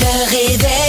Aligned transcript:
Le 0.00 0.30
réveil. 0.30 0.79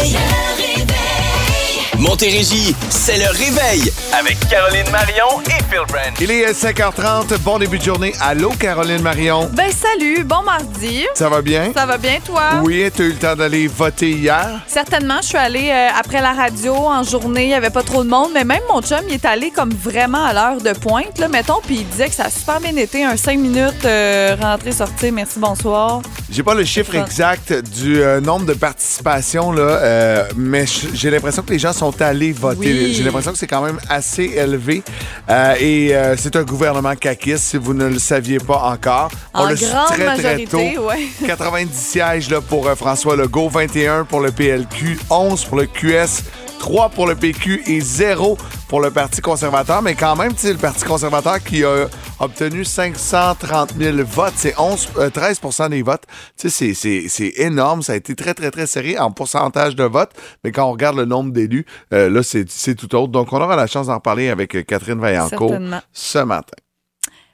Montérégie, 2.12 2.76
c'est 2.90 3.18
le 3.18 3.30
réveil 3.30 3.90
avec 4.12 4.38
Caroline 4.50 4.92
Marion 4.92 5.40
et 5.46 5.64
Phil 5.70 5.80
Brand. 5.88 6.14
Il 6.20 6.30
est 6.30 6.52
5h30, 6.52 7.38
bon 7.40 7.58
début 7.58 7.80
de 7.80 7.84
journée. 7.84 8.12
Allô, 8.20 8.50
Caroline 8.50 9.02
Marion. 9.02 9.50
Ben 9.54 9.72
salut, 9.72 10.26
bon 10.26 10.42
mardi. 10.44 11.06
Ça 11.14 11.30
va 11.30 11.42
bien? 11.42 11.72
Ça 11.74 11.86
va 11.86 11.98
bien 11.98 12.20
toi? 12.20 12.60
Oui, 12.64 12.92
tu 12.94 13.02
as 13.02 13.06
eu 13.06 13.12
le 13.12 13.16
temps 13.16 13.38
d'aller 13.38 13.68
voter 13.68 14.12
hier? 14.12 14.62
Certainement, 14.68 15.20
je 15.22 15.28
suis 15.30 15.38
allée 15.38 15.70
euh, 15.70 15.88
après 15.98 16.20
la 16.20 16.34
radio 16.34 16.76
en 16.76 17.02
journée, 17.04 17.44
il 17.44 17.48
n'y 17.48 17.54
avait 17.54 17.70
pas 17.70 17.82
trop 17.82 18.04
de 18.04 18.10
monde, 18.10 18.32
mais 18.34 18.44
même 18.44 18.64
mon 18.70 18.82
chum, 18.82 19.00
il 19.08 19.14
est 19.14 19.24
allé 19.24 19.50
comme 19.50 19.72
vraiment 19.74 20.26
à 20.26 20.34
l'heure 20.34 20.62
de 20.62 20.78
pointe, 20.78 21.18
là, 21.18 21.30
mettons, 21.30 21.62
puis 21.66 21.78
il 21.78 21.88
disait 21.88 22.10
que 22.10 22.16
ça 22.16 22.26
a 22.26 22.30
super 22.30 22.60
bien 22.60 22.76
été, 22.76 23.06
un 23.06 23.16
5 23.16 23.40
minutes, 23.40 23.86
euh, 23.86 24.36
rentrer, 24.38 24.74
sortir, 24.74 25.14
merci, 25.14 25.40
bonsoir. 25.40 26.02
J'ai 26.30 26.44
pas 26.44 26.56
le 26.56 26.66
chiffre 26.66 26.96
exact 26.96 27.54
du 27.54 28.02
euh, 28.02 28.20
nombre 28.20 28.46
de 28.46 28.54
participations, 28.54 29.54
là, 29.54 29.62
euh, 29.62 30.24
mais 30.36 30.66
j'ai 30.94 31.10
l'impression 31.10 31.42
que 31.42 31.52
les 31.52 31.60
gens 31.60 31.72
sont 31.72 32.01
voter. 32.34 32.60
Oui. 32.60 32.94
J'ai 32.94 33.04
l'impression 33.04 33.32
que 33.32 33.38
c'est 33.38 33.48
quand 33.48 33.62
même 33.64 33.80
assez 33.90 34.24
élevé. 34.36 34.84
Euh, 35.30 35.56
et 35.60 35.96
euh, 35.96 36.16
c'est 36.18 36.36
un 36.36 36.44
gouvernement 36.44 36.96
caquiste, 36.96 37.44
si 37.44 37.58
vous 37.58 37.74
ne 37.74 37.86
le 37.88 38.00
saviez 38.00 38.40
pas 38.40 38.62
encore. 38.64 39.12
On 39.34 39.46
En 39.52 39.56
su 39.56 39.66
grande 39.66 39.88
très, 39.88 40.18
très 40.18 40.44
tôt. 40.46 40.58
ouais. 40.58 41.08
90 41.26 41.74
sièges 41.74 42.30
là, 42.30 42.42
pour 42.42 42.68
euh, 42.68 42.76
François 42.76 43.16
Legault, 43.16 43.50
21 43.50 44.06
pour 44.06 44.20
le 44.22 44.32
PLQ, 44.32 45.00
11 45.10 45.46
pour 45.46 45.58
le 45.58 45.66
QS, 45.66 46.24
3 46.62 46.90
pour 46.90 47.08
le 47.08 47.16
PQ 47.16 47.64
et 47.66 47.82
0 47.82 48.38
pour 48.70 48.82
le 48.82 48.92
Parti 48.92 49.20
conservateur. 49.20 49.82
Mais 49.82 49.96
quand 49.96 50.16
même, 50.16 50.32
tu 50.34 50.42
sais, 50.42 50.54
le 50.54 50.60
Parti 50.60 50.84
conservateur 50.86 51.44
qui 51.44 51.64
a 51.64 51.88
obtenu 52.20 52.64
530 52.64 53.74
000 53.80 53.98
votes, 54.06 54.34
c'est 54.36 54.54
11, 54.60 54.90
euh, 54.98 55.10
13% 55.10 55.70
des 55.70 55.82
votes. 55.82 56.04
Tu 56.38 56.50
sais, 56.52 56.74
c'est- 56.74 56.74
c'est 56.76 57.08
c'est 57.10 57.34
énorme. 57.42 57.82
Ça 57.82 57.94
a 57.94 57.96
été 57.96 58.16
très, 58.16 58.36
très, 58.36 58.52
très 58.52 58.68
serré 58.68 58.98
en 59.00 59.10
pourcentage 59.12 59.76
de 59.76 59.84
votes. 59.86 60.12
Mais 60.44 60.52
quand 60.52 60.66
on 60.68 60.72
regarde 60.72 60.98
le 60.98 61.06
nombre 61.06 61.32
d'élus, 61.32 61.66
euh, 61.94 62.12
là, 62.12 62.22
c'est 62.22 62.48
c'est 62.52 62.76
tout 62.76 62.94
autre. 62.96 63.12
Donc, 63.12 63.34
on 63.34 63.42
aura 63.42 63.56
la 63.56 63.66
chance 63.66 63.88
d'en 63.88 63.96
reparler 63.96 64.30
avec 64.30 64.56
euh, 64.56 64.62
Catherine 64.62 65.00
Vaillancourt 65.00 65.50
ce 65.92 66.20
matin. 66.20 66.58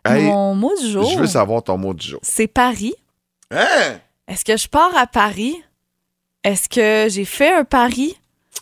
Hey, 0.05 0.23
Mon 0.23 0.55
mot 0.55 0.71
du 0.81 0.89
jour, 0.89 1.03
je 1.11 1.19
veux 1.19 1.27
savoir 1.27 1.63
ton 1.63 1.77
mot 1.77 1.93
du 1.93 2.07
jour. 2.07 2.21
c'est 2.23 2.47
Paris. 2.47 2.93
Hein? 3.51 3.97
Est-ce 4.29 4.45
que 4.45 4.55
je 4.55 4.69
pars 4.69 4.95
à 4.95 5.05
Paris? 5.05 5.55
Est-ce 6.45 6.69
que 6.69 7.09
j'ai 7.13 7.25
fait 7.25 7.53
un 7.53 7.65
pari? 7.65 8.17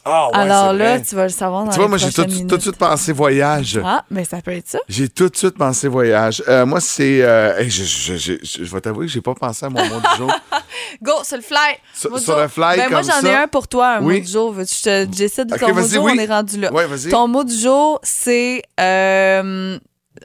Ah, 0.07 0.27
ouais, 0.29 0.35
Alors 0.37 0.71
c'est 0.71 0.77
là, 0.77 0.97
vrai. 0.97 1.01
tu 1.01 1.15
vas 1.15 1.23
le 1.23 1.29
savoir 1.29 1.63
dans 1.65 1.71
Tu 1.71 1.75
vois, 1.77 1.85
les 1.85 1.89
moi, 1.89 1.97
j'ai 1.97 2.05
tout, 2.07 2.13
prochaines 2.21 2.31
tout 2.31 2.37
de 2.43 2.45
minutes. 2.45 2.61
suite 2.61 2.77
pensé 2.77 3.11
voyage. 3.11 3.79
Ah, 3.83 4.05
mais 4.11 4.23
ça 4.23 4.39
peut 4.41 4.51
être 4.51 4.67
ça. 4.67 4.77
J'ai 4.87 5.09
tout 5.09 5.29
de 5.29 5.35
suite 5.35 5.57
pensé 5.57 5.87
voyage. 5.87 6.43
Euh, 6.47 6.65
moi, 6.65 6.79
c'est. 6.79 7.23
euh, 7.23 7.57
hey, 7.57 7.69
je, 7.71 7.83
je- 7.83 8.15
je- 8.17 8.33
je- 8.43 8.63
je 8.63 8.71
vais 8.73 8.81
t'avouer 8.81 9.07
que 9.07 9.11
j'ai 9.11 9.21
pas 9.21 9.33
pensé 9.33 9.65
à 9.65 9.69
mon 9.69 9.83
mot 9.83 9.99
du 9.99 10.17
jour. 10.17 10.31
Go, 11.01 11.11
sur 11.23 11.37
le 11.37 11.43
fly. 11.43 11.57
Sur- 11.93 12.11
Mot 12.11 12.17
du 12.19 12.23
sur 12.23 12.33
jour. 12.33 12.41
le 12.43 12.47
fly, 12.47 12.77
ben, 12.77 12.89
moi, 12.91 13.01
j'en 13.01 13.19
ai 13.19 13.31
ça. 13.33 13.41
un 13.41 13.47
pour 13.47 13.67
toi, 13.67 13.95
un 13.95 14.01
Oui. 14.03 14.19
mot 14.19 14.25
du 14.25 14.31
jour. 14.31 14.51
Veux-tu 14.53 14.71
que 14.73 14.77
je 14.77 15.05
te- 15.05 15.15
j'essaie 15.17 15.45
de 15.45 15.53
Ok, 15.55 15.59
ton 15.59 15.73
mot 15.73 15.81
du 15.81 15.93
jour? 15.95 16.03
oui. 16.05 16.11
On 16.15 16.19
est 16.19 16.25
rendu 16.27 16.59
là. 16.59 16.71
Ouais, 16.71 16.85
vas-y. 16.85 17.09
Ton 17.09 17.27
mot 17.27 17.43
du 17.43 17.57
jour, 17.57 17.99
c'est. 18.03 18.61
Euh, 18.79 19.79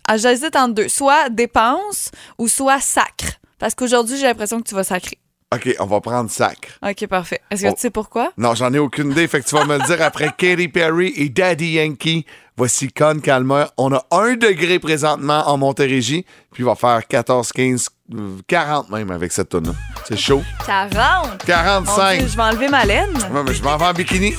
ah, 0.06 0.17
J'hésite 0.19 0.56
entre 0.56 0.75
deux. 0.75 0.89
Soit 0.89 1.31
dépense 1.31 2.11
ou 2.39 2.48
soit 2.48 2.81
sacre. 2.81 3.39
Parce 3.58 3.75
qu'aujourd'hui, 3.75 4.17
j'ai 4.19 4.25
l'impression 4.27 4.61
que 4.61 4.69
tu 4.69 4.75
vas 4.75 4.84
sacrer. 4.84 5.19
OK, 5.52 5.74
on 5.80 5.86
va 5.86 6.00
prendre 6.00 6.30
sacre. 6.30 6.68
OK, 6.80 7.06
parfait. 7.08 7.40
Est-ce 7.50 7.62
que 7.62 7.68
Oh. 7.68 7.72
tu 7.74 7.80
sais 7.80 7.90
pourquoi? 7.90 8.30
Non, 8.38 8.54
j'en 8.54 8.72
ai 8.72 8.78
aucune 8.78 9.10
idée. 9.10 9.26
Fait 9.26 9.40
que 9.40 9.48
tu 9.48 9.56
vas 9.56 9.64
me 9.64 9.78
le 9.78 9.84
dire 9.84 10.00
après 10.00 10.30
Katy 10.38 10.68
Perry 10.68 11.12
et 11.16 11.28
Daddy 11.28 11.72
Yankee. 11.72 12.24
Voici 12.56 12.92
Con 12.92 13.18
Calmer. 13.20 13.64
On 13.76 13.92
a 13.92 14.04
un 14.12 14.34
degré 14.36 14.78
présentement 14.78 15.42
en 15.48 15.56
Montérégie. 15.56 16.24
Puis 16.52 16.62
il 16.62 16.66
va 16.66 16.76
faire 16.76 17.00
14, 17.04 17.50
15, 17.50 17.88
euh, 18.14 18.36
40 18.46 18.90
même 18.90 19.10
avec 19.10 19.32
cette 19.32 19.48
tonne 19.48 19.74
C'est 20.06 20.16
chaud. 20.16 20.42
40! 20.66 21.30
Mon 21.30 21.36
45. 21.46 22.18
Dieu, 22.20 22.28
je 22.28 22.36
vais 22.36 22.42
enlever 22.42 22.68
ma 22.68 22.84
laine. 22.84 23.12
Ouais, 23.32 23.42
mais 23.44 23.54
je 23.54 23.62
m'en 23.64 23.76
vais 23.76 23.86
en 23.86 23.92
bikini. 23.92 24.34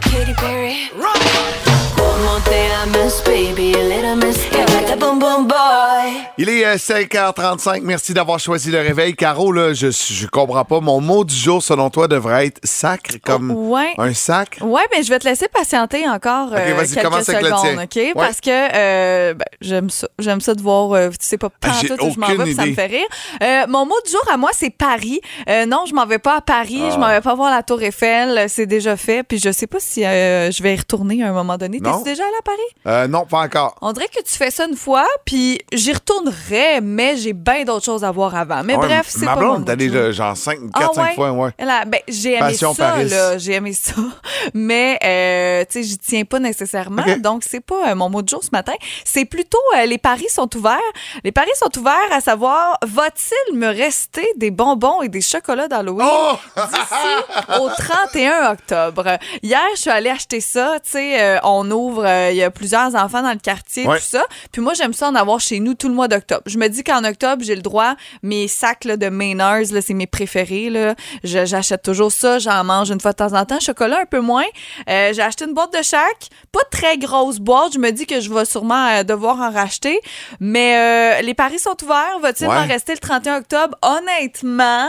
Katy 0.00 0.34
Perry. 0.34 0.90
One 0.96 2.22
more 2.24 2.40
thing 2.40 2.70
I 2.72 2.86
miss, 2.90 3.20
baby. 3.22 3.74
A 3.74 3.82
little 3.84 4.16
miss. 4.16 4.38
Yeah, 4.50 4.64
like 4.74 4.90
a 4.90 4.96
boom 4.96 5.20
boom 5.20 5.46
boy. 5.46 6.01
Il 6.38 6.48
est 6.48 6.64
euh, 6.64 6.76
5h35. 6.76 7.80
Merci 7.82 8.14
d'avoir 8.14 8.38
choisi 8.38 8.70
le 8.70 8.78
réveil. 8.80 9.14
Caro, 9.14 9.52
là, 9.52 9.72
je, 9.74 9.90
je 9.90 10.26
comprends 10.26 10.64
pas. 10.64 10.80
Mon 10.80 11.00
mot 11.00 11.24
du 11.24 11.34
jour, 11.34 11.62
selon 11.62 11.90
toi, 11.90 12.08
devrait 12.08 12.46
être 12.46 12.60
sacre, 12.64 13.16
comme 13.24 13.50
Ouais. 13.50 13.92
un 13.98 14.14
sac. 14.14 14.58
Ouais, 14.62 14.82
mais 14.94 15.02
je 15.02 15.10
vais 15.10 15.18
te 15.18 15.26
laisser 15.28 15.46
patienter 15.48 16.08
encore 16.08 16.48
euh, 16.52 16.56
quelques 16.86 17.02
commence 17.02 17.28
avec 17.28 17.42
le 17.42 17.48
secondes. 17.50 17.78
OK? 17.82 17.96
Ouais. 17.96 18.12
Parce 18.14 18.40
que 18.40 18.50
euh, 18.50 19.34
ben, 19.34 19.44
j'aime 19.60 19.90
ça. 19.90 20.08
J'aime 20.18 20.40
ça 20.40 20.54
de 20.54 20.62
voir, 20.62 20.92
euh, 20.92 21.10
tu 21.10 21.16
sais 21.20 21.38
pas 21.38 21.50
Ah, 21.62 21.72
tout 21.86 22.04
où 22.04 22.10
je 22.12 22.18
m'en 22.18 22.26
vais, 22.28 22.54
ça 22.54 22.66
me 22.66 22.74
fait 22.74 22.86
rire. 22.86 23.06
Euh, 23.42 23.66
mon 23.68 23.84
mot 23.86 23.94
du 24.04 24.10
jour 24.10 24.22
à 24.32 24.36
moi, 24.36 24.50
c'est 24.52 24.70
Paris. 24.70 25.20
Non, 25.48 25.84
je 25.86 25.94
m'en 25.94 26.06
vais 26.06 26.18
pas 26.18 26.36
à 26.36 26.40
Paris. 26.40 26.82
Ah. 26.84 26.90
Je 26.92 26.98
m'en 26.98 27.08
vais 27.08 27.20
pas 27.20 27.34
voir 27.34 27.50
la 27.50 27.62
Tour 27.62 27.82
Eiffel. 27.82 28.46
C'est 28.48 28.66
déjà 28.66 28.96
fait. 28.96 29.22
Puis 29.22 29.38
je 29.38 29.50
sais 29.52 29.66
pas 29.66 29.78
si 29.80 30.02
je 30.02 30.62
vais 30.62 30.74
y 30.74 30.76
retourner 30.78 31.22
à 31.22 31.28
un 31.28 31.32
moment 31.32 31.56
donné. 31.58 31.80
T'es-tu 31.80 32.04
déjà 32.04 32.24
allé 32.24 32.34
à 32.38 32.42
Paris? 32.42 33.08
Non, 33.08 33.26
pas 33.26 33.40
encore. 33.40 33.76
On 33.82 33.92
dirait 33.92 34.08
que 34.08 34.22
tu 34.22 34.32
fais 34.36 34.50
ça 34.50 34.66
une 34.66 34.76
fois, 34.76 35.06
puis 35.24 35.60
j'y 35.72 35.92
retournerai, 36.02 36.80
mais 36.80 37.16
j'ai 37.16 37.32
bien 37.32 37.64
d'autres 37.64 37.84
choses 37.84 38.04
à 38.04 38.10
voir 38.10 38.34
avant. 38.34 38.62
Mais 38.64 38.74
Ah 38.76 38.80
ouais, 38.80 38.86
bref, 38.86 39.06
c'est 39.08 39.24
Ma 39.24 39.34
pas 39.34 39.40
mon 39.40 39.60
blonde 39.60 39.76
du 39.76 39.88
jour. 39.88 39.96
là, 39.96 40.12
genre 40.12 40.36
5, 40.36 40.58
4, 40.58 40.68
Ah 40.74 40.88
5 40.94 41.02
ouais? 41.08 41.14
fois, 41.14 41.30
ouais. 41.32 41.50
Ben, 41.58 42.00
j'ai 42.08 42.30
aimé 42.32 42.40
Passion 42.40 42.74
ça, 42.74 42.84
Paris. 42.90 43.08
là. 43.08 43.38
J'ai 43.38 43.52
aimé 43.52 43.72
ça. 43.72 43.92
Mais, 44.54 44.98
euh, 45.04 45.64
tu 45.70 45.82
sais, 45.82 45.88
j'y 45.88 45.98
tiens 45.98 46.24
pas 46.24 46.38
nécessairement. 46.38 47.02
Ok. 47.06 47.20
Donc, 47.20 47.42
c'est 47.48 47.60
pas 47.60 47.90
euh, 47.90 47.94
mon 47.94 48.08
mot 48.10 48.22
de 48.22 48.28
jour 48.28 48.42
ce 48.42 48.50
matin. 48.52 48.72
C'est 49.04 49.24
plutôt 49.24 49.58
euh, 49.76 49.86
les 49.86 49.98
paris 49.98 50.28
sont 50.28 50.48
ouverts. 50.56 50.78
Les 51.24 51.32
paris 51.32 51.50
sont 51.56 51.76
ouverts 51.78 51.92
à 52.10 52.20
savoir, 52.20 52.78
va-t-il 52.86 53.56
me 53.58 53.66
rester 53.68 54.26
des 54.36 54.50
bonbons 54.50 55.02
et 55.02 55.08
des 55.08 55.20
chocolats 55.20 55.68
d'Halloween 55.68 56.06
Oh! 56.10 56.32
d'ici 56.56 57.58
au 57.60 57.68
31 57.68 58.52
octobre? 58.52 59.18
Hier, 59.42 59.60
je 59.76 59.80
suis 59.82 59.90
allée 59.90 60.10
acheter 60.10 60.40
ça. 60.40 60.76
Tu 60.84 60.90
sais, 60.92 61.20
euh, 61.22 61.38
on 61.44 61.70
ouvre, 61.70 62.04
euh, 62.06 62.30
il 62.30 62.36
y 62.36 62.42
a 62.42 62.50
plusieurs 62.50 62.94
enfants 62.94 63.22
dans 63.22 63.32
le 63.32 63.38
quartier, 63.38 63.86
Ouais. 63.86 63.98
tout 63.98 64.04
ça. 64.04 64.24
Puis 64.52 64.60
moi, 64.62 64.74
j'aime 64.74 64.92
ça 64.92 65.08
en 65.08 65.14
avoir 65.14 65.40
chez 65.40 65.60
nous 65.60 65.74
tout 65.74 65.88
le 65.88 65.91
mois 65.92 66.08
d'octobre. 66.08 66.42
Je 66.46 66.58
me 66.58 66.68
dis 66.68 66.82
qu'en 66.84 67.04
octobre, 67.04 67.42
j'ai 67.44 67.54
le 67.54 67.62
droit, 67.62 67.94
mes 68.22 68.48
sacs 68.48 68.84
là, 68.84 68.96
de 68.96 69.08
Maynards, 69.08 69.72
là, 69.72 69.80
c'est 69.82 69.94
mes 69.94 70.06
préférés. 70.06 70.70
Là. 70.70 70.94
J'achète 71.24 71.82
toujours 71.82 72.12
ça, 72.12 72.38
j'en 72.38 72.64
mange 72.64 72.90
une 72.90 73.00
fois 73.00 73.12
de 73.12 73.16
temps 73.16 73.32
en 73.34 73.44
temps. 73.44 73.60
Chocolat, 73.60 74.00
un 74.00 74.06
peu 74.06 74.20
moins. 74.20 74.44
Euh, 74.88 75.12
j'ai 75.12 75.22
acheté 75.22 75.44
une 75.44 75.54
boîte 75.54 75.72
de 75.76 75.82
chaque. 75.82 76.28
Pas 76.52 76.64
très 76.70 76.98
grosse 76.98 77.38
boîte. 77.38 77.74
Je 77.74 77.78
me 77.78 77.90
dis 77.90 78.06
que 78.06 78.20
je 78.20 78.32
vais 78.32 78.44
sûrement 78.44 78.86
euh, 78.88 79.02
devoir 79.02 79.40
en 79.40 79.50
racheter. 79.50 79.98
Mais 80.40 81.18
euh, 81.18 81.22
les 81.22 81.34
paris 81.34 81.58
sont 81.58 81.76
ouverts. 81.82 82.18
Va-t-il 82.20 82.48
Ouais. 82.48 82.56
en 82.56 82.66
rester 82.66 82.92
le 82.92 82.98
31 82.98 83.38
octobre? 83.38 83.76
Honnêtement, 83.82 84.88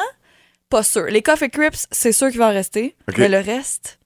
pas 0.69 0.84
sûr. 0.84 1.06
Les 1.06 1.22
Coffee 1.22 1.50
Crips, 1.50 1.88
c'est 1.92 2.12
sûr 2.12 2.30
qu'il 2.30 2.40
va 2.40 2.47
en 2.47 2.53
rester. 2.53 2.96
Mais 3.18 3.30
le 3.30 3.40
reste... 3.40 4.00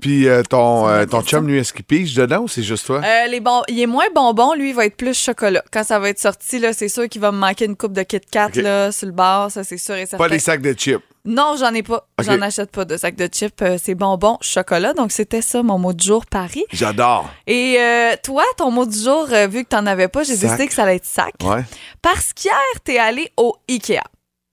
Puis 0.00 0.28
euh, 0.28 0.42
ton, 0.42 0.88
euh, 0.88 1.06
ton 1.06 1.22
chum, 1.22 1.46
lui, 1.46 1.58
est-ce 1.58 1.72
qu'il 1.72 1.84
pige 1.84 2.14
dedans 2.14 2.40
ou 2.40 2.48
c'est 2.48 2.62
juste 2.62 2.86
toi? 2.86 3.00
Euh, 3.04 3.26
les 3.28 3.38
bon... 3.38 3.62
Il 3.68 3.80
est 3.80 3.86
moins 3.86 4.06
bonbon, 4.12 4.54
lui, 4.54 4.70
il 4.70 4.74
va 4.74 4.86
être 4.86 4.96
plus 4.96 5.16
chocolat. 5.16 5.62
Quand 5.72 5.84
ça 5.84 5.98
va 6.00 6.08
être 6.08 6.18
sorti, 6.18 6.58
là, 6.58 6.72
c'est 6.72 6.88
sûr 6.88 7.08
qu'il 7.08 7.20
va 7.20 7.30
me 7.30 7.38
manquer 7.38 7.66
une 7.66 7.76
coupe 7.76 7.92
de 7.92 8.02
Kit 8.02 8.20
Kat 8.20 8.50
là, 8.56 8.90
sur 8.90 9.06
le 9.06 9.12
bar, 9.12 9.50
ça 9.50 9.62
c'est 9.62 9.78
sûr 9.78 9.94
et 9.94 10.06
certain. 10.06 10.24
pas 10.24 10.28
les 10.28 10.40
sacs 10.40 10.62
de 10.62 10.72
chips. 10.72 11.00
Non, 11.24 11.54
j'en 11.58 11.72
ai 11.74 11.82
pas. 11.82 12.08
J'en 12.20 12.40
achète 12.40 12.70
pas 12.70 12.84
de 12.84 12.96
sac 12.96 13.14
de 13.14 13.26
chips. 13.26 13.62
C'est 13.80 13.94
bonbon, 13.94 14.38
chocolat. 14.40 14.94
Donc 14.94 15.12
c'était 15.12 15.42
ça 15.42 15.62
mon 15.62 15.78
mot 15.78 15.92
du 15.92 16.04
jour 16.04 16.24
Paris. 16.24 16.64
J'adore. 16.72 17.30
Et 17.46 17.76
euh, 17.78 18.16
toi, 18.22 18.42
ton 18.56 18.70
mot 18.70 18.86
du 18.86 18.98
jour, 18.98 19.26
vu 19.50 19.64
que 19.64 19.68
t'en 19.68 19.84
avais 19.84 20.08
pas, 20.08 20.22
j'ai 20.22 20.36
décidé 20.36 20.66
que 20.66 20.72
ça 20.72 20.84
allait 20.84 20.96
être 20.96 21.04
sac. 21.04 21.34
Ouais. 21.42 21.62
Parce 22.00 22.32
qu'hier, 22.32 22.54
t'es 22.82 22.98
allé 22.98 23.30
au 23.36 23.54
Ikea. 23.68 24.00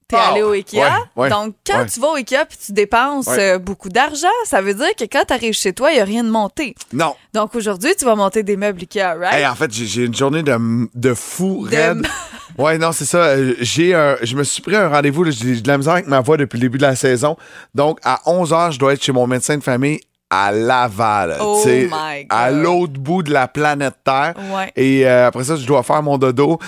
T'es 0.09 0.15
Ah, 0.17 0.29
allé 0.31 0.41
au 0.41 0.51
Ikea. 0.53 0.77
ouais, 0.77 0.89
ouais, 1.17 1.29
donc, 1.29 1.55
quand 1.65 1.79
ouais. 1.79 1.85
tu 1.87 1.99
vas 1.99 2.07
au 2.11 2.15
Ikea 2.15 2.45
puis 2.47 2.57
tu 2.65 2.71
dépenses 2.71 3.27
euh, 3.27 3.59
beaucoup 3.59 3.89
d'argent, 3.89 4.27
ça 4.45 4.61
veut 4.61 4.73
dire 4.73 4.95
que 4.97 5.03
quand 5.03 5.25
t'arrives 5.27 5.53
chez 5.53 5.73
toi, 5.73 5.91
il 5.91 5.97
y 5.97 5.99
a 5.99 6.05
rien 6.05 6.23
de 6.23 6.29
monté. 6.29 6.75
Non. 6.93 7.13
Donc 7.33 7.55
aujourd'hui, 7.55 7.93
tu 7.97 8.05
vas 8.05 8.15
monter 8.15 8.41
des 8.43 8.55
meubles 8.55 8.79
Ikea, 8.81 9.15
right? 9.19 9.33
Hey, 9.33 9.45
en 9.45 9.55
fait, 9.55 9.69
j'ai 9.73 10.05
une 10.05 10.15
journée 10.15 10.43
de, 10.43 10.57
de 10.95 11.13
fou 11.13 11.67
De- 11.69 11.75
raide. 11.75 12.07
Ouais, 12.57 12.79
non, 12.79 12.91
c'est 12.91 13.05
ça. 13.05 13.19
Euh, 13.19 13.53
J'ai 13.59 13.93
un- 13.93 14.17
je 14.23 14.35
me 14.35 14.43
suis 14.43 14.63
pris 14.63 14.75
un 14.75 14.87
rendez-vous. 14.89 15.29
J'ai 15.29 15.61
de 15.61 15.67
la 15.67 15.77
misère 15.77 15.93
avec 15.93 16.07
ma 16.07 16.21
voix 16.21 16.37
depuis 16.37 16.57
le 16.57 16.61
début 16.61 16.79
de 16.79 16.83
la 16.83 16.95
saison. 16.95 17.37
Donc, 17.75 17.99
à 18.03 18.19
11h, 18.25 18.71
je 18.71 18.79
dois 18.79 18.93
être 18.93 19.03
chez 19.03 19.11
mon 19.11 19.27
médecin 19.27 19.57
de 19.57 19.63
famille 19.63 19.99
à 20.29 20.51
Laval. 20.51 21.37
Oh 21.39 21.61
tu 21.63 21.69
sais, 21.69 21.83
my 21.91 22.25
God. 22.25 22.27
À 22.29 22.51
l'autre 22.51 22.93
bout 22.99 23.23
de 23.23 23.31
la 23.31 23.47
planète 23.47 23.95
Terre. 24.03 24.33
Ouais. 24.53 24.71
Et 24.75 25.07
euh, 25.07 25.27
après 25.27 25.45
ça, 25.45 25.55
je 25.55 25.65
dois 25.65 25.83
faire 25.83 26.03
mon 26.03 26.17
dodo. 26.17 26.59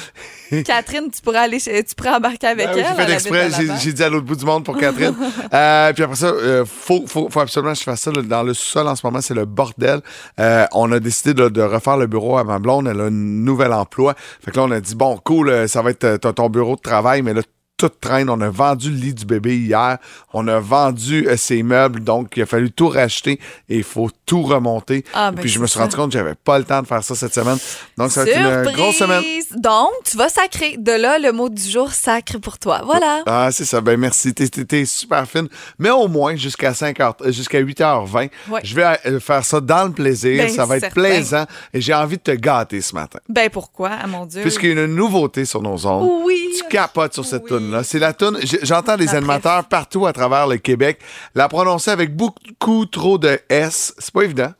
Catherine, 0.65 1.09
tu 1.13 1.21
pourrais 1.21 1.39
aller, 1.39 1.59
chez- 1.59 1.83
tu 1.83 1.93
pourrais 1.93 2.15
embarquer 2.15 2.47
avec 2.47 2.69
oui, 2.73 2.79
elle. 2.79 2.85
J'ai 2.97 3.05
fait 3.05 3.13
exprès, 3.13 3.49
j'ai 3.81 3.93
dit 3.93 4.03
à 4.03 4.09
l'autre 4.09 4.25
bout 4.25 4.35
du 4.35 4.45
monde 4.45 4.63
pour 4.63 4.77
Catherine. 4.77 5.15
Euh, 5.53 5.91
puis 5.93 6.03
après 6.03 6.15
ça, 6.15 6.27
euh, 6.27 6.63
faut, 6.65 7.03
faut, 7.07 7.27
faut 7.29 7.39
absolument 7.39 7.73
que 7.73 7.79
je 7.79 7.83
fasse 7.83 8.01
ça. 8.01 8.11
là. 8.11 8.21
Dans 8.21 8.43
le 8.43 8.53
sous-sol 8.53 8.87
en 8.87 8.95
ce 8.95 9.05
moment, 9.05 9.19
c'est 9.19 9.33
le 9.33 9.45
bordel. 9.45 10.01
Euh, 10.39 10.65
on 10.73 10.91
a 10.91 10.99
décidé 10.99 11.33
de, 11.33 11.49
de 11.49 11.61
refaire 11.61 11.97
le 11.97 12.07
bureau 12.07 12.37
à 12.37 12.43
ma 12.43 12.59
blonde. 12.59 12.87
Elle 12.87 12.99
a 13.01 13.05
un 13.05 13.09
nouvel 13.09 13.73
emploi. 13.73 14.13
Fait 14.43 14.51
que 14.51 14.57
là, 14.57 14.63
on 14.63 14.71
a 14.71 14.79
dit, 14.79 14.95
bon, 14.95 15.17
cool, 15.23 15.67
ça 15.67 15.81
va 15.81 15.89
être 15.91 16.17
ton 16.17 16.33
ton 16.33 16.49
bureau 16.49 16.75
de 16.75 16.81
travail, 16.81 17.21
mais 17.23 17.33
là, 17.33 17.41
traîne. 17.87 18.29
On 18.29 18.41
a 18.41 18.49
vendu 18.49 18.89
le 18.89 18.97
lit 18.97 19.13
du 19.13 19.25
bébé 19.25 19.57
hier. 19.57 19.97
On 20.33 20.47
a 20.47 20.59
vendu 20.59 21.27
euh, 21.27 21.37
ses 21.37 21.63
meubles. 21.63 22.01
Donc, 22.01 22.37
il 22.37 22.43
a 22.43 22.45
fallu 22.45 22.71
tout 22.71 22.89
racheter 22.89 23.39
et 23.69 23.77
il 23.77 23.83
faut 23.83 24.09
tout 24.29 24.43
remonter. 24.43 25.03
Ah, 25.13 25.31
ben, 25.31 25.41
puis, 25.41 25.49
je 25.49 25.59
me 25.59 25.65
suis 25.65 25.79
rendu 25.79 25.95
compte 25.95 26.11
que 26.11 26.17
j'avais 26.17 26.35
pas 26.35 26.59
le 26.59 26.63
temps 26.65 26.81
de 26.83 26.87
faire 26.87 27.03
ça 27.03 27.15
cette 27.15 27.33
semaine. 27.33 27.57
Donc, 27.97 28.11
ça 28.11 28.23
va 28.23 28.29
être 28.29 28.37
une 28.37 28.45
Surprise! 28.63 28.75
grosse 28.75 28.95
semaine. 28.97 29.23
Donc, 29.55 29.89
tu 30.05 30.17
vas 30.17 30.29
sacrer. 30.29 30.75
De 30.77 30.91
là, 30.91 31.17
le 31.17 31.31
mot 31.31 31.49
du 31.49 31.67
jour, 31.67 31.91
sacre 31.91 32.37
pour 32.37 32.59
toi. 32.59 32.81
Voilà. 32.85 33.23
Ah, 33.25 33.49
c'est 33.51 33.65
ça. 33.65 33.81
Ben, 33.81 33.99
merci. 33.99 34.31
T'es, 34.35 34.47
t'es- 34.47 34.65
t'es 34.65 34.85
super 34.85 35.27
fine. 35.27 35.47
Mais 35.79 35.89
au 35.89 36.07
moins, 36.07 36.35
jusqu'à 36.35 36.75
5 36.75 36.99
heures, 36.99 37.15
euh, 37.21 37.31
jusqu'à 37.31 37.59
8h20, 37.59 38.29
Ouais. 38.49 38.61
je 38.63 38.75
vais 38.75 38.99
euh, 39.07 39.19
faire 39.19 39.43
ça 39.43 39.59
dans 39.59 39.85
le 39.85 39.91
plaisir. 39.91 40.43
Ben, 40.43 40.49
ça 40.53 40.65
va 40.67 40.75
être 40.77 40.81
certain. 40.81 41.01
plaisant. 41.01 41.45
Et 41.73 41.81
j'ai 41.81 41.95
envie 41.95 42.17
de 42.17 42.21
te 42.21 42.31
gâter 42.31 42.81
ce 42.81 42.93
matin. 42.93 43.17
Ben 43.29 43.49
pourquoi, 43.49 43.89
ah, 43.99 44.05
mon 44.05 44.27
Dieu? 44.27 44.41
Puisqu'il 44.43 44.75
y 44.75 44.79
a 44.79 44.83
une 44.83 44.93
nouveauté 44.95 45.45
sur 45.45 45.63
nos 45.63 45.87
ondes. 45.87 46.07
Oui. 46.23 46.35
Tu 46.55 46.63
capotes 46.69 47.13
sur 47.15 47.25
cette 47.25 47.43
Oui. 47.49 47.57
tune-là. 47.57 47.83
C'est 47.83 47.99
la 47.99 48.13
tune. 48.13 48.37
J'entends 48.61 48.95
des 48.95 49.05
Ma 49.05 49.11
animateurs 49.13 49.65
partout 49.65 50.05
à 50.05 50.13
travers 50.13 50.45
le 50.45 50.57
Québec 50.57 50.99
la 51.33 51.47
prononcer 51.47 51.89
avec 51.89 52.15
beaucoup 52.15 52.85
trop 52.85 53.17
de 53.17 53.39
S. 53.49 53.93
C'est 53.97 54.13
pas 54.13 54.18
évident. 54.21 54.53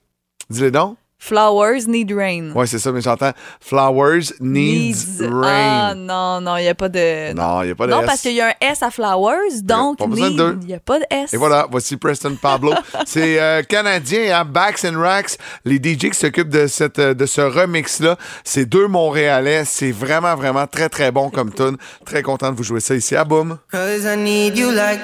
Dis-le 0.49 0.71
donc. 0.71 0.98
Flowers 1.21 1.85
need 1.87 2.11
rain. 2.13 2.51
Ouais, 2.55 2.65
c'est 2.65 2.79
ça, 2.79 2.91
mais 2.93 3.01
j'entends 3.01 3.31
Flowers 3.59 4.31
needs, 4.39 5.21
Ah 5.21 5.89
rain. 5.89 5.95
non, 5.95 6.39
non, 6.41 6.55
il 6.57 6.61
n'y 6.63 6.69
a 6.69 6.75
pas 6.75 6.87
de. 6.89 7.33
non, 7.33 7.61
il 7.61 7.65
n'y 7.67 7.71
a 7.71 7.75
pas 7.75 7.87
de 7.87 7.91
Non, 7.91 7.99
S. 8.01 8.05
parce 8.05 8.21
qu'il 8.21 8.33
y 8.33 8.41
a 8.41 8.47
un 8.47 8.53
S 8.61 8.81
à 8.81 8.89
Flowers, 8.89 9.61
donc 9.63 9.99
pas 9.99 10.07
besoin 10.07 10.27
de 10.27 10.33
need, 10.33 10.37
deux. 10.37 10.57
il 10.61 10.67
n'y 10.67 10.73
a 10.73 10.79
pas 10.79 10.97
de 10.99 11.05
S. 11.09 11.33
Et 11.33 11.37
voilà, 11.37 11.67
voici 11.69 11.97
Preston 11.97 12.37
Pablo. 12.41 12.73
C'est 13.05 13.39
euh, 13.39 13.61
canadien 13.63 14.33
à 14.39 14.43
Backs 14.45 14.85
and 14.85 14.97
Racks, 14.99 15.37
les 15.65 15.75
DJ 15.75 16.09
qui 16.09 16.13
s'occupent 16.13 16.49
de 16.49 16.67
cette 16.67 16.99
euh, 16.99 17.13
de 17.13 17.25
ce 17.25 17.41
remix 17.41 17.99
là. 17.99 18.17
C'est 18.43 18.65
deux 18.65 18.87
Montréalais, 18.87 19.63
c'est 19.65 19.91
vraiment 19.91 20.35
vraiment 20.35 20.67
très 20.67 20.87
très 20.89 21.11
bon 21.11 21.29
comme 21.29 21.53
tune. 21.53 21.77
Très 22.05 22.23
content 22.23 22.51
de 22.51 22.55
vous 22.55 22.63
jouer 22.63 22.79
ça 22.79 22.95
ici 22.95 23.15
à 23.15 23.25
Boom. 23.25 23.57
Like 23.73 25.01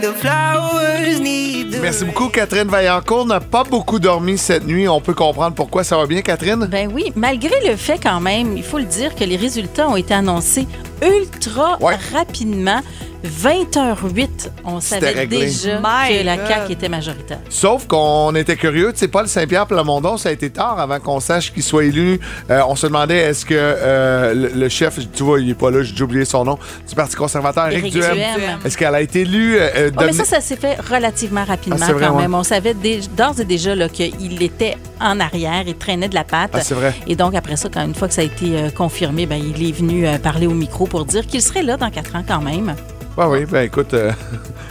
Merci 1.82 2.06
beaucoup 2.06 2.30
Catherine 2.30 2.68
Vaillancourt 2.68 3.26
n'a 3.26 3.40
pas 3.40 3.64
beaucoup 3.64 4.00
dormi 4.00 4.38
cette 4.38 4.66
nuit, 4.66 4.88
on 4.88 5.02
peut 5.02 5.14
comprendre 5.14 5.56
pourquoi 5.56 5.84
ça 5.84 5.98
va 5.98 6.05
bien 6.08 6.22
Catherine? 6.22 6.68
Ben 6.70 6.90
oui, 6.94 7.12
malgré 7.16 7.68
le 7.68 7.76
fait 7.76 8.00
quand 8.02 8.20
même, 8.20 8.56
il 8.58 8.64
faut 8.64 8.78
le 8.78 8.86
dire, 8.86 9.16
que 9.16 9.24
les 9.24 9.36
résultats 9.38 9.88
ont 9.90 9.96
été 9.96 10.14
annoncés 10.14 10.68
ultra 11.06 11.78
Ouais. 11.82 11.96
rapidement. 12.14 12.82
20h08, 13.26 14.28
on 14.66 14.80
savait 14.80 15.10
réglé. 15.12 15.40
déjà 15.48 15.80
My 15.84 16.20
que 16.20 16.26
la. 16.26 16.48
CAQ 16.48 16.72
était 16.74 16.90
majoritaire. 16.90 17.40
Sauf 17.50 17.88
qu'on 17.88 18.34
était 18.36 18.56
curieux, 18.56 18.92
tu 18.94 19.00
sais, 19.00 19.08
Paul 19.08 19.28
Saint-Pierre 19.28 19.66
Plamondon, 19.68 20.18
ça 20.18 20.30
a 20.30 20.32
été 20.32 20.50
tard 20.50 20.80
avant 20.80 21.00
qu'on 21.00 21.20
sache 21.20 21.54
qu'il 21.54 21.64
soit 21.64 21.86
élu. 21.86 22.20
Euh, 22.50 22.62
on 22.68 22.76
se 22.76 22.88
demandait 22.88 23.18
est-ce 23.18 23.46
que 23.46 23.54
euh, 23.58 24.34
le, 24.34 24.48
le 24.60 24.70
chef, 24.70 25.00
tu 25.14 25.24
vois, 25.24 25.40
il 25.40 25.50
est 25.50 25.54
pas 25.56 25.72
là, 25.72 25.82
j'ai 25.84 26.04
oublié 26.04 26.26
son 26.26 26.44
nom, 26.46 26.58
du 26.88 26.96
Parti 26.96 27.16
conservateur, 27.16 27.68
Éric 27.70 27.86
Éric 27.86 27.94
Duhem, 27.94 28.14
Duhem. 28.16 28.60
est-ce 28.66 28.78
qu'elle 28.78 28.96
a 28.96 29.02
été 29.02 29.22
élue? 29.22 29.58
euh, 29.60 29.90
Oh, 29.98 30.02
mais 30.06 30.14
ça, 30.14 30.26
ça 30.26 30.42
s'est 30.42 30.56
fait 30.56 30.78
relativement 30.82 31.44
rapidement 31.44 31.78
Ah, 31.82 31.94
quand 32.00 32.16
ouais. 32.16 32.22
même. 32.24 32.34
On 32.36 32.44
savait 32.44 32.74
d'ores 32.74 33.40
et 33.40 33.46
déjà 33.46 33.76
là, 33.76 33.90
qu'il 33.90 34.42
était 34.44 34.76
en 35.02 35.20
arrière, 35.20 35.64
il 35.66 35.76
traînait 35.76 36.10
de 36.10 36.16
la 36.16 36.24
patte. 36.24 36.52
Ah, 36.54 36.62
c'est 36.62 36.74
vrai. 36.76 36.94
Et 37.08 37.16
donc, 37.16 37.36
après 37.36 37.56
ça, 37.56 37.70
quand 37.74 37.84
une 37.84 37.96
fois 37.96 38.08
que 38.08 38.14
ça 38.14 38.22
a 38.22 38.26
été 38.26 38.58
euh, 38.58 38.70
confirmé, 38.70 39.26
ben, 39.26 39.36
il 39.42 39.68
est 39.68 39.72
venu 39.72 40.08
euh, 40.08 40.18
parler 40.18 40.48
au 40.48 40.52
micro 40.54 40.86
pour 40.86 41.06
dire 41.06 41.26
qu'il 41.26 41.42
serait 41.42 41.64
là 41.64 41.78
dans 41.78 41.90
quatre 41.90 42.16
ans 42.16 42.24
quand 42.28 42.42
même. 42.42 42.76
Ouais, 43.18 43.26
oui, 43.28 43.46
ben 43.46 43.62
écoute, 43.64 43.94
euh, 43.94 44.12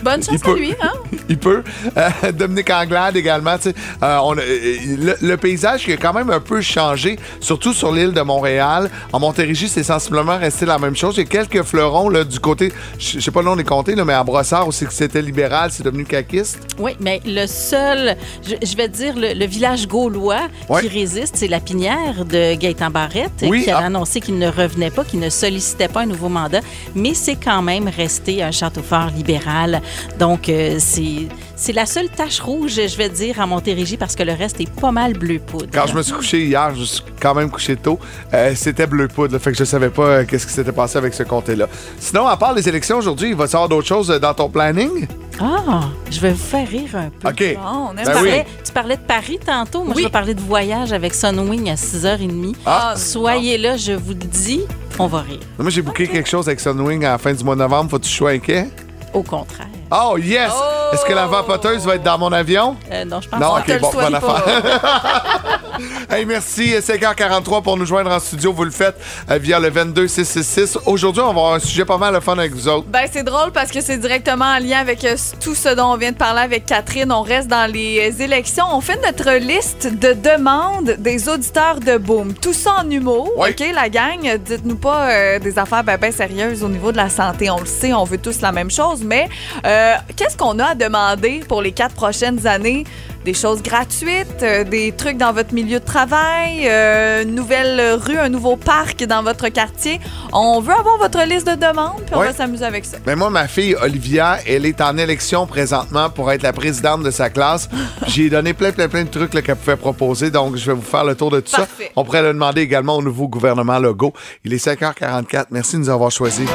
Bonne 0.02 0.22
chance 0.22 0.34
à 0.42 0.44
peut. 0.44 0.58
lui, 0.58 0.74
hein? 0.82 0.92
il 1.30 1.38
peut. 1.38 1.62
Euh, 1.96 2.32
Dominique 2.32 2.68
Anglade 2.68 3.16
également, 3.16 3.56
tu 3.56 3.70
sais. 3.70 3.74
euh, 4.02 4.18
on 4.22 4.36
a- 4.36 4.42
le, 4.44 5.14
le 5.22 5.36
paysage 5.38 5.84
qui 5.84 5.92
a 5.92 5.96
quand 5.96 6.12
même 6.12 6.28
un 6.28 6.40
peu 6.40 6.60
changé, 6.60 7.18
surtout 7.40 7.72
sur 7.72 7.90
l'île 7.90 8.12
de 8.12 8.20
Montréal. 8.20 8.90
En 9.14 9.20
Montérégie, 9.20 9.68
c'est 9.68 9.82
sensiblement 9.82 10.36
resté 10.36 10.66
la 10.66 10.78
même 10.78 10.94
chose. 10.94 11.14
Il 11.16 11.20
y 11.20 11.22
a 11.22 11.26
quelques 11.26 11.62
fleurons 11.62 12.10
là, 12.10 12.22
du 12.24 12.38
côté, 12.38 12.70
je 12.98 13.18
sais 13.18 13.30
pas 13.30 13.40
le 13.40 13.46
nom 13.46 13.56
des 13.56 13.64
comtés, 13.64 13.94
là, 13.94 14.04
mais 14.04 14.12
à 14.12 14.22
Brossard, 14.22 14.66
que 14.68 14.74
c'était 14.92 15.22
libéral, 15.22 15.70
c'est 15.72 15.82
devenu 15.82 16.04
caquiste. 16.04 16.58
Oui, 16.78 16.96
mais 17.00 17.22
le 17.24 17.46
seul, 17.46 18.16
je, 18.46 18.56
je 18.66 18.76
vais 18.76 18.88
dire, 18.88 19.14
le, 19.16 19.32
le 19.32 19.46
village 19.46 19.88
gaulois 19.88 20.48
Ouais. 20.68 20.82
qui 20.82 20.88
résiste, 20.88 21.36
c'est 21.36 21.48
la 21.48 21.60
pinière 21.60 22.24
de 22.26 22.54
Gaëtan 22.56 22.90
Barrette, 22.90 23.42
Oui, 23.42 23.64
qui 23.64 23.70
a 23.70 23.78
ah. 23.78 23.86
annoncé 23.86 24.20
qu'il 24.20 24.38
ne 24.38 24.48
revenait 24.48 24.90
pas, 24.90 25.04
qu'il 25.04 25.20
ne 25.20 25.30
sollicitait 25.30 25.88
pas 25.88 26.02
un 26.02 26.06
nouveau 26.06 26.28
mandat, 26.28 26.60
mais 26.94 27.14
c'est 27.14 27.36
quand 27.36 27.62
même 27.62 27.88
resté 27.88 28.33
un 28.42 28.50
château 28.50 28.82
fort 28.82 29.08
libéral. 29.16 29.80
Donc, 30.18 30.48
euh, 30.48 30.76
c'est 30.78 31.28
c'est 31.56 31.72
la 31.72 31.86
seule 31.86 32.08
tache 32.08 32.40
rouge, 32.40 32.72
je 32.88 32.96
vais 32.96 33.08
dire, 33.08 33.40
à 33.40 33.46
Montérégie, 33.46 33.96
parce 33.96 34.16
que 34.16 34.22
le 34.24 34.32
reste 34.32 34.60
est 34.60 34.68
pas 34.70 34.90
mal 34.90 35.12
bleu 35.14 35.38
poudre. 35.38 35.68
Quand 35.72 35.86
je 35.86 35.94
me 35.94 36.02
suis 36.02 36.12
couché 36.12 36.44
hier, 36.44 36.74
je 36.74 36.82
suis 36.82 37.02
quand 37.20 37.34
même 37.34 37.48
couché 37.50 37.76
tôt, 37.76 37.98
euh, 38.34 38.52
c'était 38.56 38.86
bleu 38.88 39.06
poudre, 39.08 39.34
là, 39.34 39.38
fait 39.38 39.52
que 39.52 39.56
je 39.58 39.64
savais 39.64 39.88
pas 39.90 40.02
euh, 40.02 40.24
qu'est-ce 40.24 40.46
qui 40.46 40.52
s'était 40.52 40.72
passé 40.72 40.98
avec 40.98 41.14
ce 41.14 41.22
comté-là. 41.22 41.68
Sinon, 42.00 42.26
à 42.26 42.36
part 42.36 42.54
les 42.54 42.68
élections 42.68 42.98
aujourd'hui, 42.98 43.28
il 43.30 43.34
va 43.36 43.44
y 43.44 43.46
avoir 43.46 43.68
d'autres 43.68 43.86
choses 43.86 44.08
dans 44.08 44.34
ton 44.34 44.48
planning? 44.48 45.06
Ah, 45.40 45.82
je 46.10 46.20
vais 46.20 46.30
vous 46.32 46.36
faire 46.44 46.68
rire 46.68 46.90
un 46.94 47.10
peu. 47.10 47.28
OK. 47.28 47.54
Bon, 47.56 47.88
on 47.92 47.96
aime 47.96 48.04
Ben 48.04 48.04
Tu, 48.04 48.10
oui. 48.10 48.14
parlais, 48.14 48.46
tu 48.64 48.72
parlais 48.72 48.96
de 48.96 49.02
Paris 49.02 49.38
tantôt. 49.44 49.84
Moi, 49.84 49.94
Oui. 49.96 50.02
je 50.02 50.06
vais 50.08 50.12
parler 50.12 50.34
de 50.34 50.40
voyage 50.40 50.92
avec 50.92 51.14
Sunwing 51.14 51.70
à 51.70 51.74
6h30. 51.76 52.54
Ah. 52.66 52.94
Soyez 52.96 53.58
là, 53.58 53.76
je 53.76 53.92
vous 53.92 54.10
le 54.12 54.14
dis, 54.28 54.60
on 54.98 55.06
va 55.06 55.20
rire. 55.20 55.40
Moi, 55.58 55.70
j'ai 55.70 55.82
booké 55.82 56.06
quelque 56.08 56.28
chose 56.28 56.46
avec 56.48 56.60
Sunwing 56.60 57.04
à 57.04 57.12
la 57.12 57.18
fin 57.18 57.32
du 57.32 57.42
mois 57.44 57.54
de 57.54 57.60
novembre. 57.60 57.90
Faut-tu 57.90 58.02
que 58.04 58.08
je 58.10 58.14
sois 58.16 58.30
inquiet? 58.30 58.68
Au 59.12 59.22
contraire. 59.22 59.66
Oh, 59.90 60.16
yes! 60.18 60.50
Oh! 60.54 60.94
Est-ce 60.94 61.04
que 61.04 61.12
la 61.12 61.26
vapoteuse 61.26 61.84
va 61.86 61.94
être 61.96 62.02
dans 62.02 62.18
mon 62.18 62.32
avion? 62.32 62.76
Euh, 62.90 63.04
non, 63.04 63.20
je 63.20 63.28
pense 63.28 63.40
Non, 63.40 63.54
pas. 63.54 63.62
te 63.62 63.72
ok, 63.72 63.74
le 63.74 63.78
bon, 63.80 63.92
bonne 63.92 64.14
affaire. 64.14 64.42
hey, 66.10 66.24
merci. 66.24 66.74
5h43 66.74 67.62
pour 67.62 67.76
nous 67.76 67.86
joindre 67.86 68.10
en 68.10 68.20
studio. 68.20 68.52
Vous 68.52 68.64
le 68.64 68.70
faites 68.70 68.96
euh, 69.30 69.38
via 69.38 69.58
le 69.58 69.70
22666. 69.70 70.78
Aujourd'hui, 70.86 71.22
on 71.22 71.26
va 71.26 71.30
avoir 71.30 71.54
un 71.54 71.58
sujet 71.58 71.84
pas 71.84 71.98
mal 71.98 72.14
le 72.14 72.20
fun 72.20 72.38
avec 72.38 72.52
vous 72.52 72.68
autres. 72.68 72.86
Ben, 72.88 73.06
c'est 73.10 73.22
drôle 73.22 73.52
parce 73.52 73.70
que 73.70 73.80
c'est 73.80 73.98
directement 73.98 74.44
en 74.44 74.58
lien 74.58 74.78
avec 74.78 75.04
euh, 75.04 75.16
tout 75.40 75.54
ce 75.54 75.74
dont 75.74 75.92
on 75.92 75.96
vient 75.96 76.12
de 76.12 76.16
parler 76.16 76.40
avec 76.40 76.66
Catherine. 76.66 77.10
On 77.12 77.22
reste 77.22 77.48
dans 77.48 77.70
les 77.70 78.10
euh, 78.10 78.22
élections. 78.22 78.64
On 78.72 78.80
fait 78.80 79.00
notre 79.04 79.32
liste 79.38 79.86
de 79.86 80.12
demandes 80.12 80.96
des 80.98 81.28
auditeurs 81.28 81.80
de 81.80 81.96
Boom. 81.96 82.34
Tout 82.34 82.52
ça 82.52 82.76
en 82.82 82.90
humour. 82.90 83.30
Oui. 83.36 83.50
OK, 83.50 83.64
la 83.74 83.88
gang? 83.88 84.38
Dites-nous 84.38 84.76
pas 84.76 85.10
euh, 85.10 85.38
des 85.38 85.58
affaires 85.58 85.84
ben, 85.84 85.96
ben 85.96 86.12
sérieuses 86.12 86.62
au 86.62 86.68
niveau 86.68 86.92
de 86.92 86.96
la 86.96 87.08
santé. 87.08 87.50
On 87.50 87.60
le 87.60 87.66
sait, 87.66 87.92
on 87.92 88.04
veut 88.04 88.18
tous 88.18 88.40
la 88.40 88.52
même 88.52 88.70
chose. 88.70 89.02
Mais 89.04 89.28
euh, 89.64 89.94
qu'est-ce 90.16 90.36
qu'on 90.36 90.58
a 90.58 90.66
à 90.66 90.74
demander 90.74 91.40
pour 91.48 91.62
les 91.62 91.72
quatre 91.72 91.94
prochaines 91.94 92.46
années? 92.46 92.84
Des 93.24 93.34
choses 93.34 93.62
gratuites, 93.62 94.42
euh, 94.42 94.64
des 94.64 94.92
trucs 94.92 95.16
dans 95.16 95.32
votre 95.32 95.54
milieu 95.54 95.80
de 95.80 95.84
travail, 95.84 96.66
euh, 96.68 97.22
une 97.22 97.34
nouvelle 97.34 97.94
rue, 97.94 98.18
un 98.18 98.28
nouveau 98.28 98.56
parc 98.56 99.04
dans 99.04 99.22
votre 99.22 99.48
quartier. 99.48 100.00
On 100.32 100.60
veut 100.60 100.74
avoir 100.74 100.98
votre 100.98 101.22
liste 101.26 101.46
de 101.46 101.54
demandes, 101.54 102.02
puis 102.04 102.14
on 102.14 102.20
va 102.20 102.32
s'amuser 102.32 102.64
avec 102.64 102.84
ça. 102.84 102.98
Mais 103.06 103.16
moi, 103.16 103.30
ma 103.30 103.48
fille 103.48 103.74
Olivia, 103.82 104.38
elle 104.46 104.66
est 104.66 104.80
en 104.80 104.96
élection 104.98 105.46
présentement 105.46 106.10
pour 106.10 106.30
être 106.32 106.42
la 106.42 106.52
présidente 106.52 107.02
de 107.02 107.10
sa 107.10 107.30
classe. 107.30 107.68
J'ai 108.08 108.28
donné 108.28 108.52
plein, 108.52 108.72
plein, 108.72 108.88
plein 108.88 109.04
de 109.04 109.08
trucs 109.10 109.32
là, 109.32 109.42
qu'elle 109.42 109.56
pouvait 109.56 109.76
proposer. 109.76 110.30
Donc, 110.30 110.56
je 110.56 110.66
vais 110.66 110.74
vous 110.74 110.82
faire 110.82 111.04
le 111.04 111.14
tour 111.14 111.30
de 111.30 111.40
tout 111.40 111.52
Parfait. 111.52 111.84
ça. 111.84 111.90
On 111.96 112.04
pourrait 112.04 112.22
le 112.22 112.32
demander 112.34 112.60
également 112.60 112.96
au 112.96 113.02
nouveau 113.02 113.28
gouvernement 113.28 113.78
Legault. 113.78 114.12
Il 114.44 114.52
est 114.52 114.64
5h44. 114.64 115.46
Merci 115.50 115.76
de 115.76 115.80
nous 115.80 115.90
avoir 115.90 116.10
choisis. 116.10 116.48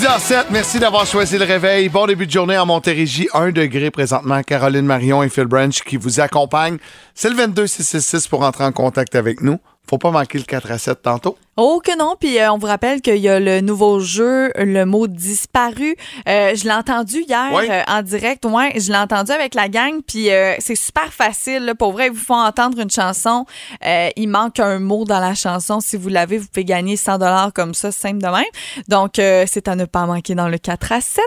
6h07, 0.00 0.46
merci 0.50 0.78
d'avoir 0.78 1.04
choisi 1.04 1.36
le 1.36 1.44
réveil. 1.44 1.90
Bon 1.90 2.06
début 2.06 2.26
de 2.26 2.30
journée 2.30 2.56
en 2.56 2.64
Montérégie, 2.64 3.28
1 3.34 3.50
degré 3.50 3.90
présentement. 3.90 4.42
Caroline 4.42 4.86
Marion 4.86 5.22
et 5.22 5.28
Phil 5.28 5.44
Branch 5.44 5.78
qui 5.82 5.98
vous 5.98 6.20
accompagnent. 6.20 6.78
C'est 7.14 7.28
le 7.28 7.34
22666 7.36 8.26
pour 8.26 8.40
entrer 8.40 8.64
en 8.64 8.72
contact 8.72 9.14
avec 9.14 9.42
nous. 9.42 9.58
Faut 9.86 9.98
pas 9.98 10.10
manquer 10.10 10.38
le 10.38 10.44
4 10.44 10.70
à 10.70 10.78
7 10.78 11.02
tantôt. 11.02 11.36
Oh 11.62 11.78
que 11.84 11.94
non, 11.98 12.14
puis 12.18 12.38
euh, 12.38 12.50
on 12.52 12.56
vous 12.56 12.66
rappelle 12.66 13.02
qu'il 13.02 13.18
y 13.18 13.28
a 13.28 13.38
le 13.38 13.60
nouveau 13.60 14.00
jeu, 14.00 14.50
le 14.56 14.84
mot 14.84 15.06
disparu. 15.06 15.94
Euh, 16.26 16.54
je 16.54 16.64
l'ai 16.64 16.72
entendu 16.72 17.22
hier 17.28 17.50
euh, 17.52 17.82
en 17.86 18.00
direct, 18.00 18.46
ouais, 18.46 18.72
je 18.80 18.90
l'ai 18.90 18.96
entendu 18.96 19.30
avec 19.30 19.54
la 19.54 19.68
gang, 19.68 20.00
puis 20.06 20.30
euh, 20.30 20.54
c'est 20.58 20.74
super 20.74 21.12
facile. 21.12 21.66
là. 21.66 21.74
pour 21.74 21.92
vrai, 21.92 22.06
ils 22.06 22.12
vous 22.12 22.18
font 22.24 22.40
entendre 22.42 22.78
une 22.80 22.88
chanson. 22.90 23.44
Euh, 23.84 24.08
il 24.16 24.28
manque 24.30 24.58
un 24.58 24.78
mot 24.78 25.04
dans 25.04 25.20
la 25.20 25.34
chanson. 25.34 25.80
Si 25.80 25.98
vous 25.98 26.08
l'avez, 26.08 26.38
vous 26.38 26.46
pouvez 26.46 26.64
gagner 26.64 26.96
100 26.96 27.18
dollars 27.18 27.52
comme 27.52 27.74
ça, 27.74 27.92
simple 27.92 28.22
de 28.22 28.28
même. 28.28 28.44
Donc, 28.88 29.18
euh, 29.18 29.44
c'est 29.46 29.68
à 29.68 29.76
ne 29.76 29.84
pas 29.84 30.06
manquer 30.06 30.34
dans 30.34 30.48
le 30.48 30.56
4 30.56 30.92
à 30.92 31.02
7. 31.02 31.22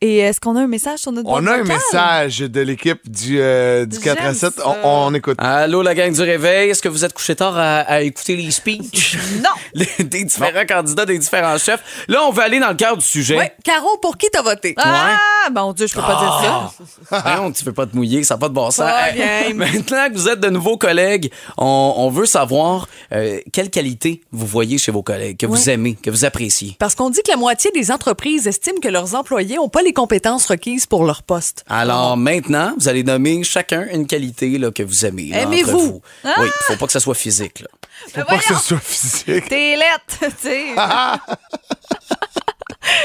Et 0.00 0.18
est-ce 0.18 0.38
qu'on 0.38 0.54
a 0.54 0.60
un 0.60 0.66
message 0.68 1.00
sur 1.00 1.10
notre 1.10 1.28
On 1.28 1.44
a 1.48 1.52
un 1.52 1.64
message 1.64 2.38
de 2.38 2.60
l'équipe 2.60 3.10
du, 3.10 3.40
euh, 3.40 3.86
du 3.86 3.98
4 3.98 4.20
à 4.20 4.22
J'aime 4.26 4.34
7. 4.34 4.54
ça. 4.54 4.62
On, 4.84 5.08
on 5.08 5.14
écoute. 5.14 5.34
Allô, 5.38 5.82
la 5.82 5.96
gang 5.96 6.12
du 6.14 6.22
réveil. 6.22 6.70
Est-ce 6.70 6.80
que 6.80 6.88
vous 6.88 7.04
êtes 7.04 7.12
couché 7.12 7.34
tard 7.34 7.58
à, 7.58 7.78
à 7.80 8.00
écouter 8.02 8.36
les 8.36 8.52
speeches? 8.52 9.16
Non. 9.42 9.50
Les- 9.74 10.04
des 10.04 10.24
différents 10.24 10.66
candidats, 10.66 11.06
des 11.06 11.18
différents 11.18 11.58
chefs. 11.58 12.04
Là, 12.08 12.20
on 12.24 12.30
va 12.32 12.44
aller 12.44 12.60
dans 12.60 12.68
le 12.70 12.74
cœur 12.74 12.96
du 12.96 13.04
sujet. 13.04 13.38
Oui, 13.38 13.44
Caro, 13.64 13.96
pour 14.02 14.16
qui 14.16 14.28
t'as 14.30 14.42
voté? 14.42 14.74
Ah, 14.78 15.18
mon 15.54 15.72
Dieu, 15.72 15.86
je 15.86 15.94
peux 15.94 16.00
pas 16.00 16.20
dire 16.20 16.74
ça. 17.10 17.24
Non, 17.36 17.52
tu 17.52 17.64
veux 17.64 17.72
pas 17.72 17.86
te 17.86 17.96
mouiller, 17.96 18.22
ça 18.24 18.34
n'a 18.34 18.38
pas 18.38 18.48
de 18.48 18.54
bon 18.54 18.70
sens. 18.70 18.78
Pas 18.78 19.10
Hey, 19.10 19.48
game. 19.48 19.56
Maintenant 19.58 20.08
que 20.08 20.14
vous 20.14 20.28
êtes 20.28 20.40
de 20.40 20.48
nouveaux 20.50 20.76
collègues, 20.78 21.30
on, 21.58 21.94
on 21.96 22.10
veut 22.10 22.26
savoir 22.26 22.88
euh, 23.12 23.40
quelle 23.52 23.70
qualité 23.70 24.22
vous 24.32 24.46
voyez 24.46 24.78
chez 24.78 24.92
vos 24.92 25.02
collègues, 25.02 25.36
que 25.38 25.46
vous 25.46 25.68
aimez, 25.70 25.94
que 26.00 26.10
vous 26.10 26.24
appréciez. 26.24 26.76
Parce 26.78 26.94
qu'on 26.94 27.10
dit 27.10 27.20
que 27.22 27.30
la 27.30 27.36
moitié 27.36 27.70
des 27.72 27.90
entreprises 27.90 28.46
estiment 28.46 28.80
que 28.80 28.88
leurs 28.88 29.14
employés 29.14 29.56
n'ont 29.56 29.68
pas 29.68 29.82
les 29.82 29.92
compétences 29.92 30.46
requises 30.46 30.86
pour 30.86 31.04
leur 31.04 31.22
poste. 31.22 31.64
Alors 31.68 32.16
maintenant, 32.16 32.74
vous 32.78 32.88
allez 32.88 33.02
nommer 33.02 33.42
chacun 33.44 33.86
une 33.92 34.06
qualité 34.06 34.58
là, 34.58 34.70
que 34.70 34.82
vous 34.82 35.04
aimez. 35.04 35.30
Aimez-vous? 35.32 35.78
vous. 35.78 36.02
Oui, 36.24 36.48
faut 36.62 36.76
pas 36.76 36.86
que 36.86 36.92
ça 36.92 37.00
soit 37.00 37.14
physique. 37.14 37.60
Là. 37.60 37.68
Faut 38.12 38.24
pas 38.24 38.38
que 38.38 38.44
ce 38.44 38.54
soit 38.54 38.78
physique. 38.80 39.48
T'es 39.48 39.76
lettre, 39.76 40.18
tu 40.20 40.48
sais. 40.48 40.74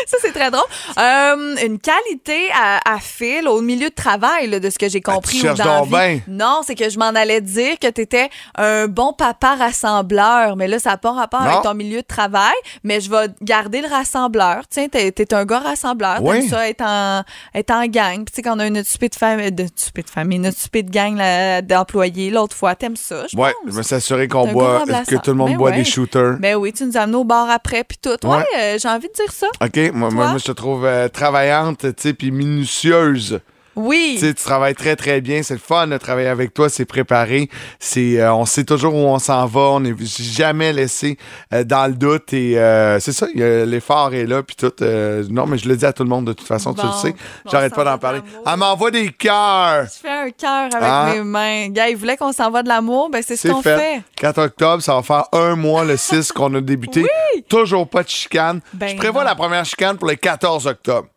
Ça, 0.08 0.18
c'est 0.22 0.32
très 0.32 0.52
drôle. 0.52 0.66
Euh, 0.98 1.56
une 1.66 1.80
qualité 1.80 2.50
à, 2.54 2.80
à 2.96 3.00
fil 3.00 3.48
au 3.48 3.62
milieu 3.62 3.90
de 3.90 3.94
travail, 3.96 4.48
là, 4.48 4.60
de 4.60 4.70
ce 4.70 4.78
que 4.78 4.90
j'ai 4.90 5.02
compris. 5.02 5.38
Ah, 5.40 5.42
tu 5.42 5.46
ou 5.52 5.56
cherches 5.56 5.60
dans 5.60 5.80
donc 5.82 5.90
ben. 5.90 6.22
Non, 6.28 6.62
c'est 6.66 6.76
que 6.76 6.90
je 6.90 6.98
m'en 7.00 7.08
allais 7.10 7.42
dire 7.42 7.78
que 7.80 7.88
tu 7.90 8.02
étais 8.02 8.30
un 8.58 8.88
bon 8.88 9.14
papa 9.14 9.56
rassembleur. 9.56 10.56
Mais 10.56 10.68
là, 10.68 10.80
ça 10.80 10.92
n'a 10.92 10.98
pas 10.98 11.12
rapport 11.12 11.42
Non. 11.42 11.48
avec 11.50 11.62
ton 11.64 11.74
milieu 11.74 12.02
de 12.02 12.08
travail. 12.08 12.54
Mais 12.84 13.00
je 13.02 13.10
vais 13.10 13.28
garder 13.42 13.82
le 13.82 13.88
rassembleur. 13.88 14.64
Tiens, 14.70 14.88
t'es 14.90 15.14
es 15.18 15.34
un 15.34 15.46
gars 15.46 15.60
rassembleur. 15.60 16.18
Oui. 16.22 16.40
T'aimes 16.42 16.50
ça, 16.50 16.70
être 16.70 16.82
en, 16.82 17.24
être 17.56 17.72
en 17.72 17.86
gang. 17.88 18.18
Puis, 18.26 18.26
tu 18.26 18.36
sais, 18.38 18.42
quand 18.42 18.56
on 18.56 18.60
a 18.60 18.68
une 18.68 18.84
souper 18.84 19.10
de 19.10 19.16
famille, 19.16 19.52
de 19.52 19.66
souper 19.76 20.04
de 20.04 20.10
famille, 20.10 20.40
de 20.40 20.82
gang 20.90 21.62
d'employés, 21.62 22.30
l'autre 22.30 22.56
fois, 22.56 22.76
t'aimes 22.76 22.96
ça, 22.96 23.26
je 23.32 23.38
Ouais, 23.38 23.54
pense. 23.66 23.76
je 23.76 23.82
suis 23.82 23.96
assuré 23.96 24.28
qu'on 24.28 24.48
boit, 24.52 24.84
que 25.08 25.16
tout 25.16 25.32
le 25.32 25.38
monde 25.38 25.50
Ben 25.52 25.58
boit 25.58 25.70
ouais. 25.72 25.78
des 25.78 25.84
shooters. 25.86 26.38
Ben 26.40 26.56
oui, 26.56 26.74
tu 26.74 26.86
nous 26.86 26.98
as 26.98 27.02
amenés 27.02 27.18
au 27.18 27.24
bar 27.24 27.50
après, 27.50 27.84
puis 27.84 27.98
tout. 28.02 28.10
Ouais, 28.28 28.38
Ouais. 28.38 28.46
euh, 28.58 28.78
j'ai 28.80 28.88
envie 28.88 29.08
de 29.08 29.14
dire 29.14 29.32
ça. 29.32 29.48
OK, 29.62 29.79
moi, 29.94 30.10
moi, 30.12 30.38
je 30.38 30.46
te 30.46 30.52
trouve 30.52 30.86
euh, 30.86 31.08
travaillante, 31.08 31.80
tu 31.80 31.94
sais, 31.98 32.14
puis 32.14 32.32
minutieuse. 32.32 33.40
Oui. 33.80 34.16
Tu 34.20 34.26
sais, 34.28 34.34
tu 34.34 34.44
travailles 34.44 34.76
très, 34.76 34.96
très 34.96 35.22
bien. 35.22 35.42
C'est 35.44 35.54
le 35.56 35.60
fun 35.60 35.88
de 35.88 35.98
travailler 35.98 36.28
avec 36.28 36.54
toi. 36.54 36.70
C'est 36.70 36.86
préparé. 36.86 37.50
C'est, 37.80 38.20
euh, 38.20 38.34
on 38.34 38.46
sait 38.46 38.64
toujours 38.66 38.94
où 38.94 39.00
on 39.08 39.20
s'en 39.20 39.46
va. 39.46 39.62
On 39.62 39.80
n'est 39.80 39.96
jamais 40.06 40.74
laissé 40.74 41.18
euh, 41.54 41.64
dans 41.64 41.88
le 41.88 41.94
doute. 41.94 42.34
Et 42.34 42.60
euh, 42.60 43.00
c'est 43.00 43.14
ça, 43.14 43.28
il 43.34 43.40
y 43.40 43.44
a- 43.44 43.66
l'effort 43.66 44.14
est 44.14 44.26
là. 44.26 44.44
Puis 44.44 44.56
tout. 44.56 44.72
euh, 44.82 45.24
non, 45.30 45.46
mais 45.46 45.58
je 45.58 45.68
le 45.70 45.76
dis 45.78 45.86
à 45.86 45.94
tout 45.94 46.04
le 46.04 46.10
monde 46.10 46.26
de 46.28 46.34
toute 46.34 46.48
façon. 46.48 46.74
Tu 46.74 46.86
le 46.86 46.92
sais. 46.92 47.12
Bon, 47.12 47.52
J'arrête 47.52 47.74
pas 47.74 47.84
va 47.84 47.92
d'en 47.92 47.96
de 47.98 48.02
parler. 48.02 48.20
Elle 48.46 48.58
m'envoie 48.58 48.92
des 48.92 49.10
cœurs. 49.10 49.86
Je 49.86 50.00
fais 50.02 50.10
un 50.10 50.30
cœur 50.32 50.64
avec 50.66 50.82
Ah. 50.82 51.12
mes 51.14 51.24
mains. 51.24 51.70
Gars, 51.70 51.90
il 51.90 51.96
voulait 51.98 52.18
qu'on 52.18 52.32
s'envoie 52.34 52.64
de 52.64 52.68
l'amour. 52.70 53.10
Ben, 53.10 53.24
c'est 53.26 53.38
ce 53.38 53.48
qu'on 53.48 53.62
fait. 53.62 53.78
fait. 53.78 54.02
4 54.18 54.38
octobre, 54.42 54.84
ça 54.84 54.96
va 54.96 55.02
faire 55.04 55.24
un 55.32 55.56
mois 55.56 55.84
le 55.86 55.96
6 55.98 56.32
qu'on 56.34 56.54
a 56.56 56.62
débuté. 56.62 57.06
Toujours 57.48 57.88
pas 57.88 58.04
de 58.04 58.10
chicane. 58.10 58.60
Ben 58.74 58.90
je 58.90 58.96
prévois 58.98 59.24
non. 59.24 59.30
la 59.30 59.36
première 59.36 59.66
chicane 59.66 59.98
pour 59.98 60.08
le 60.10 60.16
14 60.16 60.68
octobre. 60.68 61.08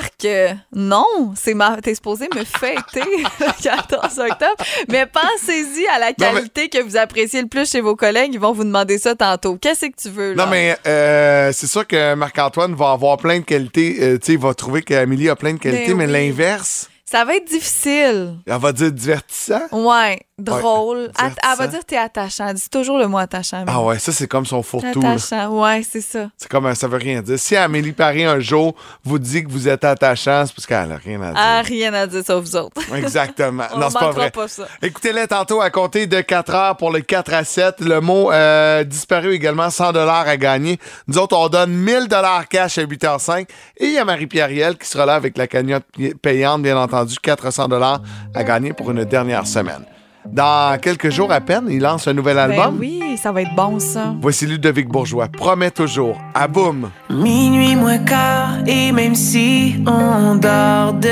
Arc! 0.00 0.26
Non, 0.74 1.32
c'est 1.36 1.54
ma... 1.54 1.78
t'es 1.80 1.94
supposé 1.94 2.28
me 2.34 2.44
fêter 2.44 3.02
le 3.40 3.62
14 3.62 4.18
octobre. 4.18 4.64
Mais 4.88 5.06
pensez-y 5.06 5.86
à 5.86 5.98
la 5.98 6.08
mais- 6.08 6.14
qualité 6.14 6.68
que 6.68 6.82
vous 6.82 6.96
appréciez 6.96 7.42
le 7.42 7.48
plus 7.48 7.70
chez 7.70 7.80
vos 7.80 7.96
collègues. 7.96 8.32
Ils 8.34 8.40
vont 8.40 8.52
vous 8.52 8.64
demander 8.64 8.98
ça 8.98 9.14
tantôt. 9.14 9.56
Qu'est-ce 9.56 9.86
que 9.86 9.96
tu 10.00 10.10
veux, 10.10 10.34
là? 10.34 10.44
Non, 10.44 10.50
mais 10.50 10.76
euh, 10.86 11.50
c'est 11.52 11.66
sûr 11.66 11.86
que 11.86 12.14
Marc-Antoine 12.14 12.74
va 12.74 12.90
avoir 12.92 13.16
plein 13.16 13.38
de 13.40 13.44
qualités. 13.44 13.96
euh, 14.00 14.18
tu 14.18 14.26
sais, 14.26 14.32
il 14.34 14.38
va 14.38 14.54
trouver 14.54 14.82
qu'Amélie 14.82 15.28
a 15.28 15.36
plein 15.36 15.54
de 15.54 15.58
qualités, 15.58 15.88
Ben 15.88 15.96
mais 15.96 16.06
oui. 16.06 16.12
l'inverse, 16.12 16.88
Ça 17.10 17.24
va 17.24 17.34
être 17.34 17.48
difficile. 17.48 18.36
elle 18.46 18.58
va 18.58 18.70
dire 18.70 18.92
divertissant? 18.92 19.62
Ouais, 19.72 20.20
drôle. 20.38 21.10
Elle 21.20 21.58
va 21.58 21.66
dire 21.66 21.84
t'es 21.84 21.96
attachant. 21.96 22.46
Elle 22.46 22.54
dit 22.54 22.70
toujours 22.70 22.98
le 22.98 23.08
mot 23.08 23.18
attachant. 23.18 23.64
Ah 23.66 23.82
ouais, 23.82 23.98
ça, 23.98 24.12
c'est 24.12 24.28
comme 24.28 24.46
son 24.46 24.62
fourre-tout. 24.62 25.00
là. 25.00 25.12
Attachant, 25.12 25.60
ouais, 25.60 25.82
c'est 25.82 26.02
ça. 26.02 26.30
C'est 26.36 26.48
comme, 26.48 26.72
ça 26.76 26.86
veut 26.86 26.98
rien 26.98 27.20
dire. 27.20 27.36
Si 27.36 27.56
Amélie 27.56 27.90
Paris, 27.90 28.22
un 28.22 28.38
jour, 28.38 28.76
vous 29.02 29.18
dit 29.18 29.42
que 29.42 29.50
vous 29.50 29.66
êtes 29.66 29.82
attachant, 29.82 30.44
c'est 30.46 30.54
parce 30.54 30.66
qu'elle 30.66 30.92
a 30.92 30.98
rien 30.98 31.20
à 31.20 31.32
dire. 31.32 31.36
Ah, 31.36 31.62
rien 31.64 31.92
à 31.94 32.06
dire 32.06 32.22
sauf 32.24 32.44
vous 32.44 32.54
autres. 32.54 32.80
Exactement. 32.94 33.64
On 33.74 33.78
non, 33.78 33.90
c'est 33.90 33.98
pas 33.98 34.10
vrai. 34.12 34.30
pas 34.30 34.46
ça. 34.46 34.68
Écoutez-les 34.80 35.26
tantôt 35.26 35.60
à 35.60 35.70
compter 35.70 36.06
de 36.06 36.20
4 36.20 36.54
heures 36.54 36.76
pour 36.76 36.92
le 36.92 37.00
4 37.00 37.34
à 37.34 37.42
7. 37.42 37.80
Le 37.80 38.00
mot 38.00 38.30
euh, 38.30 38.84
disparu 38.84 39.34
également, 39.34 39.68
100 39.68 39.94
dollars 39.94 40.28
à 40.28 40.36
gagner. 40.36 40.78
Nous 41.08 41.18
autres, 41.18 41.36
on 41.36 41.48
donne 41.48 41.72
1000 41.72 42.06
dollars 42.06 42.46
cash 42.46 42.78
à 42.78 42.84
8h05. 42.84 43.48
Et 43.78 43.86
il 43.86 43.92
y 43.94 43.98
a 43.98 44.04
Marie-Pierre 44.04 44.78
qui 44.78 44.86
sera 44.86 45.06
là 45.06 45.16
avec 45.16 45.36
la 45.36 45.48
cagnotte 45.48 45.84
payante, 46.22 46.62
bien 46.62 46.76
entendu, 46.76 46.99
400 47.06 47.68
dollars 47.68 48.02
à 48.34 48.44
gagner 48.44 48.72
pour 48.72 48.90
une 48.90 49.04
dernière 49.04 49.46
semaine. 49.46 49.84
Dans 50.26 50.78
quelques 50.78 51.10
jours 51.10 51.32
à 51.32 51.40
peine, 51.40 51.66
il 51.70 51.80
lance 51.80 52.06
un 52.06 52.12
nouvel 52.12 52.38
album. 52.38 52.76
Ben 52.76 52.80
oui, 52.80 53.16
ça 53.16 53.32
va 53.32 53.42
être 53.42 53.54
bon, 53.54 53.78
ça. 53.78 54.14
Voici 54.20 54.46
Ludovic 54.46 54.86
Bourgeois. 54.86 55.28
Promet 55.28 55.70
toujours. 55.70 56.18
À 56.34 56.46
boum. 56.46 56.90
Minuit 57.08 57.74
moins 57.74 57.98
quart, 57.98 58.58
et 58.66 58.92
même 58.92 59.14
si 59.14 59.76
on 59.86 60.34
dort 60.36 60.92
de. 60.92 61.08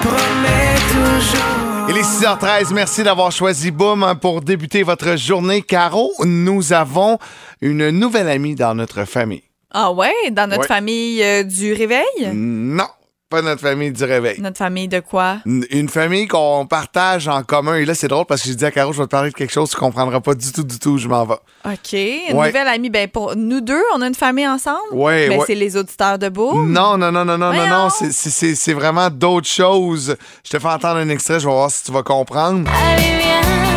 Promets 0.00 0.78
toujours. 0.88 1.88
Il 1.90 1.96
est 1.98 2.02
6h13. 2.02 2.72
Merci 2.72 3.02
d'avoir 3.02 3.30
choisi 3.30 3.70
Boom 3.70 4.14
pour 4.20 4.40
débuter 4.40 4.82
votre 4.82 5.16
journée. 5.16 5.60
Caro, 5.60 6.10
nous 6.24 6.72
avons 6.72 7.18
une 7.60 7.90
nouvelle 7.90 8.28
amie 8.28 8.54
dans 8.54 8.74
notre 8.74 9.04
famille. 9.04 9.42
Ah 9.74 9.92
ouais, 9.92 10.12
dans 10.30 10.46
notre 10.48 10.62
Ouais. 10.62 10.66
famille 10.68 11.22
euh, 11.22 11.42
du 11.42 11.72
réveil? 11.72 12.04
Non, 12.32 12.86
pas 13.28 13.42
notre 13.42 13.60
famille 13.62 13.90
du 13.90 14.04
réveil. 14.04 14.40
Notre 14.40 14.56
famille 14.58 14.86
de 14.86 15.00
quoi? 15.00 15.38
Une 15.46 15.66
une 15.70 15.88
famille 15.88 16.28
qu'on 16.28 16.64
partage 16.66 17.26
en 17.26 17.42
commun. 17.42 17.74
Et 17.74 17.84
là, 17.84 17.94
c'est 17.96 18.06
drôle 18.06 18.24
parce 18.26 18.42
que 18.42 18.48
j'ai 18.48 18.54
dit 18.54 18.64
à 18.64 18.70
Caro, 18.70 18.92
je 18.92 18.98
vais 18.98 19.04
te 19.06 19.10
parler 19.10 19.30
de 19.30 19.34
quelque 19.34 19.52
chose 19.52 19.70
que 19.70 19.74
tu 19.74 19.80
comprendras 19.80 20.20
pas 20.20 20.34
du 20.34 20.52
tout, 20.52 20.62
du 20.62 20.78
tout. 20.78 20.96
Je 20.98 21.08
m'en 21.08 21.24
vais. 21.24 21.34
OK. 21.64 21.92
Une 21.92 22.36
Ouais. 22.36 22.46
nouvelle 22.46 22.68
amie. 22.68 22.88
Ben, 22.90 23.08
pour 23.08 23.34
nous 23.34 23.60
deux, 23.60 23.82
on 23.96 24.00
a 24.02 24.06
une 24.06 24.14
famille 24.14 24.46
ensemble? 24.46 24.78
Ouais, 24.92 25.28
Ben, 25.28 25.38
ouais. 25.40 25.44
c'est 25.48 25.56
les 25.56 25.76
auditeurs 25.76 26.18
de 26.20 26.28
Boom. 26.28 26.70
Non, 26.72 26.96
non, 26.96 27.10
non, 27.10 27.24
non, 27.24 27.36
non, 27.36 27.48
non, 27.48 27.52
Voyons. 27.54 27.68
non. 27.84 27.90
C'est- 27.90 28.12
c'est- 28.12 28.30
C'est 28.30 28.54
c'est 28.54 28.74
vraiment 28.74 29.10
d'autres 29.10 29.48
choses. 29.48 30.16
Je 30.44 30.50
te 30.50 30.58
fais 30.60 30.68
entendre 30.68 30.98
un 30.98 31.08
extrait, 31.08 31.40
je 31.40 31.46
vais 31.48 31.52
voir 31.52 31.70
si 31.72 31.82
tu 31.82 31.90
vas 31.90 32.04
comprendre. 32.04 32.70
Allez, 32.72 33.02
viens. 33.02 33.73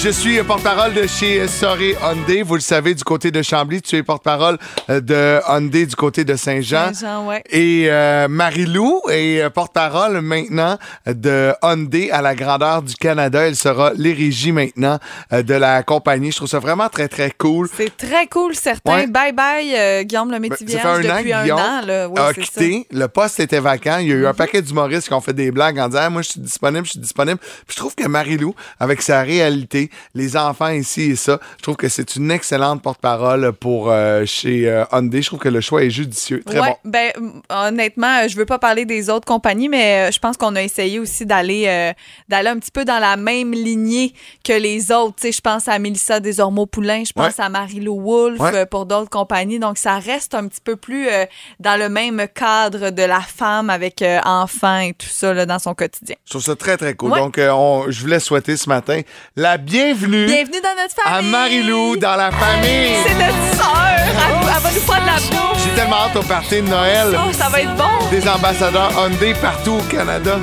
Je 0.00 0.10
suis 0.10 0.40
porte-parole 0.44 0.94
de 0.94 1.08
chez 1.08 1.48
Soré 1.48 1.96
Hyundai. 2.00 2.42
Vous 2.42 2.54
le 2.54 2.60
savez, 2.60 2.94
du 2.94 3.02
côté 3.02 3.32
de 3.32 3.42
Chambly, 3.42 3.82
tu 3.82 3.96
es 3.96 4.04
porte-parole 4.04 4.56
euh, 4.90 5.00
de 5.00 5.40
Hyundai 5.48 5.86
du 5.86 5.96
côté 5.96 6.24
de 6.24 6.36
Saint-Jean. 6.36 6.94
Saint-Jean, 6.94 7.26
ouais. 7.26 7.42
Et 7.50 7.86
euh, 7.88 8.28
Marie-Lou 8.28 9.02
est 9.10 9.40
euh, 9.40 9.50
porte-parole 9.50 10.20
maintenant 10.20 10.78
de 11.06 11.52
Hyundai 11.62 12.12
à 12.12 12.22
la 12.22 12.36
grandeur 12.36 12.82
du 12.82 12.94
Canada. 12.94 13.48
Elle 13.48 13.56
sera 13.56 13.92
l'érigie 13.96 14.52
maintenant 14.52 14.98
euh, 15.32 15.42
de 15.42 15.54
la 15.54 15.82
compagnie. 15.82 16.30
Je 16.30 16.36
trouve 16.36 16.48
ça 16.48 16.60
vraiment 16.60 16.88
très, 16.88 17.08
très 17.08 17.32
cool. 17.32 17.68
C'est 17.76 17.96
très 17.96 18.28
cool, 18.28 18.54
certain. 18.54 19.00
Ouais. 19.00 19.06
Bye 19.08 19.32
bye, 19.32 19.74
euh, 19.74 20.02
Guillaume 20.04 20.30
le 20.30 20.38
Ben, 20.38 20.48
métier 20.50 20.68
ça 20.68 20.78
fait 20.78 20.86
un 20.86 21.10
an 21.10 21.16
depuis 21.16 21.32
un 21.32 21.42
Guillaume 21.42 21.58
an. 21.58 21.80
Là. 21.84 22.08
A 22.16 22.26
ça. 22.28 22.34
quitté. 22.34 22.86
Le 22.92 23.08
poste 23.08 23.40
était 23.40 23.60
vacant. 23.60 23.98
Il 23.98 24.08
y 24.08 24.12
a 24.12 24.14
eu 24.14 24.26
un 24.26 24.34
paquet 24.34 24.62
d'humoristes 24.62 25.08
qui 25.08 25.14
ont 25.14 25.20
fait 25.20 25.32
des 25.34 25.50
blagues 25.50 25.78
en 25.80 25.88
disant 25.88 26.02
Ah, 26.04 26.10
Moi, 26.10 26.22
je 26.22 26.30
suis 26.30 26.40
disponible, 26.40 26.86
je 26.86 26.92
suis 26.92 27.00
disponible. 27.00 27.38
Puis 27.38 27.74
je 27.74 27.76
trouve 27.76 27.96
que 27.96 28.06
Marie-Lou, 28.06 28.54
avec 28.78 29.02
sa 29.02 29.22
réalité, 29.22 29.87
les 30.14 30.36
enfants 30.36 30.68
ici 30.68 31.02
et 31.12 31.16
ça, 31.16 31.38
je 31.58 31.62
trouve 31.62 31.76
que 31.76 31.88
c'est 31.88 32.16
une 32.16 32.30
excellente 32.30 32.82
porte-parole 32.82 33.52
pour 33.52 33.90
euh, 33.90 34.24
chez 34.26 34.68
euh, 34.68 34.84
Hyundai. 34.92 35.22
Je 35.22 35.26
trouve 35.28 35.38
que 35.40 35.48
le 35.48 35.60
choix 35.60 35.82
est 35.84 35.90
judicieux. 35.90 36.42
Très 36.44 36.60
Ouais, 36.60 36.76
bon. 36.84 36.90
ben 36.90 37.12
honnêtement, 37.50 38.22
euh, 38.24 38.28
je 38.28 38.36
veux 38.36 38.46
pas 38.46 38.58
parler 38.58 38.84
des 38.84 39.10
autres 39.10 39.26
compagnies, 39.26 39.68
mais 39.68 40.08
euh, 40.08 40.12
je 40.12 40.18
pense 40.18 40.36
qu'on 40.36 40.54
a 40.56 40.62
essayé 40.62 40.98
aussi 40.98 41.26
d'aller 41.26 41.64
euh, 41.66 41.92
d'aller 42.28 42.48
un 42.48 42.58
petit 42.58 42.70
peu 42.70 42.84
dans 42.84 42.98
la 42.98 43.16
même 43.16 43.52
lignée 43.52 44.12
que 44.44 44.52
les 44.52 44.90
autres. 44.92 45.16
Tu 45.16 45.28
sais, 45.28 45.32
je 45.32 45.40
pense 45.40 45.68
à 45.68 45.78
Mélissa 45.78 46.20
Desormeaux-Poulain, 46.20 47.04
je 47.06 47.12
pense 47.12 47.38
Ouais. 47.38 47.44
à 47.44 47.48
Marie-Lou 47.48 48.00
Wolfe 48.00 48.40
Ouais. 48.40 48.66
pour 48.66 48.86
d'autres 48.86 49.10
compagnies. 49.10 49.58
Donc, 49.58 49.78
ça 49.78 49.98
reste 49.98 50.34
un 50.34 50.46
petit 50.48 50.60
peu 50.62 50.76
plus 50.76 51.08
dans 51.60 51.78
le 51.78 51.88
même 51.88 52.26
cadre 52.34 52.90
de 52.90 53.02
la 53.02 53.20
femme 53.20 53.70
avec 53.70 54.04
enfants 54.24 54.78
et 54.80 54.92
tout 54.94 55.06
ça 55.08 55.32
là, 55.34 55.46
dans 55.46 55.58
son 55.58 55.74
quotidien. 55.74 56.16
Je 56.24 56.30
trouve 56.30 56.42
ça 56.42 56.56
très, 56.56 56.76
très 56.76 56.94
cool. 56.94 57.10
Donc, 57.12 57.38
on- 57.38 57.86
je 57.88 58.00
voulais 58.00 58.20
souhaiter 58.20 58.56
ce 58.56 58.68
matin 58.68 59.00
la 59.36 59.56
bienvenue, 59.58 59.77
Bienvenue 59.78 60.60
dans 60.60 60.74
notre 60.74 60.96
à 61.04 61.10
famille! 61.10 61.30
Marie-Lou 61.30 61.96
dans 61.98 62.16
la 62.16 62.32
famille. 62.32 62.96
C'est 63.06 63.14
notre 63.14 63.56
sœur! 63.56 63.94
Elle, 63.96 64.34
elle 64.42 64.62
va 64.62 64.72
nous 64.72 64.80
faire 64.80 65.00
de 65.00 65.06
la 65.06 65.14
bouffe! 65.14 65.64
J'ai 65.64 65.70
tellement 65.70 65.96
hâte 65.98 66.16
au 66.16 66.22
party 66.22 66.56
de 66.56 66.68
Noël. 66.68 67.06
Oh, 67.14 67.32
ça 67.32 67.48
va 67.48 67.60
être 67.60 67.76
bon! 67.76 68.10
Des 68.10 68.28
ambassadeurs 68.28 68.90
Hyundai 68.98 69.34
partout 69.34 69.74
au 69.74 69.82
Canada. 69.82 70.40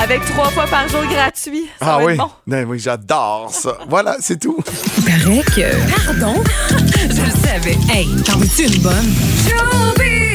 Avec 0.00 0.24
trois 0.24 0.48
fois 0.48 0.64
par 0.64 0.88
jour 0.88 1.02
gratuit. 1.04 1.66
Ça 1.78 1.96
ah 1.96 1.98
va 1.98 2.04
oui, 2.04 2.12
être 2.14 2.18
bon. 2.20 2.30
Ben 2.46 2.66
oui, 2.66 2.78
j'adore 2.78 3.50
ça. 3.52 3.76
voilà, 3.86 4.16
c'est 4.20 4.40
tout. 4.40 4.56
paraît 5.04 5.42
que. 5.42 6.06
Pardon? 6.06 6.42
Je 6.70 7.20
le 7.20 7.30
savais. 7.46 7.78
Hey, 7.92 8.08
t'en 8.24 8.38
veux-tu 8.38 8.62
une 8.62 8.82
bonne? 8.82 10.33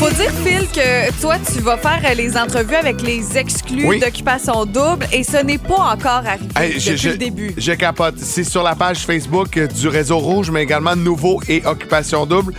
Faut 0.00 0.08
dire, 0.10 0.32
Phil, 0.42 0.66
que 0.68 1.20
toi, 1.20 1.34
tu 1.52 1.60
vas 1.60 1.76
faire 1.76 2.00
euh, 2.06 2.14
les 2.14 2.34
entrevues 2.34 2.74
avec 2.74 3.02
les 3.02 3.36
exclus 3.36 3.84
Oui. 3.86 4.00
d'occupation 4.00 4.64
double 4.64 5.06
et 5.12 5.22
ce 5.22 5.36
n'est 5.44 5.58
pas 5.58 5.74
encore 5.92 6.22
arrivé 6.26 6.46
Hey, 6.56 6.74
depuis 6.78 7.08
le 7.10 7.16
début. 7.18 7.52
je 7.58 7.72
capote. 7.72 8.14
C'est 8.16 8.44
sur 8.44 8.62
la 8.62 8.74
page 8.74 9.00
Facebook 9.00 9.58
euh, 9.58 9.66
du 9.66 9.88
Réseau 9.88 10.16
Rouge, 10.18 10.50
mais 10.50 10.62
également 10.62 10.96
Nouveau 10.96 11.42
et 11.48 11.62
Occupation 11.66 12.24
Double. 12.24 12.54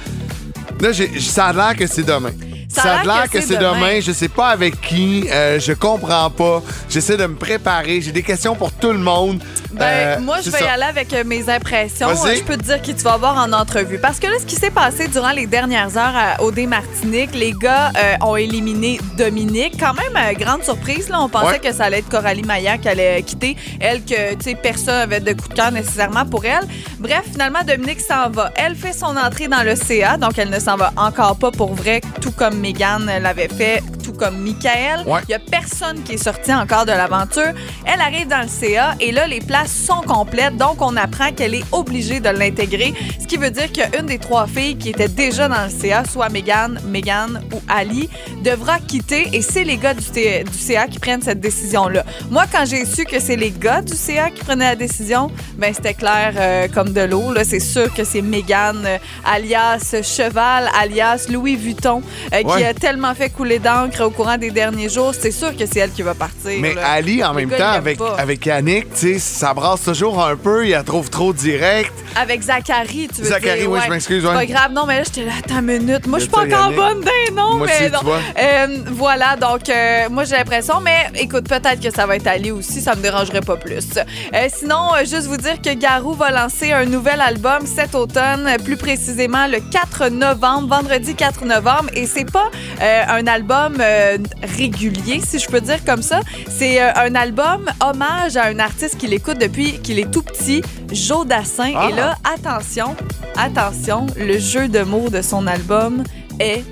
Là, 0.80 0.92
j'ai- 0.92 1.20
ça 1.20 1.48
a 1.48 1.54
l'air 1.54 1.76
que 1.76 1.88
c'est 1.88 2.04
demain. 2.04 2.30
Ça 2.74 2.96
a 3.00 3.04
l'air 3.04 3.30
que 3.30 3.42
c'est 3.42 3.58
demain. 3.58 3.74
demain. 3.76 4.00
Je 4.02 4.12
sais 4.12 4.28
pas 4.30 4.48
avec 4.50 4.80
qui. 4.82 5.28
euh, 5.32 5.60
je 5.60 5.74
comprends 5.74 6.30
pas. 6.30 6.62
J'essaie 6.90 7.18
de 7.18 7.26
me 7.26 7.36
préparer. 7.36 8.02
J'ai 8.02 8.12
des 8.12 8.24
questions 8.24 8.56
pour 8.56 8.72
tout 8.72 8.92
le 8.92 9.00
monde. 9.00 9.42
Ben, 9.74 9.86
Euh, 9.86 10.20
moi, 10.20 10.38
je 10.42 10.50
vais 10.50 10.62
y 10.62 10.64
aller 10.68 10.84
avec 10.84 11.14
euh, 11.14 11.24
mes 11.26 11.48
impressions. 11.50 12.10
Je 12.36 12.44
peux 12.44 12.58
te 12.58 12.64
dire 12.64 12.82
qui 12.82 12.94
tu 12.96 13.04
vas 13.04 13.18
voir 13.18 13.36
en 13.38 13.52
entrevue. 13.54 14.00
Parce 14.00 14.20
que 14.20 14.28
là, 14.28 14.34
ce 14.40 14.46
qui 14.46 14.56
s'est 14.56 14.70
passé 14.72 15.08
durant 15.08 15.32
les 15.32 15.48
dernières 15.48 15.98
heures 15.98 16.14
à 16.16 16.42
OD 16.44 16.60
Martinique, 16.68 17.30
les 17.34 17.52
gars 17.54 17.92
euh, 17.98 18.16
ont 18.26 18.36
éliminé 18.36 19.00
Dominique. 19.18 19.76
Quand 19.80 19.94
même, 19.94 20.36
grande 20.38 20.64
surprise. 20.64 21.10
Là, 21.10 21.22
on 21.22 21.30
pensait 21.30 21.42
Ouais. 21.52 21.60
que 21.60 21.74
ça 21.74 21.86
allait 21.86 22.00
être 22.00 22.10
Coralie 22.10 22.44
Maillard 22.44 22.80
qui 22.80 22.88
allait 22.90 23.22
quitter. 23.24 23.56
Elle, 23.80 24.04
que 24.04 24.34
tu 24.36 24.44
sais, 24.44 24.56
personne 24.56 24.96
n'avait 24.96 25.20
de 25.20 25.34
coup 25.34 25.48
de 25.50 25.54
cœur 25.54 25.72
nécessairement 25.72 26.26
pour 26.26 26.46
elle. 26.46 26.66
Bref, 27.00 27.24
finalement, 27.32 27.60
Dominique 27.66 28.00
s'en 28.02 28.30
va. 28.30 28.52
Elle 28.56 28.76
fait 28.76 28.94
son 28.94 29.16
entrée 29.18 29.48
dans 29.48 29.64
le 29.64 29.76
CA, 29.76 30.18
donc 30.18 30.38
elle 30.38 30.50
ne 30.50 30.60
s'en 30.60 30.76
va 30.78 30.94
encore 30.96 31.36
pas 31.38 31.52
pour 31.52 31.74
vrai, 31.74 32.02
tout 32.22 32.32
comme 32.32 32.61
Megan 32.62 33.06
l'avait 33.22 33.48
fait, 33.48 33.82
tout 34.04 34.14
comme 34.14 34.38
Michael. 34.38 35.04
Il 35.06 35.12
Ouais. 35.12 35.22
y 35.30 35.34
a 35.34 35.40
personne 35.40 36.04
qui 36.04 36.14
est 36.14 36.24
sorti 36.24 36.54
encore 36.54 36.86
de 36.86 36.92
l'aventure. 36.92 37.54
Elle 37.86 38.00
arrive 38.02 38.28
dans 38.28 38.42
le 38.42 38.48
CA 38.48 38.96
et 39.00 39.12
là, 39.12 39.28
les 39.28 39.40
places 39.42 39.72
sont 39.74 40.02
complètes. 40.02 40.56
Donc, 40.58 40.82
on 40.82 40.96
apprend 40.96 41.32
qu'elle 41.32 41.56
est 41.56 41.66
obligée 41.72 42.20
de 42.20 42.30
l'intégrer. 42.30 42.94
Ce 43.20 43.26
qui 43.28 43.38
veut 43.38 43.52
dire 43.52 43.70
qu'une 43.72 44.06
des 44.06 44.20
trois 44.20 44.48
filles 44.48 44.78
qui 44.78 44.90
étaient 44.90 45.08
déjà 45.08 45.48
dans 45.48 45.64
le 45.66 45.70
CA, 45.72 46.04
soit 46.06 46.30
Megan, 46.30 46.80
Megan 46.88 47.42
ou 47.54 47.60
Ali, 47.68 48.10
devra 48.44 48.80
quitter 48.80 49.30
et 49.34 49.42
c'est 49.42 49.64
les 49.64 49.78
gars 49.78 49.94
du, 49.94 50.04
CA 50.04 50.88
qui 50.88 51.00
prennent 51.00 51.22
cette 51.22 51.40
décision-là. 51.40 52.04
Moi, 52.30 52.44
quand 52.52 52.66
j'ai 52.66 52.86
su 52.86 53.06
que 53.06 53.20
c'est 53.20 53.36
les 53.36 53.52
gars 53.52 53.82
du 53.82 53.94
CA 53.96 54.30
qui 54.30 54.44
prenaient 54.44 54.70
la 54.70 54.76
décision, 54.76 55.32
ben 55.58 55.74
c'était 55.74 55.94
clair 55.96 56.34
euh, 56.38 56.68
comme 56.74 56.94
de 56.94 57.02
l'eau. 57.02 57.34
C'est 57.44 57.60
sûr 57.60 57.94
que 57.94 58.04
c'est 58.04 58.22
Megan, 58.22 58.84
euh, 58.86 58.98
alias 59.26 59.96
Cheval, 60.04 60.70
alias 60.80 61.28
Louis 61.30 61.56
Vuitton, 61.56 62.02
euh, 62.34 62.44
qui 62.44 62.51
Ouais. 62.56 62.66
a 62.66 62.74
tellement 62.74 63.14
fait 63.16 63.30
couler 63.30 63.60
d'encre 63.60 64.02
au 64.06 64.10
courant 64.10 64.38
des 64.38 64.52
derniers 64.52 64.90
jours. 64.90 65.14
C'est 65.18 65.32
sûr 65.32 65.56
que 65.56 65.66
c'est 65.66 65.80
elle 65.80 65.92
qui 65.92 66.02
va 66.02 66.14
partir. 66.14 66.52
Mais 66.60 66.74
là. 66.74 66.88
Ali, 66.92 67.24
en 67.24 67.34
Les 67.34 67.46
même 67.46 67.50
gars, 67.50 67.58
temps, 67.58 67.72
avec, 67.72 67.98
pas. 67.98 68.16
avec 68.18 68.46
Yannick, 68.46 68.92
tu 68.94 69.14
sais, 69.14 69.20
ça 69.20 69.54
brasse 69.54 69.84
toujours 69.84 70.24
un 70.24 70.36
peu, 70.36 70.66
il 70.66 70.72
la 70.72 70.84
trouve 70.84 71.10
trop 71.10 71.34
direct. 71.34 71.92
Avec 72.16 72.42
Zachary, 72.42 73.08
tu 73.14 73.22
veux 73.22 73.30
Zachary, 73.30 73.60
dire. 73.62 73.72
oui, 73.72 73.80
je 73.86 73.90
m'excuse, 73.90 74.26
ouais. 74.26 74.34
pas 74.34 74.46
grave. 74.46 74.72
Non, 74.74 74.86
mais 74.86 74.98
là, 74.98 75.04
j'étais 75.04 75.24
là, 75.26 75.32
attends 75.40 75.60
une 75.60 75.66
minute. 75.66 76.08
Moi, 76.08 76.20
je 76.20 76.24
suis 76.24 76.32
pas 76.32 76.44
encore 76.46 76.72
bonne 76.74 77.02
d'un 77.02 77.34
nom, 77.36 77.56
Moi 77.58 77.68
mais 77.68 77.74
aussi, 77.86 77.92
non. 77.92 78.00
tu 78.00 78.06
vois. 78.06 78.20
Euh, 78.40 78.68
voilà, 78.92 79.36
donc, 79.38 79.70
euh, 79.70 80.10
moi, 80.10 80.24
j'ai 80.26 80.36
l'impression, 80.36 80.82
mais 80.82 81.08
écoute, 81.16 81.48
peut-être 81.48 81.80
que 81.82 81.90
ça 81.94 82.06
va 82.06 82.16
être 82.18 82.28
Ali 82.28 82.52
aussi, 82.52 82.82
ça 82.82 82.96
me 82.96 83.02
dérangerait 83.02 83.42
pas 83.42 83.56
plus. 83.58 83.86
Euh, 83.98 84.48
sinon, 84.54 84.90
juste 85.02 85.28
vous 85.28 85.38
dire 85.38 85.62
que 85.62 85.74
Garou 85.74 86.14
va 86.14 86.32
lancer 86.32 86.72
un 86.74 86.86
nouvel 86.86 87.22
album 87.22 87.66
cet 87.66 87.96
automne, 87.96 88.50
plus 88.66 88.78
précisément 88.78 89.48
le 89.48 89.60
4 89.72 90.10
novembre, 90.10 90.68
vendredi 90.68 91.16
4 91.16 91.46
novembre, 91.46 91.90
et 91.94 92.06
c'est 92.06 92.30
pas 92.30 92.41
euh, 92.82 93.04
un 93.08 93.28
album 93.28 93.78
euh, 93.80 94.18
régulier, 94.58 95.22
si 95.26 95.40
je 95.40 95.48
peux 95.48 95.62
dire 95.62 95.84
comme 95.86 96.02
ça. 96.02 96.22
C'est 96.50 96.82
euh, 96.82 96.92
un 96.96 97.16
album 97.16 97.66
hommage 97.84 98.38
à 98.38 98.46
un 98.46 98.60
artiste 98.60 98.98
qu'il 98.98 99.14
écoute 99.14 99.38
depuis 99.40 99.80
qu'il 99.80 100.00
est 100.00 100.12
tout 100.12 100.24
petit, 100.24 100.62
Joe 100.92 101.26
Dassin. 101.26 101.74
Ah. 101.76 101.90
Et 101.90 101.94
là, 101.94 102.18
attention, 102.34 102.96
attention, 103.38 104.08
le 104.18 104.38
jeu 104.40 104.68
de 104.68 104.82
mots 104.82 105.10
de 105.10 105.22
son 105.22 105.48
album 105.48 106.04
est 106.40 106.64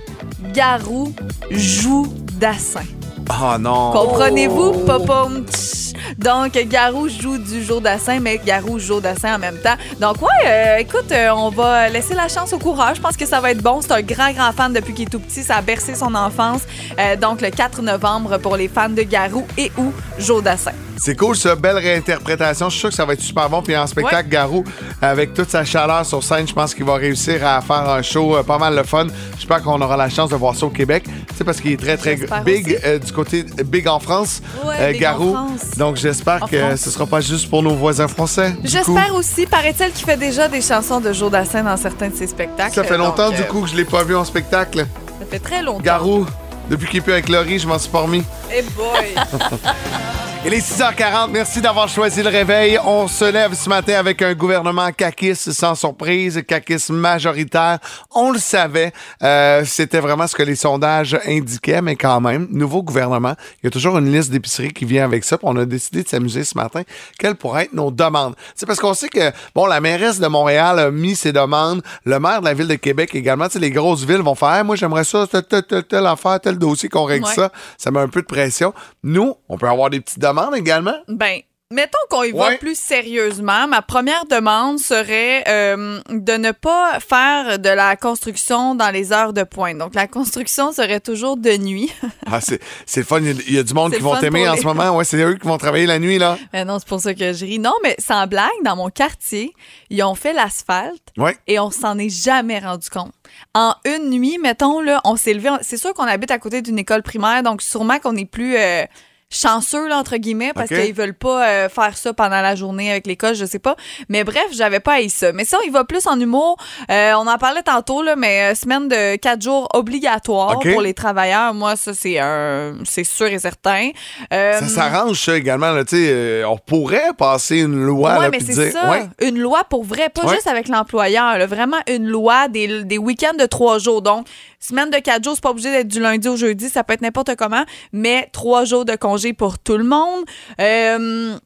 Garou 0.53 1.13
joue 1.51 2.13
Dassin. 2.39 2.85
Oh 3.29 3.57
non. 3.59 3.91
Comprenez-vous, 3.91 4.85
Popom? 4.85 5.45
Tch. 5.45 5.78
Donc, 6.19 6.51
Garou 6.51 7.07
joue 7.07 7.37
du 7.37 7.63
jour 7.63 7.79
d'assin, 7.79 8.19
mais 8.19 8.41
Garou 8.43 8.77
joue 8.77 8.99
d'assin 8.99 9.35
en 9.35 9.39
même 9.39 9.57
temps. 9.57 9.75
Donc, 10.01 10.21
ouais, 10.21 10.27
euh, 10.47 10.77
écoute, 10.77 11.09
euh, 11.13 11.29
on 11.29 11.49
va 11.49 11.87
laisser 11.87 12.13
la 12.13 12.27
chance 12.27 12.51
au 12.51 12.59
courage. 12.59 12.97
Je 12.97 13.01
pense 13.01 13.15
que 13.15 13.25
ça 13.25 13.39
va 13.39 13.51
être 13.51 13.61
bon. 13.61 13.79
C'est 13.81 13.93
un 13.93 14.01
grand, 14.01 14.33
grand 14.33 14.51
fan 14.51 14.73
depuis 14.73 14.93
qu'il 14.93 15.07
est 15.07 15.09
tout 15.09 15.21
petit. 15.21 15.43
Ça 15.43 15.55
a 15.55 15.61
bercé 15.61 15.95
son 15.95 16.13
enfance. 16.15 16.63
Euh, 16.99 17.15
donc, 17.15 17.39
le 17.39 17.49
4 17.49 17.81
novembre 17.81 18.37
pour 18.37 18.57
les 18.57 18.67
fans 18.67 18.89
de 18.89 19.03
Garou 19.03 19.47
et 19.57 19.71
ou 19.77 19.93
jour 20.17 20.41
d'assin. 20.41 20.73
C'est 21.01 21.15
cool, 21.15 21.35
ça. 21.35 21.55
Belle 21.55 21.77
réinterprétation. 21.77 22.67
Je 22.67 22.71
suis 22.73 22.79
sûr 22.81 22.89
que 22.89 22.95
ça 22.95 23.05
va 23.05 23.13
être 23.13 23.21
super 23.21 23.49
bon. 23.49 23.61
Puis 23.61 23.75
en 23.77 23.87
spectacle, 23.87 24.29
Garou, 24.29 24.63
avec 25.01 25.33
toute 25.33 25.49
sa 25.49 25.63
chaleur 25.63 26.05
sur 26.05 26.23
scène, 26.23 26.47
je 26.47 26.53
pense 26.53 26.73
qu'il 26.75 26.83
va 26.85 26.95
réussir 26.95 27.45
à 27.45 27.61
faire 27.61 27.89
un 27.89 28.01
show 28.01 28.35
euh, 28.35 28.43
pas 28.43 28.57
mal 28.57 28.75
le 28.75 28.83
fun. 28.83 29.07
J'espère 29.37 29.61
qu'on 29.63 29.81
aura 29.81 29.95
la 29.97 30.09
chance 30.09 30.29
de 30.29 30.35
voir 30.35 30.55
ça 30.55 30.65
au 30.65 30.69
Québec. 30.69 31.03
Tu 31.29 31.35
sais, 31.37 31.43
parce 31.43 31.61
qu'il 31.61 31.71
est 31.71 31.77
très, 31.77 31.95
très 31.97 32.17
big 32.43 32.79
euh, 32.85 32.99
du 32.99 33.11
côté 33.11 33.43
big 33.65 33.87
en 33.87 33.99
France, 33.99 34.41
Ouais, 34.65 34.75
euh, 34.79 34.91
big 34.91 34.97
en 34.97 35.01
Garou. 35.01 35.33
France. 35.33 35.77
Donc 35.77 35.95
j'espère 35.95 36.41
que 36.49 36.57
France. 36.59 36.79
ce 36.81 36.89
sera 36.89 37.05
pas 37.05 37.21
juste 37.21 37.49
pour 37.49 37.63
nos 37.63 37.75
voisins 37.75 38.07
français. 38.07 38.53
J'espère 38.63 39.15
aussi, 39.15 39.45
paraît-il 39.45 39.91
qu'il 39.93 40.05
fait 40.05 40.17
déjà 40.17 40.47
des 40.47 40.61
chansons 40.61 40.99
de 40.99 41.13
jour 41.13 41.29
d'assin 41.29 41.63
dans 41.63 41.77
certains 41.77 42.09
de 42.09 42.15
ses 42.15 42.27
spectacles. 42.27 42.73
ça 42.73 42.83
fait 42.83 42.97
longtemps, 42.97 43.29
Donc, 43.29 43.37
du 43.37 43.43
coup, 43.43 43.61
que 43.61 43.69
je 43.69 43.75
l'ai 43.75 43.85
pas 43.85 44.03
vu 44.03 44.15
en 44.15 44.25
spectacle. 44.25 44.79
Ça 45.19 45.25
fait 45.29 45.39
très 45.39 45.61
longtemps. 45.61 45.81
Garou, 45.81 46.25
depuis 46.69 46.87
qu'il 46.87 46.97
est 46.99 47.01
plus 47.01 47.13
avec 47.13 47.29
Laurie, 47.29 47.57
je 47.59 47.67
m'en 47.67 47.79
suis 47.79 47.89
pas 47.89 48.01
remis. 48.01 48.23
Eh 48.53 48.61
boy! 48.61 49.15
Il 50.45 50.53
est 50.53 50.59
6h40. 50.65 51.31
Merci 51.31 51.59
d'avoir 51.59 51.89
choisi 51.89 52.23
le 52.23 52.29
réveil. 52.29 52.79
On 52.85 53.09
se 53.09 53.25
lève 53.29 53.53
ce 53.53 53.67
matin 53.67 53.95
avec 53.95 54.21
un 54.21 54.33
gouvernement 54.33 54.89
caquiste 54.93 55.51
sans 55.51 55.75
surprise, 55.75 56.41
caquiste 56.47 56.91
majoritaire. 56.91 57.79
On 58.15 58.31
le 58.31 58.39
savait. 58.39 58.93
Euh, 59.21 59.63
C'était 59.65 59.99
vraiment 59.99 60.27
ce 60.27 60.35
que 60.37 60.43
les 60.43 60.55
sondages 60.55 61.19
indiquaient, 61.27 61.81
mais 61.81 61.97
quand 61.97 62.21
même, 62.21 62.47
nouveau 62.51 62.81
gouvernement. 62.83 63.33
Il 63.61 63.65
y 63.65 63.67
a 63.67 63.69
toujours 63.69 63.97
une 63.97 64.09
liste 64.13 64.31
d'épiceries 64.31 64.71
qui 64.71 64.85
vient 64.85 65.03
avec 65.03 65.25
ça. 65.25 65.37
Puis 65.37 65.45
on 65.47 65.57
a 65.57 65.65
décidé 65.65 66.03
de 66.03 66.07
s'amuser 66.07 66.45
ce 66.45 66.57
matin. 66.57 66.83
Quelles 67.19 67.35
pourraient 67.35 67.65
être 67.65 67.73
nos 67.73 67.91
demandes? 67.91 68.35
C'est 68.55 68.65
parce 68.65 68.79
qu'on 68.79 68.93
sait 68.93 69.09
que, 69.09 69.31
bon, 69.53 69.65
la 69.65 69.81
mairesse 69.81 70.21
de 70.21 70.27
Montréal 70.27 70.79
a 70.79 70.89
mis 70.89 71.17
ses 71.17 71.33
demandes. 71.33 71.81
Le 72.05 72.17
maire 72.17 72.39
de 72.39 72.45
la 72.45 72.53
ville 72.53 72.69
de 72.69 72.75
Québec 72.75 73.13
également. 73.13 73.47
Tu 73.47 73.53
sais, 73.53 73.59
les 73.59 73.71
grosses 73.71 74.05
villes 74.05 74.21
vont 74.21 74.35
faire, 74.35 74.53
Hey, 74.55 74.63
moi, 74.63 74.77
j'aimerais 74.77 75.03
ça, 75.03 75.27
telle, 75.27 75.43
telle, 75.43 75.63
telle, 75.63 75.83
telle 75.83 76.05
affaire, 76.07 76.39
tel 76.39 76.57
dossier 76.57 76.87
qu'on 76.87 77.03
règle 77.03 77.25
Ouais. 77.25 77.35
ça. 77.35 77.51
Ça 77.77 77.91
met 77.91 77.99
un 77.99 78.07
peu 78.07 78.21
de 78.21 78.25
pression. 78.27 78.73
Nous, 79.03 79.35
on 79.49 79.57
peut 79.57 79.67
avoir 79.67 79.89
des 79.89 79.99
petites 79.99 80.17
demandes 80.17 80.28
également? 80.55 80.95
Ben, 81.07 81.39
mettons 81.71 81.97
qu'on 82.09 82.23
y 82.23 82.31
va 82.31 82.47
Ouais. 82.49 82.57
plus 82.57 82.77
sérieusement. 82.77 83.67
Ma 83.67 83.81
première 83.83 84.25
demande 84.25 84.79
serait 84.79 85.43
euh, 85.47 85.99
de 86.09 86.33
ne 86.33 86.51
pas 86.51 86.99
faire 86.99 87.59
de 87.59 87.69
la 87.69 87.95
construction 87.95 88.73
dans 88.75 88.89
les 88.89 89.11
heures 89.13 89.33
de 89.33 89.43
pointe. 89.43 89.77
Donc, 89.77 89.93
la 89.93 90.07
construction 90.07 90.71
serait 90.71 90.99
toujours 90.99 91.37
de 91.37 91.55
nuit. 91.57 91.91
Ah, 92.31 92.41
c'est 92.41 92.59
le 92.97 93.03
fun. 93.03 93.21
Il 93.21 93.53
y 93.53 93.57
a- 93.57 93.63
du 93.63 93.73
monde 93.73 93.91
qui 93.93 94.01
vont 94.01 94.15
t'aimer 94.15 94.47
en 94.47 94.55
ce 94.55 94.63
moment. 94.63 94.95
Ouais, 94.95 95.03
c'est 95.03 95.17
eux 95.17 95.33
qui 95.35 95.47
vont 95.47 95.57
travailler 95.57 95.87
la 95.87 95.97
nuit, 95.97 96.19
là. 96.19 96.37
Mais 96.53 96.63
non, 96.63 96.77
c'est 96.77 96.87
pour 96.87 96.99
ça 96.99 97.13
que 97.15 97.33
je 97.33 97.43
ris. 97.45 97.57
Non, 97.57 97.73
mais 97.81 97.95
sans 97.97 98.27
blague, 98.27 98.49
dans 98.63 98.75
mon 98.75 98.89
quartier, 98.89 99.53
ils 99.89 100.03
ont 100.03 100.13
fait 100.13 100.33
l'asphalte 100.33 101.01
Ouais. 101.17 101.35
et 101.47 101.59
on 101.59 101.71
s'en 101.71 101.97
est 101.97 102.09
jamais 102.09 102.59
rendu 102.59 102.87
compte. 102.91 103.11
En 103.55 103.73
une 103.85 104.11
nuit, 104.11 104.37
mettons, 104.39 104.79
là, 104.79 105.01
on 105.05 105.15
s'est 105.15 105.33
levé. 105.33 105.49
C'est 105.61 105.77
sûr 105.77 105.93
qu'on 105.95 106.03
habite 106.03 106.29
à 106.29 106.37
côté 106.37 106.61
d'une 106.61 106.77
école 106.77 107.01
primaire, 107.01 107.41
donc 107.41 107.63
sûrement 107.63 107.97
qu'on 107.99 108.15
est 108.15 108.25
plus 108.29 108.55
euh, 108.57 108.85
chanceux, 109.31 109.87
là, 109.87 109.97
entre 109.99 110.17
guillemets, 110.17 110.53
parce 110.55 110.69
qu'ils 110.69 110.93
veulent 110.93 111.13
pas 111.13 111.47
euh, 111.47 111.69
faire 111.69 111.95
ça 111.95 112.13
pendant 112.13 112.41
la 112.41 112.55
journée 112.55 112.89
avec 112.89 113.05
l'école, 113.05 113.35
je 113.35 113.45
sais 113.45 113.59
pas. 113.59 113.75
Mais 114.09 114.23
bref, 114.23 114.45
j'avais 114.51 114.79
pas 114.79 114.93
haï 114.93 115.09
ça. 115.09 115.31
Mais 115.33 115.45
ça, 115.45 115.57
il 115.65 115.71
va 115.71 115.83
plus 115.83 116.07
en 116.07 116.19
humour. 116.19 116.57
Euh, 116.89 117.13
on 117.13 117.27
en 117.27 117.37
parlait 117.37 117.61
tantôt, 117.61 118.01
là, 118.01 118.15
mais 118.15 118.51
euh, 118.51 118.55
semaine 118.55 118.87
de 118.87 119.17
quatre 119.17 119.41
jours 119.43 119.67
obligatoire 119.73 120.59
pour 120.59 120.81
les 120.81 120.93
travailleurs. 120.95 121.53
Moi, 121.53 121.75
ça, 121.75 121.93
c'est 121.93 122.17
un, 122.19 122.75
c'est 122.85 123.03
sûr 123.03 123.27
et 123.27 123.37
certain. 123.39 123.91
Euh, 124.33 124.59
Ça 124.59 124.67
s'arrange, 124.67 125.19
ça, 125.23 125.37
également. 125.37 125.71
Là, 125.71 125.83
Tu 125.85 125.95
sais, 125.97 126.07
euh, 126.09 126.47
on 126.47 126.57
pourrait 126.57 127.11
passer 127.17 127.59
une 127.59 127.75
loi. 127.83 128.13
Ouais, 128.15 128.23
là, 128.25 128.29
mais 128.31 128.39
c'est 128.39 128.71
ça. 128.71 128.89
ouais. 128.89 129.03
Une 129.21 129.37
loi 129.37 129.63
pour 129.69 129.83
vrai, 129.83 130.09
pas 130.09 130.25
Ouais. 130.25 130.35
juste 130.35 130.47
avec 130.47 130.67
l'employeur. 130.69 131.37
là. 131.37 131.45
Vraiment 131.45 131.77
une 131.87 132.07
loi 132.07 132.47
des, 132.47 132.83
des 132.83 132.97
week-ends 132.97 133.35
de 133.39 133.45
trois 133.45 133.77
jours. 133.77 134.01
Donc, 134.01 134.25
semaine 134.59 134.89
de 134.89 134.97
quatre 134.97 135.23
jours, 135.23 135.33
c'est 135.35 135.43
pas 135.43 135.51
obligé 135.51 135.71
d'être 135.71 135.87
du 135.87 135.99
lundi 135.99 136.27
au 136.27 136.35
jeudi, 136.35 136.69
ça 136.69 136.83
peut 136.83 136.93
être 136.93 137.01
n'importe 137.01 137.35
comment, 137.35 137.63
mais 137.93 138.29
trois 138.33 138.65
jours 138.65 138.85
de 138.85 138.95
congé 138.95 139.33
pour 139.33 139.57
tout 139.59 139.77
le 139.77 139.83
monde. 139.85 140.23
Euh, 140.59 141.37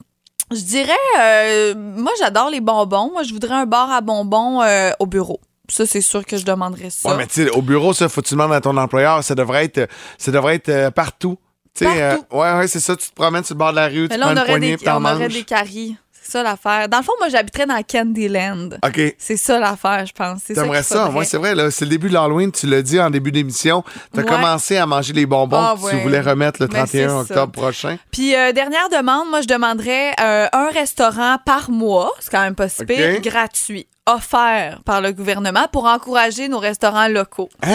je 0.52 0.62
dirais, 0.62 0.92
euh, 1.20 1.74
moi, 1.76 2.12
j'adore 2.20 2.50
les 2.50 2.62
bonbons. 2.62 3.12
Moi, 3.12 3.24
je 3.24 3.34
voudrais 3.34 3.56
un 3.56 3.66
bar 3.66 3.92
à 3.92 4.02
bonbons 4.02 4.62
euh, 4.62 4.92
au 5.00 5.06
bureau. 5.06 5.40
Ça, 5.70 5.86
c'est 5.86 6.02
sûr 6.02 6.26
que 6.26 6.38
je 6.38 6.46
demanderais 6.46 6.90
ça. 6.90 7.10
Ouais, 7.10 7.18
mais 7.18 7.26
tu 7.28 7.46
sais, 7.46 7.50
au 7.52 7.62
bureau, 7.62 7.94
ça, 7.94 8.10
faut 8.10 8.22
que 8.22 8.28
tu 8.28 8.34
demandes 8.34 8.52
à 8.54 8.62
ton 8.62 8.76
employeur. 8.78 9.24
Ça 9.24 9.34
devrait 9.34 9.66
être, 9.66 9.88
ça 10.18 10.32
devrait 10.32 10.56
être 10.56 10.90
partout. 10.92 11.38
Tu 11.76 11.86
sais, 11.86 12.10
Partout. 12.20 12.26
ouais, 12.38 12.54
ouais, 12.58 12.68
c'est 12.68 12.80
ça. 12.82 12.96
Tu 12.96 13.10
te 13.10 13.16
promènes 13.16 13.44
sur 13.44 13.56
le 13.56 13.60
bord 13.60 13.72
de 13.72 13.78
la 13.78 13.88
rue, 13.88 14.08
Mais 14.10 14.16
tu 14.16 14.18
là, 14.20 14.26
prends 14.26 14.28
on 14.28 14.32
une 14.34 14.40
aurait, 14.40 14.48
poignée, 14.50 14.76
des, 14.76 14.88
on 14.90 14.92
aurait 15.06 15.20
manges. 15.20 15.34
des 15.34 15.44
caries. 15.44 15.96
C'est 16.34 16.40
ça 16.40 16.44
l'affaire. 16.44 16.90
Dans 16.90 16.98
le 16.98 17.04
fond, 17.04 17.12
moi, 17.20 17.30
j'habiterais 17.30 17.68
dans 17.68 17.80
Candyland. 17.84 18.70
OK. 18.84 19.16
C'est 19.20 19.38
ça 19.38 19.60
l'affaire, 19.60 20.04
je 20.08 20.14
pense. 20.14 20.44
T'aimerais 20.46 20.82
ça? 20.82 21.12
Ouais, 21.12 21.26
c'est 21.26 21.38
vrai, 21.38 21.54
là. 21.54 21.70
C'est 21.70 21.86
le 21.86 21.90
début 21.92 22.10
de 22.10 22.14
l'Halloween. 22.16 22.52
Tu 22.52 22.66
l'as 22.66 22.82
dit 22.82 23.00
en 23.00 23.12
début 23.12 23.32
d'émission. 23.32 23.84
T'as 24.14 24.22
Ouais. 24.22 24.28
commencé 24.28 24.78
à 24.78 24.88
manger 24.88 25.14
les 25.14 25.28
bonbons 25.28 25.58
Ah, 25.60 25.76
que 25.80 25.90
tu 25.92 25.98
voulais 25.98 26.22
remettre 26.22 26.60
le 26.62 26.68
Mais 26.72 26.80
c'est 26.88 27.06
31 27.06 27.10
ça. 27.10 27.18
octobre 27.20 27.52
prochain. 27.52 27.98
Puis, 28.12 28.36
euh, 28.36 28.52
dernière 28.52 28.90
demande, 28.90 29.30
moi, 29.30 29.42
je 29.42 29.48
demanderais 29.48 30.14
euh, 30.20 30.48
un 30.52 30.70
restaurant 30.70 31.38
par 31.46 31.70
mois, 31.70 32.12
c'est 32.20 32.32
quand 32.32 32.42
même 32.42 32.56
pas 32.56 32.68
si 32.68 32.84
pire, 32.84 33.18
OK. 33.18 33.22
gratuit, 33.22 33.86
offert 34.06 34.80
par 34.86 35.00
le 35.02 35.14
gouvernement 35.14 35.66
pour 35.72 35.86
encourager 35.86 36.50
nos 36.50 36.60
restaurants 36.60 37.08
locaux. 37.08 37.50
Ah, 37.62 37.68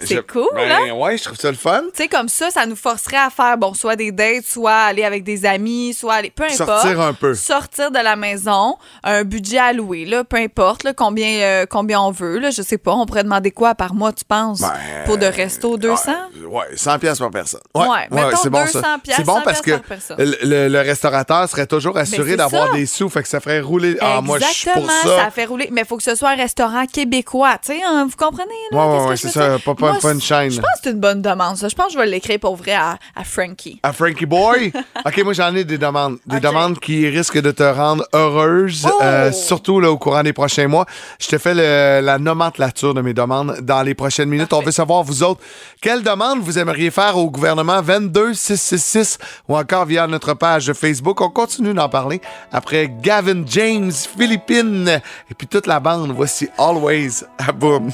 C'est 0.00 0.16
je- 0.16 0.20
cool, 0.20 0.48
ben, 0.54 0.68
hein? 0.70 0.92
Ouais, 0.94 1.16
je 1.16 1.24
trouve 1.24 1.38
ça 1.38 1.50
le 1.50 1.56
fun. 1.56 1.82
Tu 1.94 2.02
sais, 2.02 2.08
comme 2.08 2.28
ça, 2.28 2.50
ça 2.50 2.66
nous 2.66 2.74
forcerait 2.74 3.18
à 3.18 3.30
faire, 3.30 3.56
bon, 3.56 3.72
soit 3.74 3.94
des 3.94 4.10
dates, 4.10 4.44
soit 4.44 4.72
aller 4.74 5.04
avec 5.04 5.22
des 5.22 5.46
amis, 5.46 5.94
soit 5.94 6.14
aller, 6.14 6.30
peu 6.34 6.42
importe. 6.42 6.56
Sortir 6.82 7.00
un 7.00 7.12
peu. 7.12 7.34
Sortir 7.34 7.90
de 7.92 7.98
la 8.00 8.16
maison, 8.16 8.76
un 9.04 9.22
budget 9.22 9.58
alloué, 9.58 10.06
là, 10.06 10.24
peu 10.24 10.38
importe, 10.38 10.82
là, 10.82 10.92
combien, 10.92 11.28
euh, 11.40 11.66
combien 11.70 12.00
on 12.00 12.10
veut, 12.10 12.38
là, 12.40 12.50
je 12.50 12.62
sais 12.62 12.78
pas, 12.78 12.92
on 12.92 13.06
pourrait 13.06 13.22
demander 13.24 13.52
quoi 13.52 13.76
par 13.76 13.94
mois, 13.94 14.12
tu 14.12 14.24
penses? 14.24 14.60
Ben, 14.60 14.72
pour 15.06 15.18
de 15.18 15.26
resto, 15.26 15.76
200? 15.76 16.12
Ouais, 16.36 16.46
ouais, 16.46 16.76
100 16.76 16.98
pièces 16.98 17.18
par 17.20 17.30
personne. 17.30 17.60
Ouais, 17.76 17.84
mettons 18.10 18.36
c'est 18.42 18.50
bon 18.50 18.62
200 18.64 18.80
ça. 18.80 18.96
C'est 19.04 19.24
bon 19.24 19.36
100 19.36 19.42
parce 19.42 19.60
que. 19.60 19.70
Ben, 19.70 19.98
le, 20.18 20.36
le- 20.42 20.68
le 20.68 20.78
restaurateur 20.80 21.48
serait 21.48 21.66
toujours 21.66 21.96
assuré 21.96 22.30
c'est 22.32 22.36
d'avoir 22.38 22.68
ça. 22.68 22.72
des 22.74 22.86
sous, 22.86 23.08
fait 23.08 23.22
que 23.22 23.28
ça 23.28 23.38
ferait 23.40 23.60
rouler. 23.60 23.96
Ah, 24.00 24.20
moi, 24.20 24.38
je 24.40 24.44
suis 24.46 24.68
pour 24.70 24.82
Exactement, 24.82 25.16
ça. 25.16 25.24
ça 25.24 25.30
fait 25.30 25.44
rouler 25.44 25.59
voulez, 25.60 25.70
mais 25.72 25.82
il 25.82 25.86
faut 25.86 25.96
que 25.96 26.02
ce 26.02 26.14
soit 26.14 26.30
un 26.30 26.36
restaurant 26.36 26.86
québécois, 26.86 27.58
tu 27.64 27.72
sais, 27.72 27.80
hein, 27.86 28.06
vous 28.08 28.16
comprenez? 28.16 28.50
Là, 28.72 28.78
Ouais, 28.86 28.98
ouais, 29.00 29.08
ouais, 29.08 29.16
c'est 29.16 29.28
ça, 29.28 29.58
pas- 29.64 29.74
pas- 29.74 29.90
Moi, 29.92 29.98
pas 30.00 30.12
une 30.12 30.20
chaîne. 30.20 30.50
Je 30.50 30.56
pense 30.60 30.70
que 30.74 30.80
c'est 30.84 30.90
une 30.90 31.00
bonne 31.00 31.22
demande, 31.22 31.56
ça. 31.56 31.68
Je 31.68 31.74
pense 31.74 31.86
que 31.88 31.92
je 31.94 31.98
vais 31.98 32.06
l'écrire 32.06 32.38
pour 32.40 32.56
vrai 32.56 32.72
à, 32.72 32.98
à 33.14 33.24
Frankie. 33.24 33.80
À 33.82 33.92
Frankie 33.92 34.26
Boy? 34.26 34.72
OK, 35.06 35.22
moi, 35.24 35.32
j'en 35.32 35.54
ai 35.54 35.64
des 35.64 35.78
demandes. 35.78 36.18
Des 36.26 36.40
demandes 36.40 36.78
qui 36.78 37.08
risquent 37.08 37.40
de 37.40 37.50
te 37.50 37.62
rendre 37.62 38.04
heureuse, 38.14 38.86
Oh! 38.90 38.98
euh, 39.02 39.32
surtout 39.32 39.80
là, 39.80 39.90
au 39.90 39.98
courant 39.98 40.22
des 40.22 40.32
prochains 40.32 40.68
mois. 40.68 40.86
Je 41.20 41.28
te 41.28 41.38
fais 41.38 41.54
le- 41.54 42.04
la 42.04 42.18
nomenclature 42.18 42.94
de 42.94 43.00
mes 43.00 43.14
demandes 43.14 43.58
dans 43.60 43.82
les 43.82 43.94
prochaines 43.94 44.28
minutes. 44.28 44.52
On 44.52 44.60
veut 44.62 44.72
savoir, 44.72 45.02
vous 45.02 45.22
autres, 45.22 45.40
quelles 45.80 46.02
demandes 46.02 46.40
vous 46.40 46.58
aimeriez 46.58 46.90
faire 46.90 47.16
au 47.16 47.30
gouvernement 47.30 47.82
22666 47.82 49.18
ou 49.48 49.56
encore 49.56 49.84
via 49.86 50.06
notre 50.06 50.34
page 50.34 50.72
Facebook. 50.72 51.20
On 51.20 51.30
continue 51.30 51.74
d'en 51.74 51.88
parler 51.88 52.20
après 52.52 52.88
Gavin 53.02 53.42
James, 53.46 53.92
Philippines, 53.92 55.00
et 55.30 55.34
puis 55.34 55.46
toute 55.50 55.66
la 55.66 55.80
bande. 55.80 56.12
Voici 56.14 56.48
Always 56.58 57.24
à 57.38 57.52
Boom. 57.52 57.90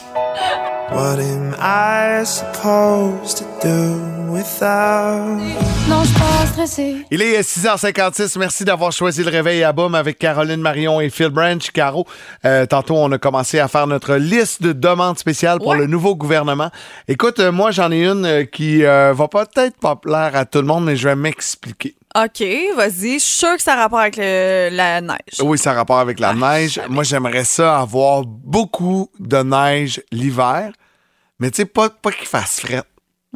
What 0.93 1.19
am 1.19 1.57
I 1.61 2.25
supposed 2.25 3.39
to 3.39 3.45
do 3.61 3.99
without? 4.31 5.41
Non, 5.89 6.03
je 6.05 6.07
suis 6.07 6.19
pas 6.21 6.47
stressée. 6.47 6.97
Il 7.11 7.21
est 7.23 7.41
6h56. 7.41 8.39
Merci 8.39 8.65
d'avoir 8.65 8.93
choisi 8.93 9.25
le 9.25 9.31
réveil 9.31 9.65
à 9.65 9.73
Boom 9.73 9.97
avec 9.97 10.17
Caroline 10.19 10.61
Marion 10.61 11.01
et 11.01 11.11
Phil 11.11 11.31
Branch. 11.31 11.69
Caro, 11.73 12.07
euh, 12.45 12.67
tantôt, 12.67 12.95
on 12.99 13.11
a 13.11 13.19
commencé 13.19 13.59
à 13.59 13.67
faire 13.67 13.89
notre 13.89 14.15
liste 14.15 14.63
de 14.63 14.73
demandes 14.73 15.19
spéciales 15.19 15.59
pour 15.59 15.69
Ouais. 15.69 15.79
le 15.79 15.87
nouveau 15.89 16.15
gouvernement. 16.15 16.71
Écoute, 17.09 17.41
euh, 17.41 17.51
moi, 17.51 17.73
j'en 17.73 17.91
ai 17.91 18.05
une 18.05 18.25
euh, 18.25 18.45
qui 18.45 18.85
euh, 18.85 19.13
va 19.13 19.27
pas 19.27 19.45
peut-être 19.47 19.79
pas 19.81 19.97
plaire 19.97 20.37
à 20.37 20.45
tout 20.45 20.61
le 20.61 20.67
monde, 20.69 20.85
mais 20.85 20.95
je 20.95 21.09
vais 21.09 21.17
m'expliquer. 21.17 21.96
OK, 22.25 22.43
vas-y. 22.77 23.15
Je 23.15 23.19
suis 23.19 23.21
sûre 23.21 23.57
que 23.57 23.63
ça 23.63 23.75
a 23.75 23.77
rapport 23.77 23.99
avec 24.01 24.17
le- 24.17 24.71
la 24.73 25.01
neige. 25.03 25.41
Oui, 25.43 25.59
ça 25.59 25.73
a 25.73 25.75
rapport 25.75 25.99
avec 25.99 26.19
la 26.19 26.33
neige. 26.33 26.81
Moi, 26.89 27.05
j'aimerais 27.05 27.45
ça 27.45 27.79
avoir 27.81 28.23
beaucoup 28.25 29.11
de 29.19 29.37
neige 29.43 30.03
l'hiver, 30.11 30.73
mais 31.39 31.51
tu 31.51 31.57
sais, 31.57 31.65
pas, 31.67 31.91
pas 31.91 32.13
qu'il 32.13 32.27
fasse 32.27 32.61
fret. 32.61 32.83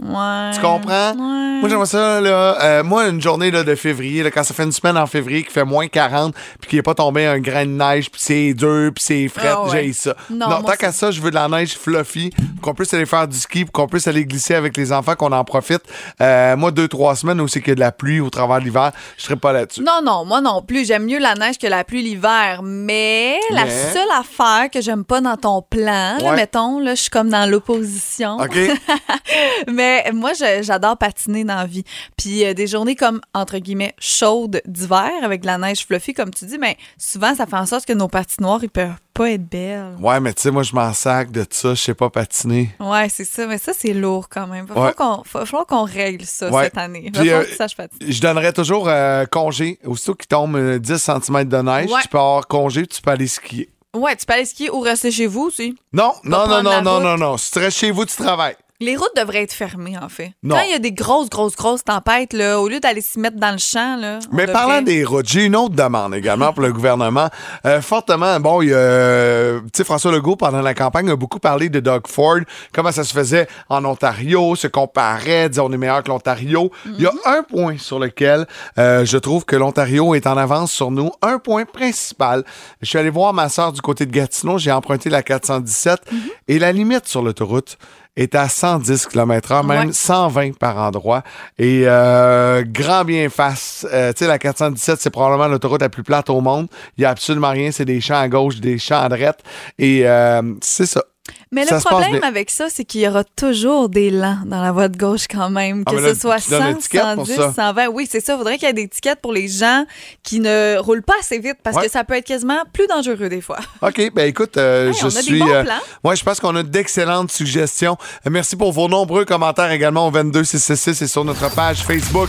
Ouais. 0.01 0.51
Tu 0.55 0.61
comprends? 0.61 1.15
Moi, 1.15 1.69
j'aimerais 1.69 1.85
ça, 1.87 2.21
là. 2.23 2.57
euh, 2.63 2.83
moi, 2.83 3.09
une 3.09 3.21
journée 3.21 3.51
là, 3.51 3.65
de 3.65 3.75
février, 3.75 4.23
là, 4.23 4.31
quand 4.31 4.43
ça 4.45 4.55
fait 4.55 4.63
une 4.63 4.73
semaine 4.73 4.97
en 4.97 5.07
février 5.07 5.43
qui 5.45 5.51
fait 5.53 5.65
moins 5.65 5.89
40, 5.89 6.35
puis 6.59 6.71
qu'il 6.71 6.79
n'est 6.79 6.83
pas 6.83 6.95
tombé 6.95 7.27
un 7.27 7.39
grain 7.39 7.67
de 7.67 7.73
neige, 7.73 8.11
puis 8.11 8.21
c'est 8.25 8.55
dur, 8.55 8.93
puis 8.95 9.05
c'est 9.05 9.29
fret, 9.29 9.51
Ah 9.53 9.65
ouais. 9.65 9.85
j'ai 9.85 9.93
ça. 9.93 10.15
Non, 10.31 10.63
tant 10.63 10.73
qu'à 10.79 10.91
ça, 10.93 11.11
je 11.11 11.21
veux 11.21 11.29
de 11.31 11.35
la 11.35 11.49
neige 11.49 11.77
fluffy, 11.77 12.31
qu'on 12.63 12.73
puisse 12.73 12.95
aller 12.95 13.05
faire 13.05 13.29
du 13.29 13.37
ski, 13.37 13.67
qu'on 13.67 13.87
puisse 13.89 14.07
aller 14.09 14.25
glisser 14.25 14.55
avec 14.55 14.75
les 14.79 14.91
enfants, 14.91 15.15
qu'on 15.17 15.33
en 15.33 15.45
profite. 15.45 15.83
Euh, 16.23 16.57
moi, 16.57 16.71
deux, 16.71 16.89
trois 16.89 17.15
semaines 17.15 17.41
où 17.43 17.49
c'est 17.49 17.61
qu'il 17.61 17.71
y 17.71 17.73
a 17.73 17.75
de 17.75 17.81
la 17.81 17.93
pluie 17.93 18.21
au 18.21 18.31
travers 18.31 18.61
de 18.61 18.65
l'hiver, 18.65 18.93
je 19.19 19.25
serais 19.25 19.37
pas 19.37 19.53
là-dessus. 19.53 19.83
Non, 19.83 20.01
non, 20.03 20.25
moi 20.25 20.41
non 20.41 20.63
plus. 20.63 20.87
J'aime 20.87 21.05
mieux 21.05 21.19
la 21.19 21.35
neige 21.35 21.59
que 21.59 21.67
la 21.67 21.85
pluie 21.85 22.03
l'hiver. 22.03 22.61
Mais, 22.63 23.39
la 23.51 23.69
seule 23.69 24.09
affaire 24.19 24.71
que 24.73 24.81
j'aime 24.81 25.05
pas 25.05 25.21
dans 25.21 25.37
ton 25.37 25.61
plan, 25.61 26.17
là, 26.23 26.33
mettons, 26.37 26.79
là, 26.79 26.95
je 26.95 27.03
suis 27.03 27.11
comme 27.11 27.29
dans 27.29 27.45
l'opposition. 27.51 28.39
OK? 28.39 28.57
Mais 29.81 30.11
moi, 30.13 30.33
j'adore 30.61 30.99
patiner 30.99 31.43
dans 31.45 31.57
la 31.57 31.65
vie. 31.67 31.85
Puis 32.19 32.45
euh, 32.45 32.53
des 32.53 32.67
journées 32.67 32.97
comme, 32.97 33.21
entre 33.33 33.57
guillemets, 33.59 33.95
chaudes 33.99 34.61
d'hiver 34.67 35.11
avec 35.23 35.41
de 35.41 35.47
la 35.47 35.57
neige 35.57 35.87
fluffy, 35.87 36.13
comme 36.13 36.31
tu 36.35 36.45
dis, 36.45 36.59
mais 36.59 36.77
souvent, 36.99 37.35
ça 37.35 37.47
fait 37.47 37.57
en 37.57 37.65
sorte 37.65 37.87
que 37.87 37.95
nos 37.95 38.09
patinoires, 38.09 38.61
ils 38.63 38.69
peuvent 38.69 38.93
pas 39.15 39.31
être 39.31 39.49
belles. 39.49 39.95
ouais, 40.01 40.21
mais 40.21 40.35
tu 40.35 40.43
sais, 40.43 40.51
moi, 40.51 40.63
je 40.63 40.75
m'en 40.75 40.93
sac 40.93 41.31
de 41.31 41.47
ça, 41.49 41.71
je 41.75 41.81
sais 41.81 41.95
pas 41.95 42.11
patiner. 42.11 42.71
Ouais, 42.79 43.09
c'est 43.09 43.25
ça. 43.25 43.47
Mais 43.47 43.57
ça, 43.59 43.73
c'est 43.77 43.95
lourd 43.95 44.29
quand 44.29 44.47
même. 44.47 44.67
Il 44.69 44.75
va 44.75 44.87
Ouais. 44.89 44.93
falloir 45.25 45.67
qu'on 45.67 45.85
règle 45.85 46.27
ça 46.27 46.51
Ouais. 46.51 46.65
cette 46.65 46.77
année. 46.79 47.11
Puis, 47.13 47.31
euh, 47.31 47.43
que. 47.45 47.87
Je 48.07 48.21
donnerais 48.21 48.53
toujours 48.53 48.87
euh, 48.89 49.25
congé. 49.27 49.79
Aussitôt 49.87 50.15
qu'il 50.15 50.29
tombe 50.29 50.57
euh, 50.57 50.79
10 50.79 50.99
cm 50.99 51.45
de 51.45 51.57
neige, 51.57 51.91
Ouais. 51.91 52.03
tu 52.03 52.09
peux 52.09 52.19
avoir 52.19 52.47
congé, 52.47 52.87
tu 52.87 53.01
peux 53.01 53.11
aller 53.13 53.27
skier. 53.29 53.71
Ouais, 53.97 54.15
tu 54.15 54.27
peux 54.27 54.35
aller 54.35 54.45
skier 54.45 54.71
ou 54.71 54.81
rester 54.81 55.11
chez 55.11 55.27
vous 55.27 55.43
aussi. 55.45 55.75
Non, 55.93 56.13
non, 56.25 56.47
non, 56.47 56.63
non, 56.63 56.83
non, 56.83 56.95
route. 56.97 57.03
non, 57.03 57.17
non. 57.17 57.37
Si 57.39 57.51
tu 57.51 57.59
restes 57.59 57.79
chez 57.79 57.91
vous, 57.91 58.05
tu 58.05 58.15
travailles. 58.17 58.57
Les 58.81 58.97
routes 58.97 59.13
devraient 59.17 59.43
être 59.43 59.53
fermées, 59.53 59.99
en 59.99 60.09
fait. 60.09 60.33
Non. 60.43 60.57
Quand 60.57 60.63
il 60.63 60.71
y 60.71 60.75
a 60.75 60.79
des 60.79 60.93
grosses, 60.93 61.29
grosses, 61.29 61.55
grosses 61.55 61.85
tempêtes, 61.85 62.33
là, 62.33 62.59
au 62.61 62.69
lieu 62.69 62.81
d'aller 62.81 63.03
s'y 63.03 63.19
mettre 63.19 63.37
dans 63.37 63.53
le 63.53 63.59
champ, 63.59 63.97
là, 64.01 64.21
Mais 64.33 64.47
devrait- 64.47 64.53
parlant 64.55 64.81
des 64.83 65.05
routes, 65.05 65.29
j'ai 65.29 65.45
une 65.45 65.55
autre 65.57 65.75
demande 65.75 66.15
également 66.15 66.53
pour 66.55 66.63
le 66.63 66.73
gouvernement. 66.73 67.29
Euh, 67.67 67.83
fortement, 67.83 68.41
bon, 68.41 68.63
il 68.63 68.71
y 68.71 68.73
a, 68.73 68.77
euh, 68.79 69.61
tu 69.65 69.69
sais, 69.77 69.85
François 69.85 70.11
Legault, 70.13 70.37
pendant 70.37 70.63
la 70.63 70.73
campagne, 70.73 71.11
a 71.11 71.17
beaucoup 71.17 71.39
parlé 71.41 71.69
de 71.69 71.79
Doug 71.81 72.07
Ford, 72.07 72.39
comment 72.73 72.91
ça 72.91 73.05
se 73.05 73.13
faisait 73.13 73.47
en 73.69 73.85
Ontario, 73.85 74.57
se 74.57 74.67
comparait, 74.67 75.49
disait 75.51 75.61
on 75.61 75.73
est 75.73 75.77
meilleur 75.77 76.03
que 76.03 76.09
l'Ontario. 76.09 76.71
Il 76.87 77.03
y 77.03 77.07
a 77.07 77.13
un 77.27 77.43
point 77.43 77.77
sur 77.77 77.99
lequel 77.99 78.47
euh, 78.79 79.05
je 79.05 79.19
trouve 79.19 79.45
que 79.45 79.57
l'Ontario 79.57 80.15
est 80.15 80.27
en 80.27 80.37
avance 80.39 80.73
sur 80.73 80.91
nous. 80.91 81.11
Un 81.21 81.39
point 81.39 81.67
principal. 81.67 82.45
Je 82.81 82.89
suis 82.89 82.99
allé 82.99 83.11
voir 83.11 83.35
ma 83.35 83.49
soeur 83.51 83.73
du 83.73 83.83
côté 83.83 84.07
de 84.07 84.11
Gatineau, 84.13 84.57
j'ai 84.57 84.73
emprunté 84.73 85.11
la 85.11 85.23
417 85.23 86.01
et 86.49 86.59
la 86.59 86.73
limite 86.73 87.07
sur 87.07 87.21
l'autoroute 87.23 87.77
est 88.17 88.35
à 88.35 88.49
110 88.49 89.07
km/h, 89.07 89.67
même 89.67 89.89
Ouais. 89.89 89.93
120 89.93 90.57
par 90.59 90.77
endroit. 90.79 91.23
Et 91.59 91.83
euh, 91.87 92.63
grand 92.67 93.05
bien 93.05 93.29
face. 93.31 93.87
Euh, 93.93 94.13
tu 94.13 94.21
sais, 94.25 94.27
la 94.27 94.39
417, 94.39 95.01
c'est 95.01 95.11
probablement 95.11 95.49
l'autoroute 95.49 95.81
la 95.81 95.89
plus 95.89 96.03
plate 96.03 96.29
au 96.31 96.41
monde. 96.41 96.67
Il 96.97 97.03
n'y 97.03 97.05
a 97.07 97.11
absolument 97.11 97.51
rien. 97.51 97.71
C'est 97.71 97.85
des 97.85 98.01
champs 98.01 98.21
à 98.21 98.29
gauche, 98.29 98.57
des 98.61 98.79
champs 98.79 99.01
à 99.01 99.09
droite. 99.09 99.41
Et 99.79 100.03
euh, 100.07 100.43
c'est 100.61 100.87
ça. 100.87 101.03
Mais 101.53 101.67
Ça 101.67 101.77
le 101.77 101.81
problème 101.81 102.13
bien. 102.13 102.23
avec 102.23 102.49
ça, 102.49 102.67
c'est 102.71 102.85
qu'il 102.85 103.01
y 103.01 103.09
aura 103.09 103.25
toujours 103.25 103.89
des 103.89 104.11
lents 104.11 104.39
dans 104.47 104.63
la 104.63 104.71
voie 104.71 104.87
de 104.89 104.97
gauche 104.97 105.27
quand 105.29 105.51
même. 105.51 105.83
Ah, 105.87 105.91
Que 105.91 105.97
là, 105.97 106.15
ce 106.15 106.21
soit 106.21 106.39
tu 106.39 106.51
donnes 106.51 106.63
100, 106.63 106.69
l'étiquette 106.69 107.03
pour 107.17 107.27
110, 107.27 107.37
ça. 107.37 107.53
120. 107.55 107.87
Oui, 107.89 108.09
c'est 108.09 108.21
ça. 108.21 108.35
Il 108.35 108.39
faudrait 108.39 108.57
qu'il 108.57 108.69
y 108.69 108.71
ait 108.71 108.75
des 108.75 108.83
étiquettes 108.83 109.21
pour 109.21 109.33
les 109.33 109.49
gens 109.49 109.85
qui 110.23 110.39
ne 110.39 110.79
roulent 110.79 111.03
pas 111.03 111.15
assez 111.19 111.39
vite 111.41 111.57
parce 111.63 111.77
Ouais. 111.77 111.87
que 111.87 111.91
ça 111.91 112.05
peut 112.05 112.15
être 112.15 112.27
quasiment 112.27 112.63
plus 112.73 112.87
dangereux 112.87 113.29
des 113.29 113.41
fois. 113.41 113.59
OK, 113.83 114.13
ben 114.15 114.29
écoute, 114.29 114.57
euh, 114.59 114.89
Hey, 114.93 114.95
je 114.95 115.05
on 115.07 115.09
a 115.09 115.11
des 115.11 115.23
suis. 115.23 115.39
bons 115.41 115.51
euh, 115.51 115.65
plans. 115.65 115.75
ouais, 116.05 116.15
je 116.15 116.23
pense 116.25 116.39
qu'on 116.39 116.55
a 116.55 116.63
d'excellentes 116.63 117.33
suggestions. 117.33 117.97
Euh, 118.27 118.31
merci 118.31 118.55
pour 118.55 118.71
vos 118.73 118.87
nombreux 118.89 119.25
commentaires 119.25 119.73
également 119.73 120.07
au 120.07 120.11
22666 120.13 121.03
et 121.03 121.07
sur 121.09 121.25
notre 121.25 121.53
page 121.53 121.79
Facebook. 121.83 122.29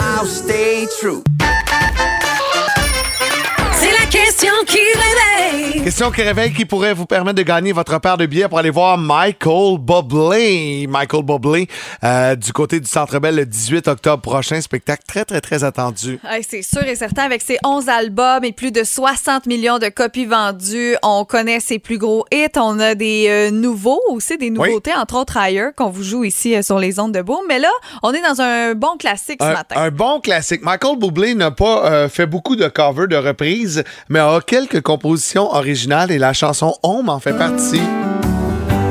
I'll 0.00 0.26
stay 0.26 0.86
true. 1.00 1.22
Question 5.84 6.12
qui 6.12 6.22
réveille 6.22 6.52
qui 6.52 6.64
pourrait 6.64 6.94
vous 6.94 7.06
permettre 7.06 7.38
de 7.38 7.42
gagner 7.42 7.72
votre 7.72 8.00
paire 8.00 8.16
de 8.16 8.24
billets 8.24 8.46
pour 8.46 8.60
aller 8.60 8.70
voir 8.70 8.96
Michael 8.96 9.78
Bublé. 9.80 10.86
Michael 10.88 11.24
Bublé 11.24 11.66
euh, 12.04 12.36
du 12.36 12.52
côté 12.52 12.78
du 12.78 12.86
Centre 12.88 13.18
Bell 13.18 13.34
le 13.34 13.44
18 13.44 13.88
octobre 13.88 14.22
prochain. 14.22 14.60
Spectacle 14.60 15.02
très, 15.08 15.24
très, 15.24 15.40
très 15.40 15.64
attendu. 15.64 16.20
C'est 16.48 16.62
sûr 16.62 16.84
et 16.84 16.94
certain, 16.94 17.24
avec 17.24 17.42
ses 17.42 17.58
11 17.64 17.88
albums 17.88 18.44
et 18.44 18.52
plus 18.52 18.70
de 18.70 18.84
60 18.84 19.46
millions 19.46 19.80
de 19.80 19.88
copies 19.88 20.24
vendues, 20.24 20.94
on 21.02 21.24
connaît 21.24 21.58
ses 21.58 21.80
plus 21.80 21.98
gros 21.98 22.26
hits. 22.30 22.56
On 22.56 22.78
a 22.78 22.94
des 22.94 23.26
euh, 23.28 23.50
nouveaux 23.50 24.00
aussi, 24.08 24.38
des 24.38 24.50
nouveautés, 24.50 24.94
entre 24.94 25.16
autres 25.16 25.36
ailleurs, 25.36 25.74
qu'on 25.74 25.90
vous 25.90 26.04
joue 26.04 26.22
ici 26.22 26.54
euh, 26.54 26.62
sur 26.62 26.78
les 26.78 27.00
ondes 27.00 27.12
de 27.12 27.22
Boom. 27.22 27.40
Mais 27.48 27.58
là, 27.58 27.70
on 28.04 28.12
est 28.12 28.22
dans 28.22 28.40
un 28.40 28.74
bon 28.76 28.96
classique 29.00 29.40
ce 29.42 29.52
matin. 29.52 29.74
un 29.76 29.90
bon 29.90 30.20
classique. 30.20 30.62
Michael 30.62 30.96
Bublé 31.00 31.34
n'a 31.34 31.50
pas 31.50 32.08
fait 32.08 32.26
beaucoup 32.26 32.54
de 32.54 32.68
covers, 32.68 33.08
de 33.08 33.16
reprises, 33.16 33.82
mais 34.08 34.20
a 34.20 34.38
quelques 34.46 34.80
compositions 34.80 35.50
originales 35.52 35.71
et 36.10 36.18
la 36.18 36.32
chanson 36.32 36.74
Home 36.82 37.08
en 37.08 37.18
fait 37.18 37.32
partie. 37.32 37.80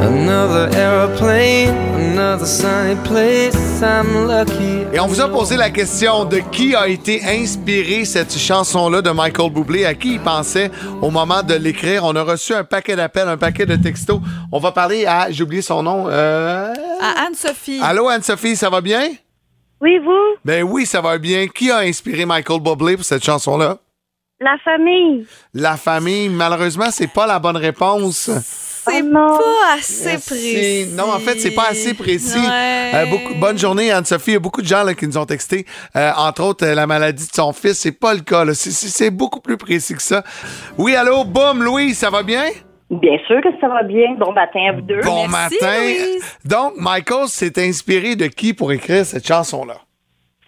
Another 0.02 0.68
aeroplane, 0.76 1.70
another 1.96 2.48
sunny 2.48 2.96
place. 3.04 3.82
I'm 3.84 4.28
lucky. 4.28 4.88
Et 4.94 5.00
on 5.00 5.06
vous 5.06 5.22
a 5.22 5.28
posé 5.28 5.58
la 5.58 5.70
question 5.70 6.26
de 6.26 6.40
qui 6.52 6.74
a 6.76 6.88
été 6.88 7.22
inspiré 7.24 8.04
cette 8.06 8.36
chanson-là 8.36 9.04
de 9.04 9.12
Michael 9.12 9.52
Bublé, 9.52 9.86
à 9.86 9.94
qui 9.94 10.14
il 10.14 10.20
pensait 10.20 10.72
au 11.04 11.12
moment 11.12 11.44
de 11.44 11.54
l'écrire. 11.54 12.04
On 12.04 12.16
a 12.16 12.24
reçu 12.24 12.56
un 12.56 12.64
paquet 12.64 12.96
d'appels, 12.96 13.28
un 13.28 13.38
paquet 13.38 13.68
de 13.68 13.76
textos. 13.76 14.20
On 14.52 14.58
va 14.58 14.72
parler 14.72 15.06
à, 15.06 15.30
j'ai 15.30 15.44
oublié 15.44 15.62
son 15.62 15.84
nom, 15.84 16.06
euh... 16.08 16.74
À 17.00 17.28
Anne-Sophie. 17.28 17.80
Allô 17.84 18.08
Anne-Sophie, 18.08 18.56
ça 18.56 18.72
va 18.72 18.82
bien? 18.82 19.08
Oui, 19.82 20.00
vous, 20.00 20.38
Ben 20.44 20.64
oui, 20.64 20.88
ça 20.88 21.02
va 21.02 21.20
bien. 21.20 21.48
Qui 21.48 21.70
a 21.70 21.78
inspiré 21.80 22.26
Michael 22.26 22.60
Bublé 22.60 22.96
pour 22.96 23.06
cette 23.06 23.24
chanson-là? 23.24 23.78
La 24.42 24.58
famille. 24.64 25.26
La 25.54 25.78
famille. 25.78 26.28
Malheureusement, 26.30 26.90
c'est 26.92 27.12
pas 27.14 27.26
la 27.28 27.40
bonne 27.40 27.58
réponse. 27.58 28.30
C'est 28.84 29.04
Oh 29.04 29.06
non. 29.06 29.38
pas 29.38 29.76
assez 29.78 30.18
précis. 30.18 30.88
Non, 30.94 31.04
en 31.14 31.20
fait, 31.20 31.40
c'est 31.40 31.52
pas 31.52 31.68
assez 31.70 31.94
précis. 31.94 32.40
Ouais. 32.40 32.92
Euh, 32.96 33.06
beaucoup, 33.06 33.36
bonne 33.36 33.58
journée, 33.60 33.92
Anne-Sophie. 33.92 34.32
Il 34.32 34.34
y 34.34 34.38
a 34.38 34.40
beaucoup 34.40 34.64
de 34.64 34.68
gens 34.68 34.82
là, 34.84 34.96
qui 34.96 35.06
nous 35.06 35.20
ont 35.20 35.26
texté. 35.28 35.68
Euh, 35.96 36.12
entre 36.18 36.44
autres, 36.44 36.66
euh, 36.66 36.74
la 36.74 36.88
maladie 36.88 37.28
de 37.28 37.32
son 37.32 37.54
fils. 37.54 37.78
C'est 37.78 37.92
pas 37.92 38.16
le 38.16 38.22
cas. 38.22 38.44
C'est- 38.56 39.12
beaucoup 39.12 39.40
plus 39.40 39.56
précis 39.58 39.94
que 39.94 40.02
ça. 40.02 40.24
Oui, 40.80 40.96
allô, 40.96 41.24
boum, 41.26 41.62
Louis, 41.64 41.94
ça 41.94 42.10
va 42.10 42.24
bien? 42.24 42.46
Bien 42.90 43.18
sûr 43.28 43.40
que 43.44 43.50
ça 43.62 43.68
va 43.68 43.84
bien. 43.84 44.16
Bon 44.18 44.34
matin 44.34 44.60
à 44.70 44.74
vous 44.74 44.82
deux. 44.82 45.02
Bon 45.02 45.28
Merci, 45.28 45.58
matin. 45.62 45.78
Louise. 45.80 46.24
Donc, 46.44 46.74
Michael 46.78 47.28
s'est 47.28 47.54
inspiré 47.64 48.16
de 48.16 48.26
qui 48.26 48.54
pour 48.56 48.72
écrire 48.72 49.06
cette 49.06 49.28
chanson-là? 49.28 49.76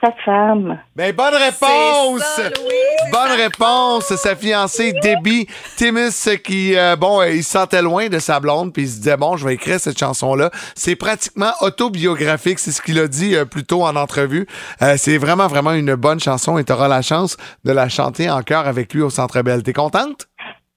Sa 0.04 0.12
femme. 0.26 0.78
Ben, 0.98 1.16
bonne 1.16 1.34
réponse! 1.34 2.22
Ça, 2.36 2.50
Louis, 2.50 3.10
bonne 3.10 3.30
sa 3.30 3.36
réponse! 3.36 4.14
Sa 4.16 4.36
fiancée, 4.36 4.92
Debbie 5.02 5.48
Timmis, 5.78 6.12
qui, 6.44 6.76
euh, 6.76 6.98
bon, 6.98 7.22
euh, 7.22 7.30
il 7.30 7.42
se 7.42 7.52
sentait 7.52 7.82
loin 7.82 8.10
de 8.10 8.20
sa 8.20 8.42
blonde, 8.42 8.74
puis 8.74 8.84
il 8.84 8.90
se 8.90 8.98
disait, 8.98 9.16
bon, 9.16 9.38
je 9.38 9.48
vais 9.48 9.54
écrire 9.54 9.80
cette 9.80 9.98
chanson-là. 9.98 10.52
C'est 10.76 10.98
pratiquement 10.98 11.54
autobiographique, 11.62 12.60
c'est 12.60 12.72
ce 12.72 12.82
qu'il 12.82 13.00
a 13.00 13.08
dit 13.08 13.34
euh, 13.34 13.46
plus 13.46 13.64
tôt 13.64 13.86
en 13.86 13.96
entrevue. 13.96 14.46
Euh, 14.82 14.96
c'est 14.98 15.18
vraiment, 15.18 15.48
vraiment 15.48 15.72
une 15.72 15.96
bonne 15.96 16.20
chanson 16.20 16.58
et 16.58 16.66
tu 16.66 16.74
auras 16.74 16.90
la 16.90 17.02
chance 17.02 17.38
de 17.64 17.72
la 17.72 17.88
chanter 17.88 18.30
en 18.30 18.42
chœur 18.42 18.68
avec 18.68 18.94
lui 18.94 19.02
au 19.02 19.10
Centre 19.10 19.42
Bell. 19.42 19.64
T'es 19.64 19.72
contente? 19.72 20.28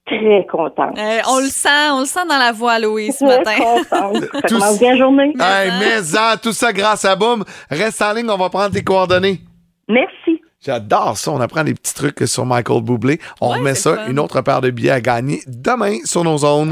Très 0.07 0.45
contente. 0.49 0.97
Euh, 0.97 1.19
on 1.29 1.39
le 1.39 1.47
sent, 1.49 1.89
on 1.91 1.99
le 1.99 2.05
sent 2.05 2.25
dans 2.27 2.37
la 2.37 2.51
voix, 2.51 2.79
Louis, 2.79 3.11
ce 3.11 3.25
Très 3.25 3.37
matin. 3.37 3.55
contente. 3.57 4.23
Ça 4.33 4.41
commence 4.47 4.79
bien 4.79 4.97
journée. 4.97 5.33
Hey, 5.39 5.71
mais 5.79 6.01
ça, 6.01 6.35
tout 6.41 6.53
ça 6.53 6.73
grâce 6.73 7.05
à 7.05 7.15
Boom. 7.15 7.43
Reste 7.69 8.01
en 8.01 8.13
ligne, 8.13 8.29
on 8.29 8.37
va 8.37 8.49
prendre 8.49 8.71
tes 8.71 8.83
coordonnées. 8.83 9.41
Merci. 9.87 10.41
J'adore 10.65 11.17
ça. 11.17 11.31
On 11.31 11.39
apprend 11.39 11.63
des 11.63 11.73
petits 11.75 11.93
trucs 11.93 12.27
sur 12.27 12.45
Michael 12.45 12.81
Bublé. 12.81 13.19
On 13.41 13.51
Ouais, 13.51 13.57
remet 13.59 13.75
c'est 13.75 13.81
ça, 13.89 13.95
fun. 13.97 14.07
une 14.09 14.19
autre 14.19 14.41
paire 14.41 14.61
de 14.61 14.69
billets 14.71 14.91
à 14.91 15.01
gagner 15.01 15.41
demain 15.47 15.97
sur 16.03 16.23
nos 16.23 16.37
zones. 16.39 16.71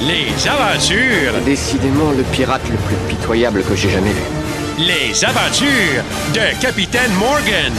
Les 0.00 0.48
aventures, 0.48 1.40
Décidément 1.44 2.10
le 2.16 2.22
pirate 2.32 2.62
le 2.70 2.76
plus 2.76 2.96
pitoyable 3.08 3.62
que 3.62 3.74
j'ai 3.76 3.88
jamais 3.90 4.10
vu. 4.10 4.22
les 4.78 5.24
aventures 5.24 6.02
de 6.34 6.60
Capitaine 6.60 7.12
Morgan. 7.18 7.72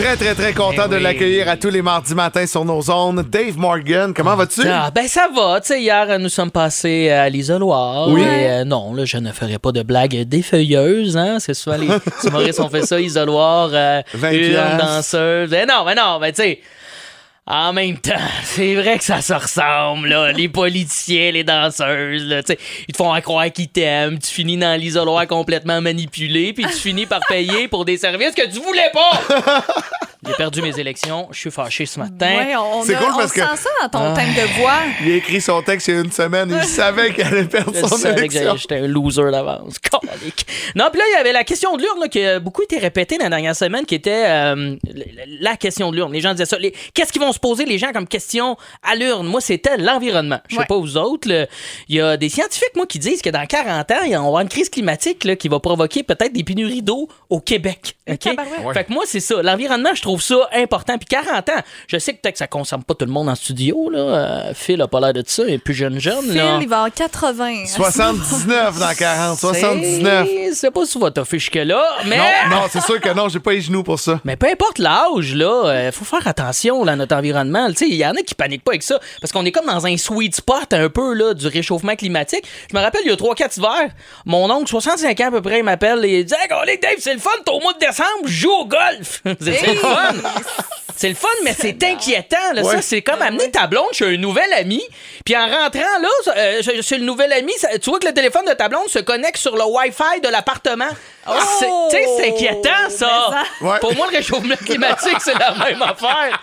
Très, 0.00 0.16
très, 0.16 0.34
très 0.34 0.54
content 0.54 0.84
Eh 0.86 0.88
de 0.88 0.96
oui. 0.96 1.02
l'accueillir 1.02 1.46
à 1.48 1.58
tous 1.58 1.68
les 1.68 1.82
mardis 1.82 2.14
matins 2.14 2.46
sur 2.46 2.64
nos 2.64 2.80
zones. 2.80 3.22
Dave 3.30 3.58
Morgan, 3.58 4.14
comment 4.14 4.34
vas-tu? 4.34 4.62
Ah, 4.66 4.90
ben 4.94 5.06
ça 5.06 5.28
va. 5.34 5.60
Tu 5.60 5.68
sais, 5.68 5.82
hier, 5.82 6.18
nous 6.18 6.30
sommes 6.30 6.50
passés 6.50 7.10
à 7.10 7.28
l'isoloir. 7.28 8.08
Oui. 8.08 8.22
Et, 8.22 8.24
euh, 8.50 8.64
non, 8.64 8.94
là, 8.94 9.04
je 9.04 9.18
ne 9.18 9.30
ferai 9.30 9.58
pas 9.58 9.72
de 9.72 9.82
blagues 9.82 10.22
défeuilleuses. 10.22 11.18
Hein? 11.18 11.36
C'est 11.38 11.52
souvent 11.52 11.76
les 11.76 11.88
humoristes 12.26 12.60
ont 12.60 12.70
fait 12.70 12.86
ça, 12.86 12.98
isoloir, 12.98 13.70
euh, 13.74 14.00
20 14.14 14.30
une 14.32 14.78
danseuse. 14.78 15.50
Ben 15.50 15.68
non, 15.68 15.84
ben 15.84 15.94
non, 15.94 16.18
ben 16.18 16.32
tu 16.32 16.42
sais. 16.42 16.60
En 17.50 17.72
même 17.72 17.98
temps, 17.98 18.14
c'est 18.44 18.76
vrai 18.76 18.96
que 18.96 19.02
ça 19.04 19.20
se 19.20 19.32
ressemble, 19.32 20.08
là. 20.08 20.30
Les 20.30 20.48
politiciens, 20.48 21.32
les 21.32 21.42
danseuses, 21.42 22.24
là. 22.24 22.42
Ils 22.86 22.92
te 22.92 22.96
font 22.96 23.20
croire 23.20 23.50
qu'ils 23.50 23.68
t'aiment. 23.68 24.20
Tu 24.20 24.30
finis 24.30 24.56
dans 24.56 24.78
l'isoloir 24.78 25.26
complètement 25.26 25.80
manipulé, 25.80 26.52
puis 26.52 26.64
tu 26.64 26.72
finis 26.72 27.06
par 27.06 27.20
payer 27.28 27.66
pour 27.66 27.84
des 27.84 27.96
services 27.96 28.36
que 28.36 28.48
tu 28.48 28.60
voulais 28.60 28.90
pas. 28.92 29.20
J'ai 30.26 30.34
perdu 30.34 30.60
mes 30.62 30.78
élections. 30.78 31.28
Je 31.30 31.38
suis 31.38 31.50
fâché 31.50 31.86
ce 31.86 31.98
matin. 31.98 32.36
Ouais, 32.36 32.54
on, 32.56 32.82
C'est 32.82 32.94
a- 32.94 32.98
cool 32.98 33.08
on 33.14 33.18
parce 33.18 33.32
que- 33.32 33.40
sent 33.40 33.56
ça 33.56 33.70
dans 33.82 33.88
ton 33.88 34.04
Ah. 34.12 34.14
thème 34.16 34.34
de 34.34 34.60
voix. 34.60 34.74
Il 35.04 35.12
a 35.12 35.16
écrit 35.16 35.40
son 35.40 35.62
texte 35.62 35.88
il 35.88 35.94
y 35.94 35.96
a 35.96 36.00
une 36.00 36.12
semaine. 36.12 36.54
Il 36.62 36.68
savait 36.68 37.12
qu'il 37.14 37.24
allait 37.24 37.44
perdre 37.44 37.72
Je 37.74 37.80
son 37.80 37.96
savais 37.96 38.18
élection. 38.26 38.56
j'étais 38.56 38.76
un 38.76 38.86
loser 38.86 39.30
d'avance. 39.30 39.74
Non, 40.76 40.86
puis 40.92 40.98
là, 41.00 41.04
il 41.08 41.16
y 41.16 41.20
avait 41.20 41.32
la 41.32 41.44
question 41.44 41.76
de 41.76 41.82
l'urne 41.82 42.00
là, 42.00 42.08
qui 42.08 42.22
a 42.24 42.38
beaucoup 42.40 42.62
été 42.62 42.78
répétée 42.78 43.18
dans 43.18 43.24
la 43.24 43.30
dernière 43.30 43.56
semaine, 43.56 43.84
qui 43.86 43.94
était 43.94 44.24
euh, 44.26 44.76
la 45.40 45.56
question 45.56 45.90
de 45.90 45.96
l'urne. 45.96 46.12
Les 46.12 46.20
gens 46.20 46.32
disaient 46.32 46.44
ça. 46.46 46.58
Les- 46.58 46.74
Qu'est-ce 46.94 47.12
qu'ils 47.12 47.20
vont 47.22 47.32
se 47.32 47.38
poser, 47.38 47.64
les 47.64 47.78
gens, 47.78 47.92
comme 47.92 48.06
question 48.06 48.56
à 48.82 48.94
l'urne? 48.94 49.26
Moi, 49.26 49.40
c'était 49.40 49.76
l'environnement. 49.78 50.40
Je 50.48 50.54
sais 50.54 50.60
Ouais. 50.60 50.66
pas 50.66 50.76
vous 50.76 50.96
autres. 50.96 51.28
là. 51.28 51.46
Il 51.88 51.96
y 51.96 52.00
a 52.00 52.16
des 52.16 52.28
scientifiques, 52.28 52.74
moi, 52.76 52.86
qui 52.86 52.98
disent 52.98 53.22
que 53.22 53.30
dans 53.30 53.44
40 53.46 53.90
ans, 53.90 54.02
il 54.04 54.12
y 54.12 54.16
aura 54.16 54.42
une 54.42 54.48
crise 54.48 54.68
climatique 54.68 55.24
là, 55.24 55.36
qui 55.36 55.48
va 55.48 55.60
provoquer 55.60 56.02
peut-être 56.02 56.32
des 56.32 56.44
pénuries 56.44 56.82
d'eau 56.82 57.08
au 57.28 57.40
Québec. 57.40 57.96
OK? 58.08 58.18
tabarouette. 58.18 58.74
Fait 58.76 58.84
que 58.84 58.92
moi, 58.92 59.04
c'est 59.06 59.20
ça. 59.20 59.42
L'environnement, 59.42 59.90
je 59.94 60.02
trouve 60.02 60.09
ça 60.18 60.36
important. 60.54 60.96
Puis 60.98 61.06
40 61.06 61.48
ans, 61.50 61.52
je 61.86 61.98
sais 61.98 62.12
que 62.14 62.20
peut-être 62.20 62.34
que 62.34 62.38
ça 62.38 62.46
concerne 62.46 62.82
pas 62.82 62.94
tout 62.94 63.04
le 63.04 63.12
monde 63.12 63.28
en 63.28 63.34
studio. 63.34 63.90
Là. 63.90 63.98
Euh, 63.98 64.52
Phil 64.54 64.80
a 64.82 64.88
pas 64.88 65.00
l'air 65.00 65.12
de 65.12 65.22
ça. 65.26 65.42
Il 65.46 65.54
est 65.54 65.58
plus 65.58 65.74
jeune, 65.74 65.98
jeune. 66.00 66.22
Phil, 66.22 66.34
là. 66.34 66.58
il 66.60 66.68
va 66.68 66.84
en 66.84 66.90
80. 66.90 67.66
79 67.66 68.78
dans 68.78 68.94
40. 68.94 69.38
79. 69.38 70.28
C'est- 70.54 70.70
pas 70.70 70.86
souvent 70.86 71.10
toffé 71.10 71.38
jusque-là, 71.38 71.82
mais. 72.06 72.16
Non, 72.16 72.24
non, 72.50 72.62
c'est 72.70 72.80
sûr 72.82 73.00
que 73.00 73.08
non, 73.12 73.28
j'ai 73.28 73.40
pas 73.40 73.52
les 73.52 73.60
genoux 73.60 73.82
pour 73.82 73.98
ça. 73.98 74.20
Mais 74.24 74.36
peu 74.36 74.46
importe 74.46 74.78
l'âge, 74.78 75.34
là, 75.34 75.64
euh, 75.66 75.92
faut 75.92 76.04
faire 76.04 76.26
attention 76.28 76.84
là, 76.84 76.92
à 76.92 76.96
notre 76.96 77.16
environnement. 77.16 77.68
Tu 77.70 77.74
sais, 77.74 77.88
il 77.88 77.96
y 77.96 78.06
en 78.06 78.12
a 78.12 78.22
qui 78.22 78.36
paniquent 78.36 78.62
pas 78.62 78.70
avec 78.72 78.84
ça 78.84 79.00
parce 79.20 79.32
qu'on 79.32 79.44
est 79.44 79.50
comme 79.50 79.66
dans 79.66 79.84
un 79.84 79.96
sweet 79.96 80.36
spot 80.36 80.72
un 80.72 80.88
peu 80.88 81.12
là, 81.14 81.34
du 81.34 81.48
réchauffement 81.48 81.96
climatique. 81.96 82.44
Je 82.70 82.76
me 82.76 82.80
rappelle, 82.82 83.00
il 83.04 83.10
y 83.10 83.12
a 83.12 83.16
3-4 83.16 83.58
hivers, 83.58 83.90
mon 84.24 84.48
oncle, 84.50 84.68
65 84.68 85.18
ans 85.20 85.26
à 85.26 85.30
peu 85.32 85.42
près, 85.42 85.58
il 85.58 85.64
m'appelle 85.64 86.04
et 86.04 86.20
il 86.20 86.24
dit 86.24 86.34
Hey, 86.34 86.78
Dave, 86.80 86.94
c'est 86.98 87.14
le 87.14 87.20
fun, 87.20 87.30
t'es 87.44 87.50
au 87.50 87.60
mois 87.60 87.72
de 87.72 87.78
décembre, 87.80 88.08
je 88.26 88.30
joue 88.30 88.50
au 88.52 88.64
golf. 88.64 89.22
c'est 89.40 89.52
c'est 89.54 89.66
le 89.74 89.78
fun. 89.78 89.88
C'est 90.96 91.08
le 91.08 91.14
fun, 91.14 91.28
mais 91.44 91.54
c'est 91.58 91.82
inquiétant. 91.82 92.36
Là. 92.52 92.60
Ouais. 92.60 92.74
Ça, 92.76 92.82
c'est 92.82 93.00
comme 93.00 93.22
amener 93.22 93.50
ta 93.50 93.66
blonde 93.66 93.88
chez 93.92 94.04
un 94.04 94.18
nouvel 94.18 94.52
ami. 94.52 94.82
Puis 95.24 95.34
en 95.34 95.46
rentrant 95.46 95.80
là, 96.02 96.08
euh, 96.36 96.62
chez- 96.82 96.98
le 96.98 97.04
nouvel 97.06 97.32
ami, 97.32 97.52
ça- 97.56 97.78
tu 97.78 97.88
vois 97.88 97.98
que 97.98 98.06
le 98.06 98.12
téléphone 98.12 98.44
de 98.44 98.52
ta 98.52 98.68
blonde 98.68 98.86
se 98.88 98.98
connecte 98.98 99.38
sur 99.38 99.56
le 99.56 99.64
Wi-Fi 99.64 100.20
de 100.22 100.28
l'appartement. 100.28 100.88
C'est- 101.58 101.66
Tu 101.90 101.96
sais, 101.96 102.06
c'est 102.18 102.28
inquiétant, 102.34 102.90
ça. 102.90 103.30
Ouais. 103.62 103.78
Pour 103.80 103.94
moi, 103.94 104.08
le 104.10 104.16
réchauffement 104.18 104.56
climatique, 104.56 105.16
c'est 105.20 105.38
la 105.38 105.52
même 105.54 105.80
affaire. 105.80 106.42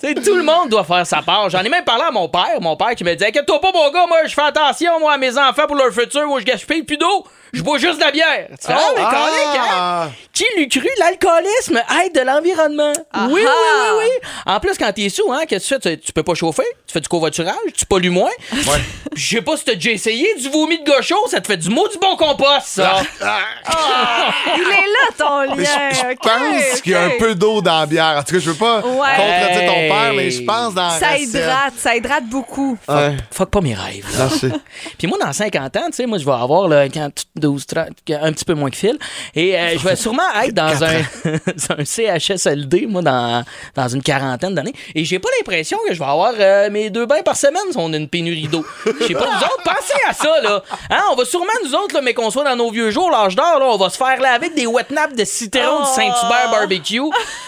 Tu 0.00 0.08
sais, 0.08 0.14
tout 0.14 0.34
le 0.34 0.42
monde 0.42 0.70
doit 0.70 0.82
faire 0.82 1.06
sa 1.06 1.22
part. 1.22 1.48
J'en 1.48 1.60
ai 1.62 1.68
même 1.68 1.84
parlé 1.84 2.02
à 2.02 2.10
mon 2.10 2.28
père. 2.28 2.60
Mon 2.60 2.74
père 2.74 2.96
qui 2.96 3.04
me 3.04 3.14
dit 3.14 3.24
Inquiète-toi 3.24 3.60
pas, 3.60 3.70
mon 3.72 3.90
gars, 3.92 4.06
moi, 4.08 4.18
je 4.26 4.34
fais 4.34 4.42
attention, 4.42 4.98
moi, 4.98 5.12
à 5.12 5.18
mes 5.18 5.38
enfants 5.38 5.68
pour 5.68 5.76
leur 5.76 5.92
futur. 5.92 6.26
Moi, 6.26 6.40
je 6.40 6.44
gaspille 6.46 6.82
plus 6.82 6.96
d'eau. 6.96 7.24
Je 7.52 7.62
bois 7.62 7.78
juste 7.78 7.96
de 7.98 8.04
la 8.04 8.10
bière. 8.10 8.48
Tu 8.60 8.66
fais, 8.66 8.74
ah, 8.74 8.90
mais 8.96 9.02
calique, 9.02 9.58
hein? 9.58 9.66
Ah! 9.70 10.08
Qui 10.32 10.44
l'eût 10.56 10.68
cru? 10.68 10.88
L'alcoolisme 10.98 11.80
aide 12.04 12.14
de 12.14 12.20
l'environnement? 12.20 12.92
Oui, 13.30 13.40
oui, 13.42 13.44
oui, 13.44 13.88
oui. 13.98 14.28
En 14.46 14.60
plus, 14.60 14.76
quand 14.78 14.92
t'es 14.92 15.08
sous, 15.08 15.30
hein, 15.32 15.42
qu'est-ce 15.48 15.74
que 15.74 15.80
tu 15.80 15.88
fais? 15.88 15.96
Tu, 15.96 16.06
tu 16.06 16.12
peux 16.12 16.22
pas 16.22 16.34
chauffer, 16.34 16.64
tu 16.86 16.92
fais 16.92 17.00
du 17.00 17.08
covoiturage, 17.08 17.54
tu 17.76 17.86
pollues 17.86 18.10
moins? 18.10 18.30
Je 19.14 19.36
sais 19.36 19.42
pas 19.42 19.56
si 19.56 19.64
t'as 19.64 19.74
déjà 19.74 19.90
essayé 19.90 20.34
du 20.36 20.48
vomi 20.48 20.78
de 20.78 20.84
gaucho, 20.84 21.16
ça 21.28 21.40
te 21.40 21.46
fait 21.46 21.56
du 21.56 21.70
mot 21.70 21.88
du 21.88 21.98
bon 21.98 22.16
compost, 22.16 22.66
ça. 22.66 23.00
Il 24.56 24.62
est 24.62 24.66
là, 24.66 25.08
ton 25.16 25.42
lien. 25.54 25.90
je, 25.92 26.16
pense 26.16 26.80
qu'il 26.82 26.92
y 26.92 26.94
a 26.94 27.02
un 27.04 27.10
peu 27.18 27.34
d'eau 27.34 27.60
dans 27.60 27.80
la 27.80 27.86
bière. 27.86 28.16
En 28.18 28.22
tout 28.22 28.34
cas, 28.34 28.40
je 28.40 28.50
veux 28.50 28.56
pas 28.56 28.78
Ouais. 28.80 29.08
contredire 29.16 29.66
ton 29.72 29.74
père, 29.74 30.12
mais 30.14 30.30
je 30.30 30.42
pense 30.42 30.74
dans 30.74 30.88
la 30.88 30.98
Ça 30.98 31.08
recette. 31.10 31.22
hydrate, 31.28 31.72
ça 31.76 31.96
hydrate 31.96 32.24
beaucoup. 32.26 32.78
Ouais. 32.88 33.16
Fuck 33.32 33.50
pas 33.50 33.60
mes 33.60 33.74
rêves. 33.74 34.06
Puis 34.98 35.06
moi, 35.08 35.18
dans 35.20 35.32
50 35.32 35.76
ans, 35.76 35.86
tu 35.86 35.92
sais, 35.94 36.06
moi, 36.06 36.18
je 36.18 36.24
vais 36.24 36.32
avoir 36.32 36.68
là, 36.68 36.88
40, 36.88 37.24
12, 37.38 37.66
30, 37.66 37.88
un 38.20 38.32
petit 38.32 38.44
peu 38.44 38.54
moins 38.54 38.70
que 38.70 38.76
Phil. 38.76 38.98
Et 39.34 39.58
euh, 39.58 39.78
je 39.78 39.84
vais 39.84 39.96
sûrement 39.96 40.22
être 40.42 40.54
dans 40.54 40.84
un, 40.84 41.02
un 41.78 41.84
CHSLD, 41.84 42.86
moi, 42.86 43.02
dans, 43.02 43.44
dans 43.74 43.88
une 43.88 44.02
quarantaine 44.02 44.54
d'années. 44.54 44.74
Et 44.94 45.04
j'ai 45.04 45.18
pas 45.18 45.28
l'impression 45.38 45.78
que 45.86 45.94
je 45.94 45.98
vais 45.98 46.04
avoir 46.04 46.32
euh, 46.38 46.70
mes 46.70 46.90
deux 46.90 47.06
bains 47.06 47.22
par 47.22 47.36
semaine 47.36 47.62
si 47.70 47.76
on 47.76 47.92
a 47.92 47.96
une 47.96 48.08
pénurie 48.08 48.48
d'eau. 48.48 48.64
Je 48.86 49.06
sais 49.06 49.14
pas, 49.14 49.26
vous 49.26 49.44
autres, 49.44 49.62
pensez 49.64 50.00
à 50.08 50.12
ça, 50.12 50.40
là. 50.42 50.62
Hein, 50.90 51.02
on 51.12 51.16
va 51.16 51.24
sûrement, 51.24 51.46
nous 51.64 51.74
autres, 51.74 51.94
là, 51.94 52.00
mais 52.00 52.14
qu'on 52.14 52.30
soit 52.30 52.44
dans 52.44 52.56
nos 52.56 52.70
vieux 52.70 52.90
jours, 52.90 53.10
l'âge 53.10 53.36
d'or, 53.36 53.58
là, 53.58 53.66
on 53.66 53.76
va 53.76 53.90
se 53.90 53.96
faire 53.96 54.20
laver 54.20 54.38
avec 54.38 54.54
des 54.54 54.66
wet 54.66 54.86
naps 54.90 55.14
de 55.16 55.24
citron 55.24 55.80
de 55.80 55.86
Saint-Hubert 55.86 56.50
Barbecue. 56.50 57.00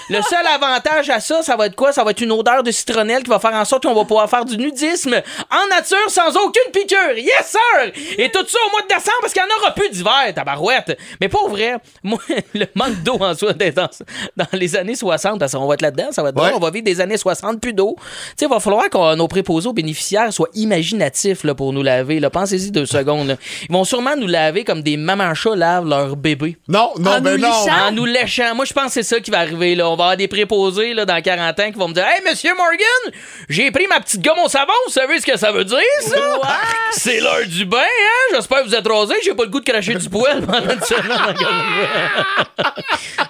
Le 0.09 0.21
seul 0.23 0.45
avantage 0.47 1.09
à 1.09 1.21
ça, 1.21 1.43
ça 1.43 1.57
va 1.57 1.67
être 1.67 1.77
quoi? 1.77 1.93
Ça 1.93 2.03
va 2.03 2.11
être 2.11 2.21
une 2.21 2.33
odeur 2.33 2.65
de 2.65 2.71
citronnelle 2.73 3.23
qui 3.23 3.31
va 3.31 3.39
faire 3.39 3.55
en 3.55 3.65
sorte 3.65 3.85
qu'on 3.85 3.95
va 3.95 4.05
pouvoir 4.05 4.29
faire 4.29 4.45
du 4.45 4.57
nudisme 4.59 5.23
en 5.51 5.69
nature 5.69 6.09
sans 6.09 6.37
aucune 6.37 6.73
piqûre. 6.73 7.17
Yes, 7.17 7.47
sir! 7.53 7.93
Et 8.19 8.29
tout 8.31 8.45
ça 8.47 8.59
au 8.67 8.71
mois 8.73 8.83
de 8.83 8.89
décembre 8.89 9.19
parce 9.21 9.33
qu'il 9.33 9.43
n'y 9.43 9.53
en 9.53 9.57
aura 9.59 9.73
plus 9.73 9.80
d'hiver, 9.89 10.33
tabarouette. 10.35 10.99
Mais 11.21 11.29
pas 11.29 11.47
vrai. 11.49 11.77
Moi, 12.03 12.19
le 12.55 12.67
manque 12.75 13.03
d'eau 13.03 13.17
en 13.21 13.35
soi, 13.35 13.53
d'être 13.53 13.77
dans, 13.77 13.89
dans 14.37 14.47
les 14.53 14.77
années 14.77 14.95
60, 14.95 15.39
parce 15.39 15.53
qu'on 15.53 15.67
va 15.67 15.75
être 15.75 15.83
là-dedans, 15.83 16.09
ça 16.13 16.23
va 16.23 16.31
être 16.31 16.37
Ouais. 16.41 16.49
drôle, 16.51 16.57
on 16.63 16.65
va 16.65 16.71
vivre 16.71 16.85
des 16.85 17.01
années 17.01 17.17
60, 17.17 17.61
plus 17.61 17.73
d'eau. 17.73 17.97
Tu 17.99 18.05
sais, 18.39 18.47
il 18.47 18.49
va 18.49 18.61
falloir 18.61 18.89
que 18.89 19.15
nos 19.15 19.29
préposés 19.29 19.69
aux 19.69 19.73
bénéficiaires 19.73 20.33
soient 20.33 20.49
imaginatifs 20.55 21.45
là, 21.45 21.55
pour 21.55 21.73
nous 21.73 21.83
laver. 21.83 22.21
là. 22.21 22.31
Pensez-y 22.31 22.71
deux 22.71 22.87
secondes. 22.87 23.29
là. 23.29 23.37
Ils 23.69 23.73
vont 23.73 23.85
sûrement 23.85 24.17
nous 24.17 24.27
laver 24.27 24.65
comme 24.65 24.83
des 24.83 24.97
mamans 24.97 25.35
chats 25.35 25.57
lavent 25.57 25.87
leur 25.89 26.17
bébé. 26.17 26.57
Non, 26.69 26.93
non, 26.99 27.13
En 27.13 27.21
ben 27.21 27.41
non. 27.41 27.49
En 27.89 27.93
nous 27.93 28.05
léchant. 28.05 28.55
Moi, 28.55 28.65
je 28.65 28.73
pense 28.73 28.87
que 28.87 28.93
c'est 28.93 29.03
ça 29.03 29.21
qui 29.21 29.31
va 29.31 29.39
arriver. 29.41 29.75
Là. 29.75 29.89
On 29.89 29.97
va 29.97 30.05
avoir 30.05 30.17
des 30.17 30.29
préposés 30.29 30.95
là, 30.95 31.05
dans 31.05 31.21
40 31.21 31.61
ans 31.61 31.73
qui 31.73 31.79
vont 31.79 31.89
me 31.89 31.95
dire 31.95 32.05
Hey, 32.07 32.23
monsieur 32.29 32.55
Morgan, 32.55 33.15
j'ai 33.49 33.71
pris 33.71 33.87
ma 33.87 34.01
petite 34.01 34.23
gomme 34.25 34.39
au 34.45 34.49
savon. 34.49 34.73
Vous 34.87 34.93
savez 34.93 35.21
ce 35.21 35.27
que 35.27 35.39
ça 35.39 35.53
veut 35.53 35.65
dire, 35.65 35.79
ça? 36.01 36.17
C'est 36.93 37.21
l'heure 37.21 37.47
du 37.47 37.65
bain, 37.65 37.79
hein? 37.79 38.35
J'espère 38.35 38.63
que 38.63 38.69
vous 38.69 38.75
êtes 38.75 38.87
rasé. 38.87 39.15
J'ai 39.23 39.35
pas 39.35 39.45
le 39.45 39.51
goût 39.51 39.61
de 39.61 39.65
cracher 39.71 39.95
du 39.95 40.09
poêle 40.09 40.43
pendant 40.45 40.73
une 40.75 40.81
semaine. 40.83 41.35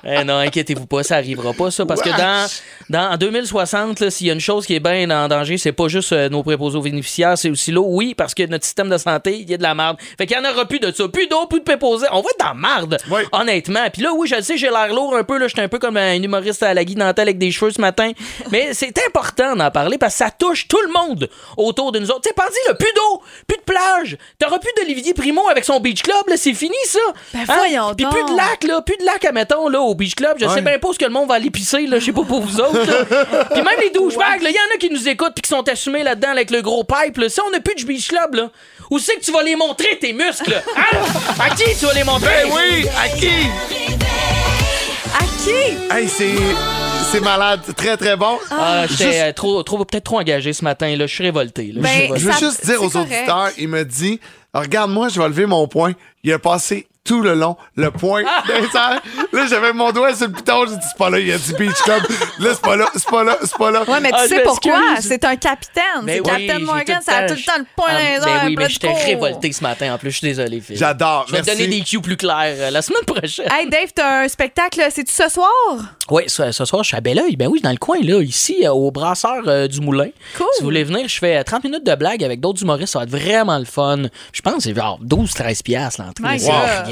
Eh 0.02 0.24
non, 0.24 0.38
inquiétez-vous 0.38 0.86
pas, 0.86 1.02
ça 1.02 1.16
arrivera 1.16 1.52
pas, 1.52 1.70
ça. 1.70 1.84
Parce 1.84 2.00
que 2.00 2.08
dans, 2.08 2.48
dans 2.88 3.12
en 3.12 3.16
2060, 3.16 4.00
là, 4.00 4.10
s'il 4.10 4.28
y 4.28 4.30
a 4.30 4.32
une 4.32 4.40
chose 4.40 4.64
qui 4.66 4.74
est 4.74 4.80
bien 4.80 5.10
en 5.10 5.28
danger, 5.28 5.58
c'est 5.58 5.72
pas 5.72 5.88
juste 5.88 6.12
euh, 6.12 6.28
nos 6.30 6.42
préposés 6.42 6.78
aux 6.78 6.82
bénéficiaires, 6.82 7.36
c'est 7.36 7.50
aussi 7.50 7.70
l'eau. 7.70 7.84
Oui, 7.86 8.14
parce 8.14 8.34
que 8.34 8.44
notre 8.46 8.64
système 8.64 8.88
de 8.88 8.96
santé, 8.96 9.36
il 9.40 9.50
y 9.50 9.54
a 9.54 9.56
de 9.58 9.62
la 9.62 9.74
merde. 9.74 9.98
Fait 10.16 10.26
qu'il 10.26 10.36
y 10.36 10.40
en 10.40 10.50
aura 10.50 10.64
plus 10.66 10.80
de 10.80 10.90
ça. 10.90 11.06
Plus 11.08 11.26
d'eau, 11.26 11.46
plus 11.46 11.60
de 11.60 11.64
préposés. 11.64 12.06
On 12.12 12.22
va 12.22 12.28
être 12.30 12.38
dans 12.40 12.68
la 12.68 12.98
Oui. 13.10 13.22
honnêtement. 13.32 13.90
Puis 13.92 14.02
là, 14.02 14.12
oui, 14.14 14.26
je 14.26 14.36
le 14.36 14.42
sais, 14.42 14.56
j'ai 14.56 14.70
l'air 14.70 14.88
lourd 14.94 15.14
un 15.14 15.24
peu. 15.24 15.38
Là, 15.38 15.48
j'étais 15.48 15.62
un 15.62 15.68
peu 15.68 15.78
comme 15.78 15.96
un 15.98 16.14
humoriste 16.14 16.62
à 16.62 16.72
la 16.72 16.84
Guy 16.84 16.96
Nantel 16.96 17.28
avec 17.28 17.38
des 17.38 17.50
cheveux 17.50 17.70
ce 17.70 17.80
matin. 17.80 18.12
Mais 18.50 18.70
c'est 18.72 18.94
important 19.06 19.54
d'en 19.54 19.70
parler 19.70 19.98
parce 19.98 20.14
que 20.14 20.18
ça 20.24 20.30
touche 20.30 20.66
tout 20.66 20.80
le 20.86 20.92
monde 20.92 21.28
autour 21.58 21.92
de 21.92 21.98
nous 21.98 22.10
autres. 22.10 22.22
Tu 22.22 22.30
sais, 22.30 22.68
là, 22.68 22.74
plus 22.74 22.92
d'eau, 22.96 23.22
plus 23.46 23.58
de 23.58 23.62
plage. 23.62 24.16
T'auras 24.38 24.58
plus 24.58 24.70
d'Olivier 24.78 25.12
Primo 25.14 25.48
avec 25.48 25.64
son 25.64 25.78
beach 25.80 26.02
club, 26.02 26.16
là, 26.30 26.36
c'est 26.36 26.54
fini, 26.54 26.74
ça. 26.86 26.98
Ben, 27.34 27.44
voyons 27.46 27.94
Puis 27.94 28.06
plus 28.06 28.20
donc. 28.20 28.30
de 28.30 28.36
lac, 28.36 28.64
là, 28.64 28.80
plus 28.80 28.96
de 28.96 29.04
lac, 29.04 29.24
admettons, 29.24 29.68
là, 29.68 29.80
au 29.80 29.94
beach 29.94 30.14
club. 30.14 30.36
Je 30.40 30.48
sais 30.48 30.62
bien 30.62 30.78
pas 30.78 30.88
ce 30.92 30.98
que 30.98 31.04
le 31.04 31.10
monde 31.10 31.28
va 31.28 31.34
aller 31.34 31.50
pisser, 31.50 31.86
là, 31.86 31.98
je 31.98 32.06
sais 32.06 32.12
pas 32.12 32.22
pour 32.24 32.40
vous 32.40 32.60
autres. 32.60 32.78
là. 32.78 33.44
Puis 33.52 33.62
même 33.62 33.80
les 33.82 33.90
douchebags, 33.90 34.40
là, 34.42 34.48
il 34.50 34.54
y 34.54 34.58
en 34.58 34.74
a 34.74 34.78
qui 34.78 34.88
nous 34.90 35.08
écoutent 35.08 35.34
puis 35.34 35.42
qui 35.42 35.48
sont 35.50 35.68
assumés 35.68 36.02
là-dedans 36.02 36.30
avec 36.30 36.50
le 36.50 36.62
gros 36.62 36.84
pipe, 36.84 37.18
là. 37.18 37.28
Si 37.28 37.40
on 37.46 37.50
n'a 37.50 37.60
plus 37.60 37.74
de 37.74 37.84
beach 37.84 38.08
club, 38.08 38.34
là, 38.34 38.50
où 38.90 38.98
c'est 38.98 39.16
que 39.16 39.20
tu 39.24 39.32
vas 39.32 39.42
les 39.42 39.56
montrer, 39.56 39.98
tes 40.00 40.12
muscles? 40.12 40.62
Hein? 40.76 40.98
À 41.38 41.50
qui 41.50 41.64
tu 41.78 41.84
vas 41.86 41.92
les 41.94 42.04
montrer? 42.04 42.44
Ben 42.44 42.52
oui, 42.52 42.86
à 42.98 43.08
qui? 43.08 43.28
À 45.14 45.24
qui? 45.42 45.96
Hey, 45.96 46.08
c'est, 46.08 46.34
c'est 47.10 47.20
malade. 47.20 47.60
Très, 47.76 47.96
très 47.96 48.16
bon. 48.16 48.38
Ah, 48.50 48.84
j'étais 48.88 49.04
Juste- 49.04 49.18
euh, 49.22 49.32
trop, 49.32 49.62
trop, 49.62 49.84
peut-être 49.84 50.04
trop 50.04 50.18
engagé 50.20 50.52
ce 50.52 50.62
matin, 50.64 50.94
là. 50.96 51.06
Je 51.06 51.14
suis 51.14 51.24
révolté, 51.24 51.72
là. 51.74 51.80
Je 51.82 51.86
suis 51.88 51.96
Ben, 51.96 52.00
révolté. 52.02 52.20
Je 52.20 52.26
veux 52.26 52.32
Ça- 52.32 52.38
juste 52.38 52.64
dire 52.64 52.78
c'est 52.78 52.86
aux 52.86 52.90
correct. 52.90 53.12
auditeurs, 53.12 53.48
il 53.58 53.68
me 53.68 53.84
dit 53.84 54.20
Regarde-moi, 54.54 55.08
je 55.08 55.20
vais 55.20 55.28
lever 55.28 55.46
mon 55.46 55.68
point. 55.68 55.92
Il 56.24 56.32
a 56.32 56.38
passé 56.38 56.88
tout 57.04 57.22
le 57.22 57.34
long, 57.34 57.56
le 57.76 57.90
point 57.90 58.22
des 58.46 58.52
airs. 58.76 59.00
Là, 59.32 59.46
j'avais 59.48 59.72
mon 59.72 59.90
doigt 59.90 60.14
sur 60.14 60.26
le 60.26 60.32
piton, 60.32 60.66
j'ai 60.66 60.74
dit, 60.76 60.82
c'est 60.88 60.98
pas 60.98 61.08
là, 61.10 61.18
il 61.18 61.32
a 61.32 61.38
dit 61.38 61.54
Beach 61.54 61.76
Club. 61.82 62.02
Là, 62.38 62.50
c'est 62.52 62.60
pas 62.60 62.76
là, 62.76 62.86
c'est 62.94 63.08
pas 63.08 63.24
là, 63.24 63.38
c'est 63.40 63.56
pas 63.56 63.70
là. 63.70 63.82
Ouais, 63.88 64.00
mais 64.00 64.10
tu 64.10 64.16
Ah, 64.18 64.28
sais 64.28 64.42
pourquoi? 64.42 64.80
C'est 65.00 65.24
un 65.24 65.36
capitaine. 65.36 65.82
C'est 66.06 66.20
oui, 66.20 66.26
Captain 66.26 66.58
Morgan, 66.60 66.98
ça 67.04 67.16
a 67.16 67.26
tout 67.28 67.34
le 67.34 67.42
temps 67.42 67.58
le 67.58 67.64
point 67.74 67.86
Ah, 67.88 67.92
dans 67.92 67.98
les 67.98 68.04
ben 68.20 68.26
airs. 68.28 68.44
oui, 68.46 68.54
plein 68.54 68.64
mais 68.64 68.70
j'étais 68.70 68.92
révolté 68.92 69.52
ce 69.52 69.62
matin. 69.62 69.94
En 69.94 69.98
plus, 69.98 70.10
je 70.10 70.16
suis 70.18 70.26
désolé, 70.26 70.60
Phil. 70.60 70.76
J'adore, 70.76 71.24
Je 71.28 71.32
vais 71.32 71.42
te 71.42 71.46
donner 71.46 71.66
des 71.68 71.80
cues 71.80 72.00
plus 72.00 72.16
clairs 72.16 72.54
euh, 72.58 72.70
la 72.70 72.82
semaine 72.82 73.04
prochaine. 73.06 73.48
Hey, 73.50 73.68
Dave, 73.68 73.90
t'as 73.94 74.24
un 74.24 74.28
spectacle, 74.28 74.80
c'est-tu 74.90 75.12
ce 75.12 75.28
soir? 75.28 75.48
Oui, 76.10 76.24
ce, 76.26 76.52
ce 76.52 76.64
soir, 76.64 76.82
je 76.82 76.88
suis 76.88 76.96
à 76.96 77.00
Belleuil. 77.00 77.36
Ben 77.36 77.48
oui, 77.48 77.60
dans 77.62 77.70
le 77.70 77.76
coin, 77.78 77.98
là, 78.02 78.20
ici, 78.22 78.58
euh, 78.66 78.70
au 78.72 78.90
brasseur 78.90 79.42
euh, 79.46 79.66
du 79.68 79.80
Moulin. 79.80 80.08
Cool. 80.36 80.46
Si 80.54 80.60
vous 80.60 80.66
voulez 80.66 80.84
venir, 80.84 81.08
je 81.08 81.18
fais 81.18 81.38
euh, 81.38 81.42
30 81.44 81.64
minutes 81.64 81.84
de 81.86 81.94
blague 81.94 82.22
avec 82.22 82.40
d'autres 82.40 82.62
humoristes. 82.62 82.92
Ça 82.92 82.98
va 83.00 83.04
être 83.04 83.10
vraiment 83.10 83.58
le 83.58 83.64
fun. 83.64 84.02
Je 84.32 84.42
pense 84.42 84.54
que 84.56 84.62
c'est 84.62 84.74
genre 84.74 84.98
12-13 85.04 85.62
piastres 85.62 86.02
l'entrée. 86.02 86.38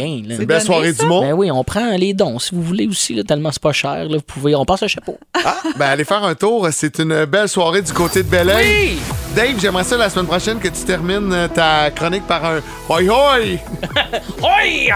Rien. 0.02 0.22
Là. 0.26 0.34
C'est 0.36 0.42
Une 0.42 0.44
belle 0.46 0.62
soirée 0.62 0.92
ça? 0.94 1.02
d'humour. 1.02 1.20
Ben 1.22 1.32
oui, 1.32 1.50
on 1.50 1.64
prend 1.64 1.96
les 1.96 2.14
dons. 2.14 2.38
Si 2.38 2.54
vous 2.54 2.62
voulez 2.62 2.86
aussi, 2.86 3.14
là, 3.14 3.22
tellement 3.24 3.50
c'est 3.52 3.62
pas 3.62 3.72
cher, 3.72 4.04
là, 4.04 4.16
vous 4.16 4.22
pouvez. 4.22 4.54
On 4.54 4.64
passe 4.64 4.82
le 4.82 4.88
chapeau. 4.88 5.18
Ah, 5.44 5.56
ben 5.76 5.86
allez 5.86 6.04
faire 6.04 6.24
un 6.24 6.34
tour. 6.34 6.66
C'est 6.72 6.98
une 6.98 7.24
belle 7.24 7.48
soirée 7.48 7.80
du 7.80 7.92
côté 7.92 8.22
de 8.22 8.28
Belleuil. 8.28 8.66
Oui! 8.66 8.98
Dave, 9.36 9.54
j'aimerais 9.60 9.84
ça 9.84 9.96
la 9.96 10.10
semaine 10.10 10.26
prochaine 10.26 10.58
que 10.58 10.68
tu 10.68 10.82
termines 10.84 11.32
euh, 11.32 11.46
ta 11.48 11.90
chronique 11.90 12.26
par 12.26 12.44
un 12.44 12.60
hoi 12.88 13.02
hoi. 13.02 13.38
Oui! 14.42 14.88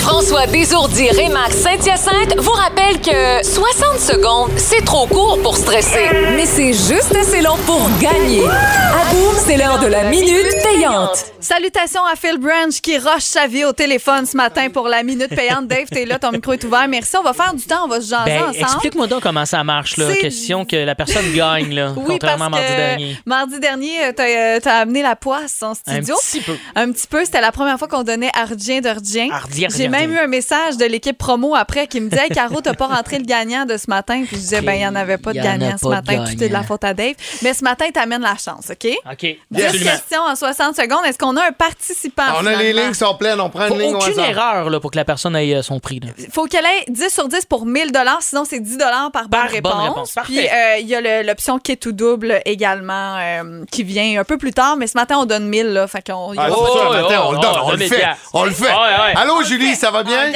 François 0.00 0.46
Désourdi 0.46 1.08
Rémax 1.10 1.56
Saint-Hyacinthe 1.56 2.38
vous 2.38 2.52
rappelle 2.52 3.00
que 3.00 3.44
60 3.46 3.98
secondes, 3.98 4.50
c'est 4.56 4.84
trop 4.84 5.06
court 5.06 5.38
pour 5.42 5.56
stresser. 5.56 6.06
Mais 6.36 6.46
c'est 6.46 6.72
juste 6.72 7.14
assez 7.14 7.42
long 7.42 7.56
pour 7.66 7.88
gagner. 8.00 8.44
À 8.44 9.12
boum, 9.12 9.34
c'est 9.44 9.56
l'heure 9.56 9.78
de 9.80 9.86
la 9.86 10.04
minute 10.04 10.46
payante. 10.62 11.26
Salutations 11.40 12.04
à 12.10 12.16
Phil 12.16 12.38
Branch 12.38 12.80
qui 12.80 12.96
roche 12.98 13.22
sa 13.24 13.46
vie 13.46 13.64
au 13.64 13.72
téléphone 13.72 14.07
ce 14.26 14.36
matin 14.36 14.68
pour 14.70 14.88
la 14.88 15.02
minute 15.02 15.28
payante. 15.34 15.66
Dave, 15.66 15.86
t'es 15.90 16.04
là, 16.04 16.18
ton 16.18 16.32
micro 16.32 16.52
est 16.52 16.64
ouvert. 16.64 16.86
Merci, 16.88 17.16
on 17.16 17.22
va 17.22 17.32
faire 17.32 17.54
du 17.54 17.62
temps, 17.64 17.84
on 17.84 17.88
va 17.88 18.00
se 18.00 18.08
jaser 18.08 18.24
Ben, 18.26 18.42
ensemble. 18.44 18.56
explique-moi 18.62 19.06
donc 19.06 19.22
comment 19.22 19.44
ça 19.46 19.62
marche, 19.64 19.96
là. 19.96 20.14
Question 20.16 20.64
que 20.64 20.76
la 20.76 20.94
personne 20.94 21.32
gagne, 21.34 21.74
là. 21.74 21.92
Oui, 21.96 22.04
contrairement 22.06 22.50
parce 22.50 22.62
à 22.62 22.68
mardi 22.68 22.72
que 22.72 22.76
dernier. 22.76 23.16
mardi 23.26 23.60
dernier, 23.60 24.14
t'as 24.14 24.24
euh, 24.28 24.60
t'as 24.62 24.78
amené 24.80 25.02
la 25.02 25.16
poisse 25.16 25.62
en 25.62 25.70
Un 25.70 25.74
studio. 25.74 26.16
petit 26.22 26.40
peu. 26.40 26.56
Un 26.74 26.90
petit 26.92 27.06
peu, 27.06 27.24
c'était 27.24 27.40
la 27.40 27.52
première 27.52 27.78
fois 27.78 27.88
qu'on 27.88 28.02
donnait 28.02 28.30
Ardien 28.34 28.80
d'Ardien. 28.80 29.28
Ardien, 29.32 29.68
J'ai 29.74 29.88
même 29.88 30.12
eu 30.12 30.18
un 30.18 30.26
message 30.26 30.76
de 30.76 30.84
l'équipe 30.84 31.16
promo 31.18 31.54
après 31.54 31.86
qui 31.86 32.00
me 32.00 32.08
disait 32.08 32.24
hey, 32.24 32.30
Caro, 32.30 32.60
t'as 32.60 32.74
pas 32.74 32.86
rentré 32.88 33.18
le 33.18 33.24
gagnant 33.24 33.64
de 33.66 33.76
ce 33.76 33.88
matin. 33.88 34.22
Puis 34.26 34.36
je 34.36 34.40
disais, 34.40 34.60
ben, 34.62 34.72
il 34.74 34.78
n'y 34.78 34.86
en 34.86 34.94
avait 34.94 35.18
pas 35.18 35.32
de 35.32 35.40
gagnant 35.40 35.76
ce 35.80 35.86
matin. 35.88 36.24
Tout 36.24 36.42
est 36.42 36.48
de 36.48 36.52
la 36.52 36.62
faute 36.62 36.84
à 36.84 36.94
Dave. 36.94 37.14
Mais 37.42 37.52
ce 37.54 37.62
matin, 37.64 37.86
t'amènes 37.92 38.22
la 38.22 38.36
chance, 38.36 38.70
OK? 38.70 38.90
OK. 39.10 39.36
Deux 39.50 39.62
questions 39.78 40.22
en 40.22 40.34
60 40.36 40.76
secondes. 40.76 41.04
Est-ce 41.06 41.18
qu'on 41.18 41.36
a 41.36 41.46
un 41.48 41.52
participant? 41.52 42.22
On 42.40 42.46
a 42.46 42.56
les 42.56 42.72
lignes 42.72 42.88
qui 42.92 42.98
sont 42.98 43.14
pleines, 43.14 43.40
on 43.40 43.50
prend 43.50 43.68
une 43.68 43.78
ligne 43.78 43.97
aucune 43.98 44.18
erreur, 44.20 44.70
là, 44.70 44.80
pour 44.80 44.90
que 44.90 44.96
la 44.96 45.04
personne 45.04 45.36
ait 45.36 45.54
euh, 45.54 45.62
son 45.62 45.80
prix, 45.80 46.00
là. 46.00 46.08
faut 46.32 46.46
qu'elle 46.46 46.64
ait 46.64 46.84
10 46.88 47.08
sur 47.08 47.28
10 47.28 47.44
pour 47.46 47.66
1000 47.66 47.92
sinon 48.20 48.44
c'est 48.44 48.60
10 48.60 48.78
par 48.78 49.10
bonne 49.12 49.28
Par 49.30 49.48
réponse. 49.50 49.72
bonne 49.72 49.82
réponse, 49.82 50.12
parfait. 50.12 50.32
Puis 50.32 50.46
euh, 50.48 50.78
il 50.80 50.86
y 50.86 50.94
a 50.94 51.22
l'option 51.22 51.58
kit 51.58 51.78
ou 51.86 51.92
double 51.92 52.40
également 52.44 53.16
euh, 53.18 53.64
qui 53.70 53.82
vient 53.84 54.20
un 54.20 54.24
peu 54.24 54.38
plus 54.38 54.52
tard, 54.52 54.76
mais 54.76 54.86
ce 54.86 54.96
matin 54.96 55.16
on 55.18 55.26
donne 55.26 55.48
1000 55.48 55.66
là, 55.72 55.86
fait 55.86 56.06
qu'on 56.06 56.34
Ah, 56.36 56.48
Oh, 56.50 56.66
oh, 56.68 56.92
matin, 56.92 57.22
on 57.26 57.32
le 57.32 57.38
donne, 57.38 57.56
oh, 57.56 57.64
on 57.64 57.70
le 57.72 57.76
2000 57.78 57.88
fait. 57.94 58.06
On 58.32 58.44
le 58.44 58.50
fait. 58.50 58.64
Ouais, 58.64 58.70
ouais. 58.70 59.16
Allô, 59.16 59.42
Julie, 59.42 59.74
ça 59.74 59.90
va 59.90 60.00
On 60.00 60.04
bien? 60.04 60.32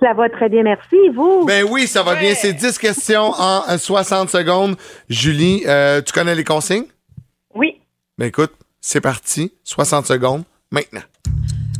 Ça 0.00 0.12
va 0.14 0.28
très 0.28 0.48
bien, 0.48 0.62
merci. 0.62 0.96
Vous? 1.14 1.44
Ben 1.44 1.64
oui, 1.68 1.86
ça 1.86 2.02
va 2.02 2.14
bien. 2.16 2.34
C'est 2.34 2.52
10 2.52 2.78
questions 2.78 3.32
en 3.38 3.62
euh, 3.68 3.78
60 3.78 4.30
secondes. 4.30 4.76
Julie, 5.08 5.62
euh, 5.66 6.00
tu 6.02 6.12
connais 6.12 6.34
les 6.34 6.44
consignes? 6.44 6.86
Oui. 7.54 7.80
Ben 8.18 8.26
écoute, 8.26 8.52
c'est 8.80 9.00
parti. 9.00 9.52
60 9.64 10.06
secondes, 10.06 10.42
maintenant. 10.70 11.02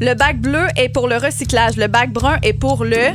Le 0.05 0.15
bac 0.15 0.41
bleu 0.41 0.67
est 0.77 0.89
pour 0.89 1.07
le 1.07 1.17
recyclage, 1.17 1.77
le 1.77 1.87
bac 1.87 2.13
brun 2.13 2.37
est 2.43 2.55
pour 2.55 2.83
le 2.83 3.13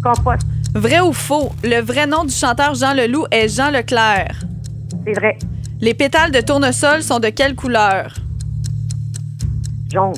Compost. 0.00 0.46
vrai 0.72 1.00
ou 1.00 1.12
faux? 1.12 1.50
Le 1.64 1.80
vrai 1.80 2.06
nom 2.06 2.24
du 2.24 2.32
chanteur 2.32 2.76
Jean 2.76 2.94
Leloup 2.94 3.26
est 3.32 3.48
Jean 3.48 3.72
Leclerc. 3.72 4.44
C'est 5.04 5.14
vrai. 5.14 5.36
Les 5.80 5.94
pétales 5.94 6.30
de 6.30 6.40
tournesol 6.40 7.02
sont 7.02 7.18
de 7.18 7.30
quelle 7.30 7.56
couleur? 7.56 8.14
Jaune. 9.92 10.12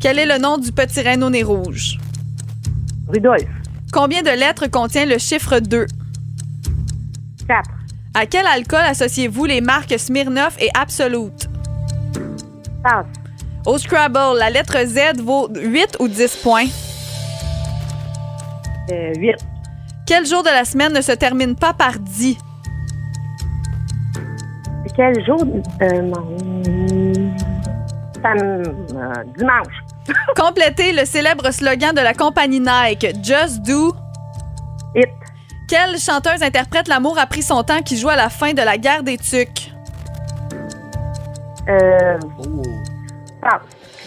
Quel 0.00 0.18
est 0.18 0.26
le 0.26 0.42
nom 0.42 0.58
du 0.58 0.72
petit 0.72 1.02
rhino 1.02 1.30
nez 1.30 1.44
rouge? 1.44 1.98
Rudolph. 3.06 3.46
Combien 3.92 4.22
de 4.22 4.30
lettres 4.30 4.66
contient 4.66 5.06
le 5.06 5.18
chiffre 5.18 5.60
2 5.60 5.86
4. 7.46 7.70
À 8.14 8.26
quel 8.26 8.44
alcool 8.44 8.82
associez-vous 8.84 9.44
les 9.44 9.60
marques 9.60 9.96
Smirnoff 9.96 10.56
et 10.58 10.70
Absolute? 10.74 11.48
Passe. 12.82 13.21
Au 13.66 13.78
Scrabble, 13.78 14.38
la 14.38 14.50
lettre 14.50 14.76
Z 14.84 15.20
vaut 15.22 15.48
8 15.54 15.96
ou 16.00 16.08
10 16.08 16.36
points? 16.42 16.66
Euh, 18.90 19.12
8. 19.16 19.36
Quel 20.06 20.26
jour 20.26 20.42
de 20.42 20.48
la 20.48 20.64
semaine 20.64 20.92
ne 20.92 21.00
se 21.00 21.12
termine 21.12 21.54
pas 21.54 21.72
par 21.72 21.98
10? 21.98 22.36
Quel 24.96 25.24
jour? 25.24 25.38
Euh, 25.80 26.02
non. 26.02 26.36
Sam- 28.20 28.62
euh, 28.94 29.12
dimanche. 29.38 29.74
Complétez 30.36 30.92
le 30.92 31.04
célèbre 31.06 31.50
slogan 31.52 31.94
de 31.94 32.00
la 32.00 32.12
compagnie 32.14 32.60
Nike, 32.60 33.06
Just 33.22 33.62
Do. 33.62 33.94
It. 34.96 35.08
Quelle 35.68 35.98
chanteuse 35.98 36.42
interprète 36.42 36.88
L'amour 36.88 37.18
a 37.18 37.26
pris 37.26 37.42
son 37.42 37.62
temps 37.62 37.80
qui 37.80 37.96
joue 37.96 38.08
à 38.10 38.16
la 38.16 38.28
fin 38.28 38.52
de 38.52 38.60
la 38.60 38.76
guerre 38.76 39.02
des 39.02 39.16
tucs? 39.16 39.72
Euh, 41.68 42.18
passe. 43.42 43.62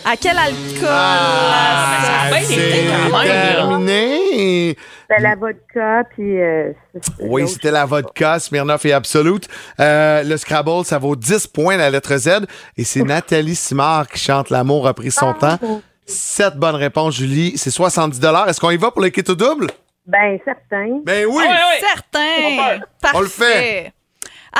À 0.07 0.15
quel 0.17 0.37
alcool? 0.37 0.87
Ah, 0.87 2.27
ça 2.29 2.41
été 2.41 2.53
c'est 2.53 3.25
terminé. 3.27 4.77
C'est 5.09 5.19
la 5.21 5.35
vodka, 5.35 6.03
puis... 6.11 6.39
euh, 6.41 6.73
Oui, 7.19 7.47
c'était 7.47 7.71
la 7.71 7.85
vodka, 7.85 8.39
Smirnoff 8.39 8.85
et 8.85 8.93
Absolute. 8.93 9.47
Euh, 9.79 10.23
le 10.23 10.37
Scrabble, 10.37 10.85
ça 10.85 10.99
vaut 10.99 11.15
10 11.15 11.47
points 11.47 11.77
la 11.77 11.89
lettre 11.89 12.15
Z. 12.17 12.45
Et 12.77 12.83
c'est 12.83 13.01
Nathalie 13.01 13.55
Simard 13.55 14.07
qui 14.07 14.19
chante 14.19 14.49
L'amour 14.51 14.87
a 14.87 14.93
pris 14.93 15.11
son 15.11 15.33
temps. 15.33 15.57
Sept 16.05 16.55
bonnes 16.55 16.75
réponses, 16.75 17.15
Julie. 17.15 17.57
C'est 17.57 17.71
70 17.71 18.19
Est-ce 18.47 18.59
qu'on 18.59 18.71
y 18.71 18.77
va 18.77 18.91
pour 18.91 19.01
le 19.01 19.09
kit 19.09 19.23
au 19.27 19.35
double? 19.35 19.67
Ben, 20.05 20.37
certain. 20.45 20.99
Ben 21.03 21.25
oui! 21.25 21.43
Certain! 21.79 22.79
Parfait. 23.01 23.17
On 23.17 23.21
le 23.21 23.27
fait. 23.27 23.93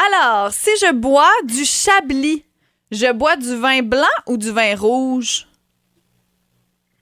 Alors, 0.07 0.51
si 0.51 0.71
je 0.81 0.91
bois 0.91 1.31
du 1.43 1.63
chablis, 1.65 2.44
je 2.91 3.11
bois 3.13 3.35
du 3.35 3.55
vin 3.55 3.81
blanc 3.81 4.03
ou 4.27 4.37
du 4.37 4.51
vin 4.51 4.75
rouge? 4.75 5.47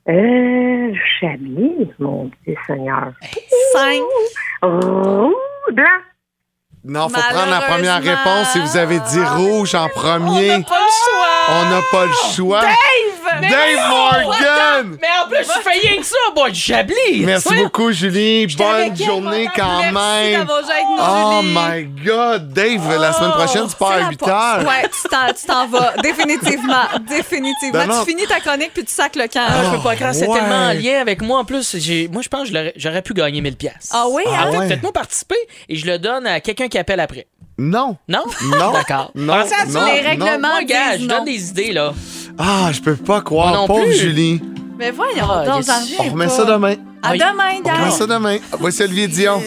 Euh, 0.10 0.94
Chablis, 1.20 1.90
mon 2.00 2.30
Dieu 2.46 2.56
Seigneur. 2.68 3.14
5. 3.74 4.02
Rouge, 4.62 5.34
blanc. 5.74 5.86
Non, 6.86 7.08
faut 7.08 7.22
prendre 7.22 7.50
la 7.50 7.62
première 7.62 8.02
réponse 8.04 8.50
si 8.52 8.60
vous 8.60 8.76
avez 8.76 9.00
dit 9.00 9.24
rouge 9.24 9.74
en 9.74 9.88
premier. 9.88 10.56
On 10.56 10.60
n'a 10.60 10.62
pas 10.66 10.76
le 10.76 10.92
choix! 10.92 11.48
On 11.50 11.70
n'a 11.70 11.82
pas 11.92 12.06
le 12.06 12.34
choix. 12.36 12.62
Dave! 12.62 13.13
Dave 13.42 13.90
Morgan! 13.90 14.98
Mais 15.02 15.08
en 15.24 15.28
plus, 15.28 15.38
je 15.40 15.62
fais 15.62 15.80
rien 15.88 15.98
que 16.00 16.06
ça, 16.06 16.16
du 16.50 16.60
Chablis. 16.60 17.26
Merci 17.26 17.54
beaucoup, 17.56 17.92
Julie. 17.92 18.48
Bonne 18.48 18.68
avec 18.68 18.92
elle, 19.00 19.06
journée 19.06 19.50
quand 19.56 19.80
Merci 19.80 19.94
même. 19.94 20.40
d'avoir 20.40 20.62
joué 20.64 20.72
avec 20.72 20.84
nous, 20.86 20.98
Oh 21.00 21.42
Julie. 21.42 21.56
my 21.56 22.04
God. 22.06 22.50
Dave, 22.54 23.00
la 23.02 23.14
semaine 23.14 23.32
prochaine, 23.32 23.68
tu 23.68 23.76
pars 23.76 23.92
à 23.92 24.00
la 24.00 24.10
8 24.10 24.18
pause. 24.20 24.30
heures. 24.30 24.60
Ouais, 24.68 24.90
tu 24.90 25.10
t'en, 25.10 25.34
tu 25.34 25.46
t'en 25.48 25.68
vas. 25.68 25.94
Définitivement. 26.04 26.84
Définitivement. 27.08 27.86
Ben 27.88 28.00
tu 28.04 28.10
finis 28.12 28.28
ta 28.28 28.40
chronique 28.40 28.72
puis 28.74 28.84
tu 28.86 28.94
sacs 28.94 29.16
le 29.16 29.28
camp. 29.28 29.46
Ah, 29.48 29.64
je 29.66 29.78
peux 29.78 29.84
pas 29.84 29.96
croire, 29.96 30.14
c'est 30.14 30.28
ouais. 30.28 30.40
tellement 30.40 30.68
en 30.68 30.74
lien 30.74 31.00
avec 31.02 31.22
moi. 31.22 31.40
En 31.40 31.46
plus, 31.46 31.78
j'ai- 31.78 32.08
moi, 32.08 32.22
je 32.22 32.30
pense 32.30 32.44
que 32.44 32.48
je 32.50 32.54
l'aurais- 32.54 32.74
j'aurais 32.76 33.02
pu 33.02 33.14
gagner 33.14 33.42
1000 33.42 33.56
pièces. 33.56 33.90
Ah 33.92 34.06
oui, 34.10 34.24
hein? 34.28 34.52
ouais. 34.52 34.68
Faites-moi 34.68 34.92
participer 34.94 35.36
et 35.70 35.76
je 35.76 35.86
le 35.86 35.98
donne 36.00 36.28
à 36.28 36.40
quelqu'un 36.40 36.68
qui 36.68 36.78
appelle 36.78 37.00
après. 37.00 37.28
Non. 37.58 37.98
Non? 38.08 38.24
Non. 38.46 38.72
D'accord. 38.72 39.12
Non, 39.14 39.34
Pensez 39.42 39.54
à 39.54 39.66
ça. 39.68 39.80
non, 39.80 39.86
Les 39.86 40.02
non. 40.02 40.10
règlements 40.10 40.48
Moi, 40.54 40.64
gars, 40.64 40.92
disent 40.98 41.04
je 41.04 41.08
donne 41.08 41.26
des 41.26 41.50
idées, 41.50 41.72
là. 41.74 41.94
Ah, 42.38 42.72
je 42.72 42.82
peux 42.82 42.96
pas 42.96 43.22
croire. 43.22 43.50
Moi 43.50 43.58
non 43.58 43.68
Pauvre 43.68 43.86
plus. 43.86 43.96
Julie. 43.98 44.42
Mais 44.78 44.92
voyons 44.92 45.26
Ah, 45.30 45.46
donc, 45.46 45.58
yes. 45.58 45.66
j'en 45.68 45.80
reviens 45.82 45.98
On 46.00 46.12
remet 46.14 46.26
pas. 46.26 46.32
ça 46.32 46.46
demain. 46.46 46.76
À 47.06 47.12
Oui. 47.12 47.18
demain, 47.20 47.60
On 47.64 47.82
remet 47.82 47.92
ça 47.92 48.08
demain. 48.08 48.38
Voici 48.60 48.82
Olivier 48.82 49.08
Dion. 49.08 49.42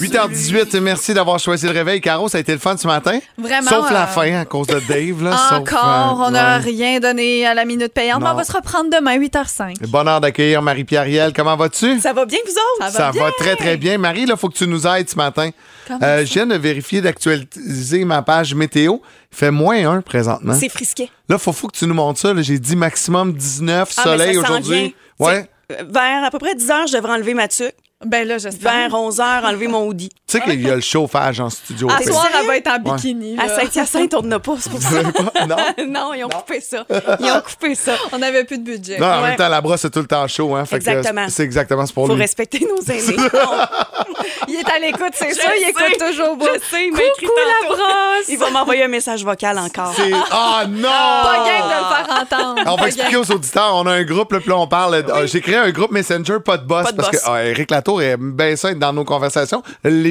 8h18, 0.00 0.80
merci 0.80 1.12
d'avoir 1.14 1.38
choisi 1.38 1.66
le 1.66 1.72
réveil. 1.72 2.00
Caro, 2.00 2.28
ça 2.28 2.38
a 2.38 2.40
été 2.40 2.52
le 2.52 2.58
fun 2.58 2.76
ce 2.76 2.86
matin. 2.86 3.18
Vraiment, 3.36 3.68
Sauf 3.68 3.90
la 3.90 4.04
euh, 4.04 4.06
fin 4.06 4.34
à 4.40 4.44
cause 4.44 4.68
de 4.68 4.80
Dave. 4.88 5.22
Là, 5.22 5.36
sauf, 5.36 5.58
Encore, 5.58 6.20
euh, 6.22 6.26
on 6.26 6.30
n'a 6.30 6.58
ouais. 6.58 6.64
rien 6.64 7.00
donné 7.00 7.44
à 7.46 7.54
la 7.54 7.64
minute 7.64 7.92
payante, 7.92 8.20
mais 8.20 8.26
Non. 8.26 8.32
on 8.32 8.36
va 8.36 8.44
se 8.44 8.52
reprendre 8.52 8.88
demain, 8.90 9.18
8h05. 9.18 9.86
Bonheur 9.88 10.20
d'accueillir 10.20 10.62
Marie-Pierre 10.62 11.02
Riel. 11.04 11.32
Comment 11.34 11.56
vas-tu? 11.56 11.98
Ça 12.00 12.12
va 12.12 12.24
bien, 12.24 12.38
vous 12.46 12.52
autres? 12.52 12.92
Ça 12.92 13.06
va 13.06 13.12
bien. 13.12 13.30
très, 13.38 13.56
très 13.56 13.76
bien. 13.76 13.98
Marie, 13.98 14.26
là, 14.26 14.36
faut 14.36 14.48
que 14.48 14.56
tu 14.56 14.66
nous 14.68 14.86
aides 14.86 15.08
ce 15.10 15.16
matin. 15.16 15.50
Comment 15.86 16.00
Euh, 16.02 16.18
ça? 16.18 16.24
je 16.24 16.32
viens 16.32 16.46
de 16.46 16.54
vérifier, 16.56 17.00
d'actualiser 17.00 18.04
ma 18.04 18.22
page 18.22 18.54
météo. 18.54 18.98
Fait 19.32 19.50
moins 19.50 19.88
1 19.90 20.00
présentement. 20.02 20.54
C'est 20.54 20.68
frisquet. 20.68 21.08
Là, 21.28 21.38
faut, 21.38 21.52
faut 21.52 21.68
que 21.68 21.76
tu 21.76 21.86
nous 21.86 21.94
montres 21.94 22.18
ça. 22.20 22.34
là. 22.34 22.42
J'ai 22.42 22.58
dit 22.58 22.76
maximum 22.76 23.32
19, 23.32 23.92
Ah, 23.96 24.02
soleil 24.02 24.36
aujourd'hui. 24.38 24.94
Ouais. 25.18 25.48
Euh, 25.72 25.84
Vers 25.88 26.24
à 26.24 26.30
peu 26.30 26.38
près 26.38 26.54
10 26.54 26.70
heures, 26.70 26.86
je 26.88 26.96
devrais 26.96 27.12
enlever 27.12 27.34
ma 27.34 27.46
tuque. 27.46 27.74
Ben 28.04 28.26
là, 28.26 28.38
j'espère. 28.38 28.88
Vers 28.90 28.94
11 28.98 29.20
heures, 29.20 29.44
enlever 29.44 29.68
mon 29.68 29.86
hoodie. 29.86 30.08
Tu 30.30 30.38
sais 30.38 30.44
qu'il 30.44 30.60
y 30.66 30.70
a 30.70 30.74
le 30.76 30.80
chauffage 30.80 31.40
en 31.40 31.50
studio. 31.50 31.88
À 31.90 32.00
soir, 32.02 32.28
elle 32.40 32.46
va 32.46 32.56
être 32.56 32.68
en 32.68 32.74
Ouais. 32.74 32.94
bikini. 32.96 33.36
À 33.38 33.46
là. 33.46 33.56
Saint-Hyacinthe, 33.60 34.14
on 34.14 34.22
n'a 34.22 34.38
pas, 34.38 34.52
c'est 34.60 34.70
pour 34.70 34.80
ça. 34.80 35.02
non? 35.46 35.56
non, 35.88 36.14
ils 36.14 36.24
ont 36.24 36.28
coupé 36.28 36.60
ça. 36.60 36.84
Ils 37.18 37.30
ont 37.32 37.40
coupé 37.40 37.74
ça. 37.74 37.92
On 38.12 38.18
n'avait 38.18 38.44
plus 38.44 38.58
de 38.58 38.64
budget. 38.64 38.98
Non, 38.98 39.06
en 39.06 39.22
Ouais. 39.22 39.28
même 39.28 39.36
temps, 39.36 39.48
la 39.48 39.60
brosse, 39.60 39.80
c'est 39.80 39.90
tout 39.90 40.00
le 40.00 40.06
temps 40.06 40.26
chaud. 40.28 40.54
Hein, 40.54 40.64
Exactement. 40.70 41.26
c'est 41.28 41.42
exactement 41.42 41.84
c'est 41.86 41.92
pour 41.94 42.06
Faut 42.06 42.14
lui. 42.14 42.20
respecter 42.22 42.60
nos 42.68 42.80
aînés. 42.92 43.16
Il 44.48 44.54
est 44.56 44.68
à 44.68 44.78
l'écoute, 44.78 45.12
c'est 45.14 45.32
ça. 45.34 45.48
Il 45.56 45.68
écoute 45.68 45.96
toujours. 45.98 46.36
beau. 46.36 46.46
Je 46.54 46.60
sais, 46.76 46.88
Coucou 46.90 47.32
la 47.36 47.68
brosse. 47.68 48.28
Il 48.28 48.38
va 48.38 48.50
m'envoyer 48.50 48.84
un 48.84 48.88
message 48.88 49.24
vocal 49.24 49.58
encore. 49.58 49.92
C'est- 49.96 50.10
Ah 50.30 50.64
non! 50.68 50.88
Pas 50.88 51.44
game 51.44 51.68
de 51.68 51.74
le 51.74 52.06
faire 52.06 52.22
entendre. 52.22 52.62
On 52.66 52.76
va 52.76 52.86
expliquer 52.86 53.16
aux 53.16 53.30
auditeurs, 53.30 53.72
on 53.74 53.86
a 53.86 53.92
un 53.92 54.04
groupe, 54.04 54.32
là, 54.32 54.40
puis 54.40 54.48
là, 54.50 54.56
on 54.58 54.66
parle. 54.66 54.94
euh, 54.94 55.26
J'ai 55.26 55.40
créé 55.40 55.56
un 55.56 55.70
groupe 55.70 55.90
Messenger, 55.92 56.38
pas 56.44 56.56
de 56.56 56.66
boss, 56.66 56.84
Pas 56.84 56.92
de 56.92 56.96
parce 56.96 57.10
boss. 57.10 57.20
que 57.20 57.26
ah, 57.30 57.44
Eric 57.44 57.70
Latour 57.70 58.02
est 58.02 58.16
bien 58.16 58.56
ça 58.56 58.72
dans 58.74 58.92
nos 58.92 59.04
conversations. 59.04 59.62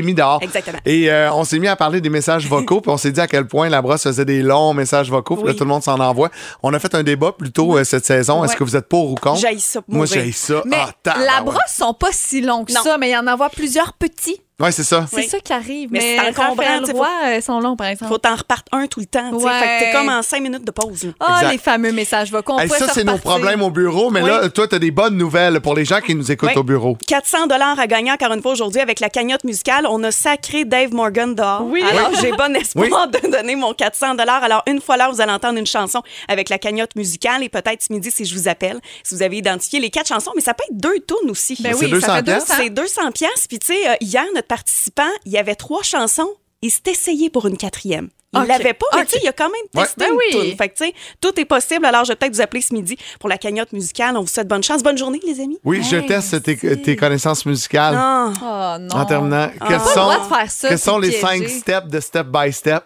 Mis 0.09 0.13
dehors. 0.15 0.39
Exactement. 0.41 0.79
Et 0.85 1.11
euh, 1.11 1.31
on 1.33 1.43
s'est 1.43 1.59
mis 1.59 1.67
à 1.67 1.75
parler 1.75 2.01
des 2.01 2.09
messages 2.09 2.47
vocaux, 2.47 2.81
puis 2.81 2.91
on 2.91 2.97
s'est 2.97 3.11
dit 3.11 3.21
à 3.21 3.27
quel 3.27 3.47
point 3.47 3.69
la 3.69 3.81
brosse 3.81 4.03
faisait 4.03 4.25
des 4.25 4.41
longs 4.41 4.73
messages 4.73 5.09
vocaux, 5.09 5.35
puis 5.37 5.47
là, 5.47 5.53
tout 5.53 5.63
le 5.63 5.69
monde 5.69 5.83
s'en 5.83 5.99
envoie. 5.99 6.29
On 6.63 6.73
a 6.73 6.79
fait 6.79 6.93
un 6.95 7.03
débat 7.03 7.31
plus 7.31 7.51
tôt 7.51 7.77
euh, 7.77 7.83
cette 7.83 8.05
saison. 8.05 8.43
Est-ce 8.43 8.55
que 8.55 8.63
vous 8.63 8.75
êtes 8.75 8.87
pour 8.87 9.11
ou 9.11 9.15
contre? 9.15 9.41
Ça 9.59 9.81
pour 9.81 9.95
Moi, 9.95 10.05
j'ai 10.05 10.31
ça. 10.31 10.61
Mais 10.65 10.77
ah, 10.79 11.15
la 11.25 11.41
brosse 11.41 11.73
sont 11.73 11.93
pas 11.93 12.09
si 12.11 12.41
longs 12.41 12.65
que 12.65 12.73
Non. 12.73 12.81
ça, 12.83 12.97
mais 12.97 13.09
il 13.09 13.13
y 13.13 13.17
en 13.17 13.27
a 13.27 13.49
plusieurs 13.49 13.93
petits. 13.93 14.41
Ouais, 14.59 14.71
c'est 14.71 14.83
ça. 14.83 15.05
C'est 15.09 15.15
Oui. 15.15 15.27
ça 15.27 15.39
qui 15.39 15.53
arrive. 15.53 15.89
Mais 15.91 15.99
Mais, 15.99 16.17
c'est 16.17 16.41
encombrant, 16.41 16.85
sais, 16.85 16.91
Roy, 16.91 17.07
euh, 17.27 17.41
sont 17.41 17.59
longs, 17.61 17.75
par 17.77 17.87
exemple. 17.87 18.11
Faut 18.11 18.17
t'en 18.17 18.35
repartir 18.35 18.65
un 18.77 18.87
tout 18.87 18.99
le 18.99 19.05
temps. 19.05 19.31
tu 19.31 19.39
sais. 19.39 19.45
Ouais. 19.45 19.59
Fait 19.59 19.65
que 19.65 19.85
t'es 19.85 19.91
comme 19.93 20.09
en 20.09 20.21
cinq 20.21 20.41
minutes 20.41 20.65
de 20.65 20.71
pause. 20.71 21.13
Ah, 21.19 21.37
Exact. 21.39 21.51
les 21.53 21.57
fameux 21.57 21.91
messages 21.93 22.31
vocaux. 22.31 22.59
Hey, 22.59 22.67
ça, 22.69 22.87
c'est 22.93 23.03
nos 23.03 23.17
problèmes 23.17 23.61
au 23.61 23.69
bureau, 23.69 24.09
mais 24.09 24.21
Oui. 24.21 24.29
là, 24.29 24.49
toi, 24.49 24.67
tu 24.67 24.75
as 24.75 24.79
des 24.79 24.91
bonnes 24.91 25.15
nouvelles 25.17 25.61
pour 25.61 25.75
les 25.75 25.85
gens 25.85 26.01
qui 26.01 26.13
nous 26.15 26.29
écoutent 26.31 26.49
Oui. 26.49 26.57
au 26.57 26.63
bureau. 26.63 26.97
400 27.07 27.47
dollars 27.47 27.79
à 27.79 27.87
gagner 27.87 28.11
encore 28.11 28.33
une 28.33 28.41
fois 28.41 28.51
aujourd'hui 28.51 28.81
avec 28.81 28.99
la 28.99 29.09
cagnotte 29.09 29.43
musicale. 29.45 29.85
On 29.89 30.03
a 30.03 30.11
sacré 30.11 30.65
Dave 30.65 30.93
Morgan 30.93 31.35
dehors. 31.35 31.63
Oui. 31.65 31.81
Alors, 31.89 32.11
j'ai 32.21 32.31
bon 32.31 32.53
espoir 32.55 33.07
de 33.07 33.31
donner 33.31 33.55
mon 33.55 33.73
400 33.73 34.15
dollars. 34.15 34.43
Alors, 34.43 34.63
une 34.67 34.81
fois 34.81 34.97
là, 34.97 35.09
vous 35.09 35.21
allez 35.21 35.31
entendre 35.31 35.57
une 35.57 35.67
chanson 35.67 36.01
avec 36.27 36.49
la 36.49 36.57
cagnotte 36.57 36.95
musicale 36.95 37.43
et 37.43 37.49
peut-être 37.49 37.81
ce 37.81 37.93
midi 37.93 38.11
si 38.11 38.25
je 38.25 38.35
vous 38.35 38.47
appelle, 38.49 38.79
si 39.03 39.15
vous 39.15 39.23
avez 39.23 39.37
identifié 39.37 39.79
les 39.79 39.89
quatre 39.89 40.07
chansons. 40.07 40.31
Mais 40.35 40.41
ça 40.41 40.53
peut 40.53 40.63
être 40.69 40.77
deux 40.77 40.99
tunes 41.07 41.29
aussi. 41.31 41.55
Ben 41.61 41.73
C'est 41.73 41.85
oui, 41.85 41.91
200 41.91 42.05
ça 42.07 42.15
fait 42.17 42.23
piastres. 42.23 42.47
200. 42.49 42.61
C'est 42.63 42.69
200 42.69 43.11
pièces. 43.11 43.47
Puis 43.47 43.59
tu 43.59 43.67
sais, 43.73 43.89
euh, 43.89 43.93
hier 44.01 44.25
notre 44.35 44.47
participant, 44.49 45.09
il 45.25 45.31
y 45.31 45.37
avait 45.37 45.55
trois 45.55 45.83
chansons. 45.83 46.29
Il 46.61 46.71
s'est 46.71 46.81
essayé 46.87 47.29
pour 47.29 47.45
une 47.47 47.55
quatrième. 47.55 48.09
Il 48.33 48.41
Ok. 48.41 48.47
l'avait 48.47 48.73
pas, 48.73 48.85
mais 48.93 49.01
Ok. 49.01 49.07
tu 49.07 49.13
sais, 49.13 49.19
il 49.23 49.27
a 49.29 49.31
quand 49.31 49.49
même 49.49 49.67
testé 49.73 49.95
Ben 50.05 50.09
une 50.11 50.17
oui. 50.41 50.55
Fait 50.57 50.67
que 50.69 50.75
tu 50.75 50.85
sais, 50.85 50.93
tout 51.21 51.39
est 51.39 51.45
possible. 51.45 51.83
Alors, 51.85 52.03
je 52.03 52.09
vais 52.11 52.15
peut-être 52.15 52.35
vous 52.35 52.41
appeler 52.41 52.61
ce 52.61 52.73
midi 52.73 52.95
pour 53.19 53.27
la 53.29 53.37
cagnotte 53.39 53.71
musicale. 53.73 54.17
On 54.17 54.21
vous 54.21 54.27
souhaite 54.27 54.47
bonne 54.47 54.61
chance, 54.61 54.83
bonne 54.83 54.97
journée, 54.97 55.19
les 55.25 55.39
amis. 55.39 55.57
Oui, 55.63 55.81
je 55.81 55.95
teste 55.97 56.43
tes, 56.43 56.55
tes 56.81 56.95
connaissances 56.95 57.45
musicales. 57.45 57.95
Oh 57.97 58.75
non. 58.79 58.89
En 58.93 59.05
terminant, 59.05 59.49
quels 59.49 59.59
Pas 59.59 59.73
le 59.77 59.79
sont, 59.79 60.01
droit 60.01 60.19
de 60.19 60.25
faire 60.35 60.51
ça, 60.51 60.67
quels 60.69 60.77
c'est 60.77 60.83
sont 60.91 60.99
les 60.99 61.11
cinq 61.13 61.47
steps 61.49 61.87
de 61.87 61.99
Step 62.01 62.27
by 62.27 62.51
Step? 62.53 62.83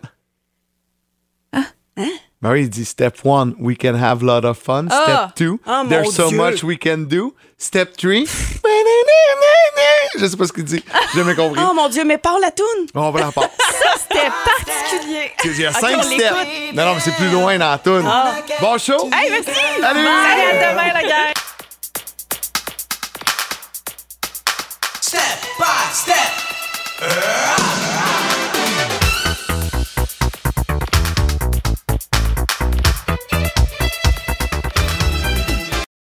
Hein? 1.51 1.65
Ben 2.41 2.51
oui, 2.51 2.61
il 2.63 2.69
dit 2.69 2.85
Step 2.85 3.17
1, 3.25 3.53
we 3.59 3.77
can 3.77 3.95
have 3.95 4.21
a 4.23 4.25
lot 4.25 4.45
of 4.47 4.57
fun. 4.57 4.87
Ah. 4.91 5.29
Step 5.33 5.47
2, 5.47 5.59
Ah, 5.65 5.83
mon 5.83 5.89
there's 5.89 6.11
so 6.13 6.27
Dieu. 6.29 6.37
much 6.37 6.63
we 6.63 6.77
can 6.81 6.99
do. 6.99 7.33
Step 7.57 7.97
3, 7.97 8.25
je 10.19 10.25
sais 10.25 10.37
pas 10.37 10.45
ce 10.47 10.53
qu'il 10.53 10.63
dit. 10.63 10.83
J'ai 11.13 11.19
jamais 11.19 11.35
compris. 11.35 11.61
Oh 11.63 11.73
mon 11.73 11.89
Dieu, 11.89 12.03
mais 12.03 12.17
parle 12.17 12.41
la 12.41 12.51
toune. 12.51 12.87
On 12.93 13.11
va 13.11 13.19
la 13.19 13.31
part. 13.31 13.49
C'était 13.97 14.29
particulier. 14.45 15.31
Il 15.43 15.59
y 15.59 15.65
a 15.65 15.73
cinq 15.73 15.97
on 15.97 16.03
steps. 16.03 16.33
Non, 16.73 16.85
non, 16.85 16.93
mais 16.95 17.01
c'est 17.01 17.15
plus 17.15 17.29
loin 17.29 17.57
dans 17.57 17.71
la 17.71 17.77
toune. 17.77 18.09
Bon 18.61 18.77
show. 18.77 19.09
Hey, 19.13 19.31
merci. 19.31 19.59
Salut. 19.81 19.81
Salut, 19.81 20.05
à 20.05 20.71
demain, 20.71 20.93
la 20.93 21.03
gang. 21.03 21.33
Step 25.01 25.21
by 25.59 25.93
step. 25.93 26.33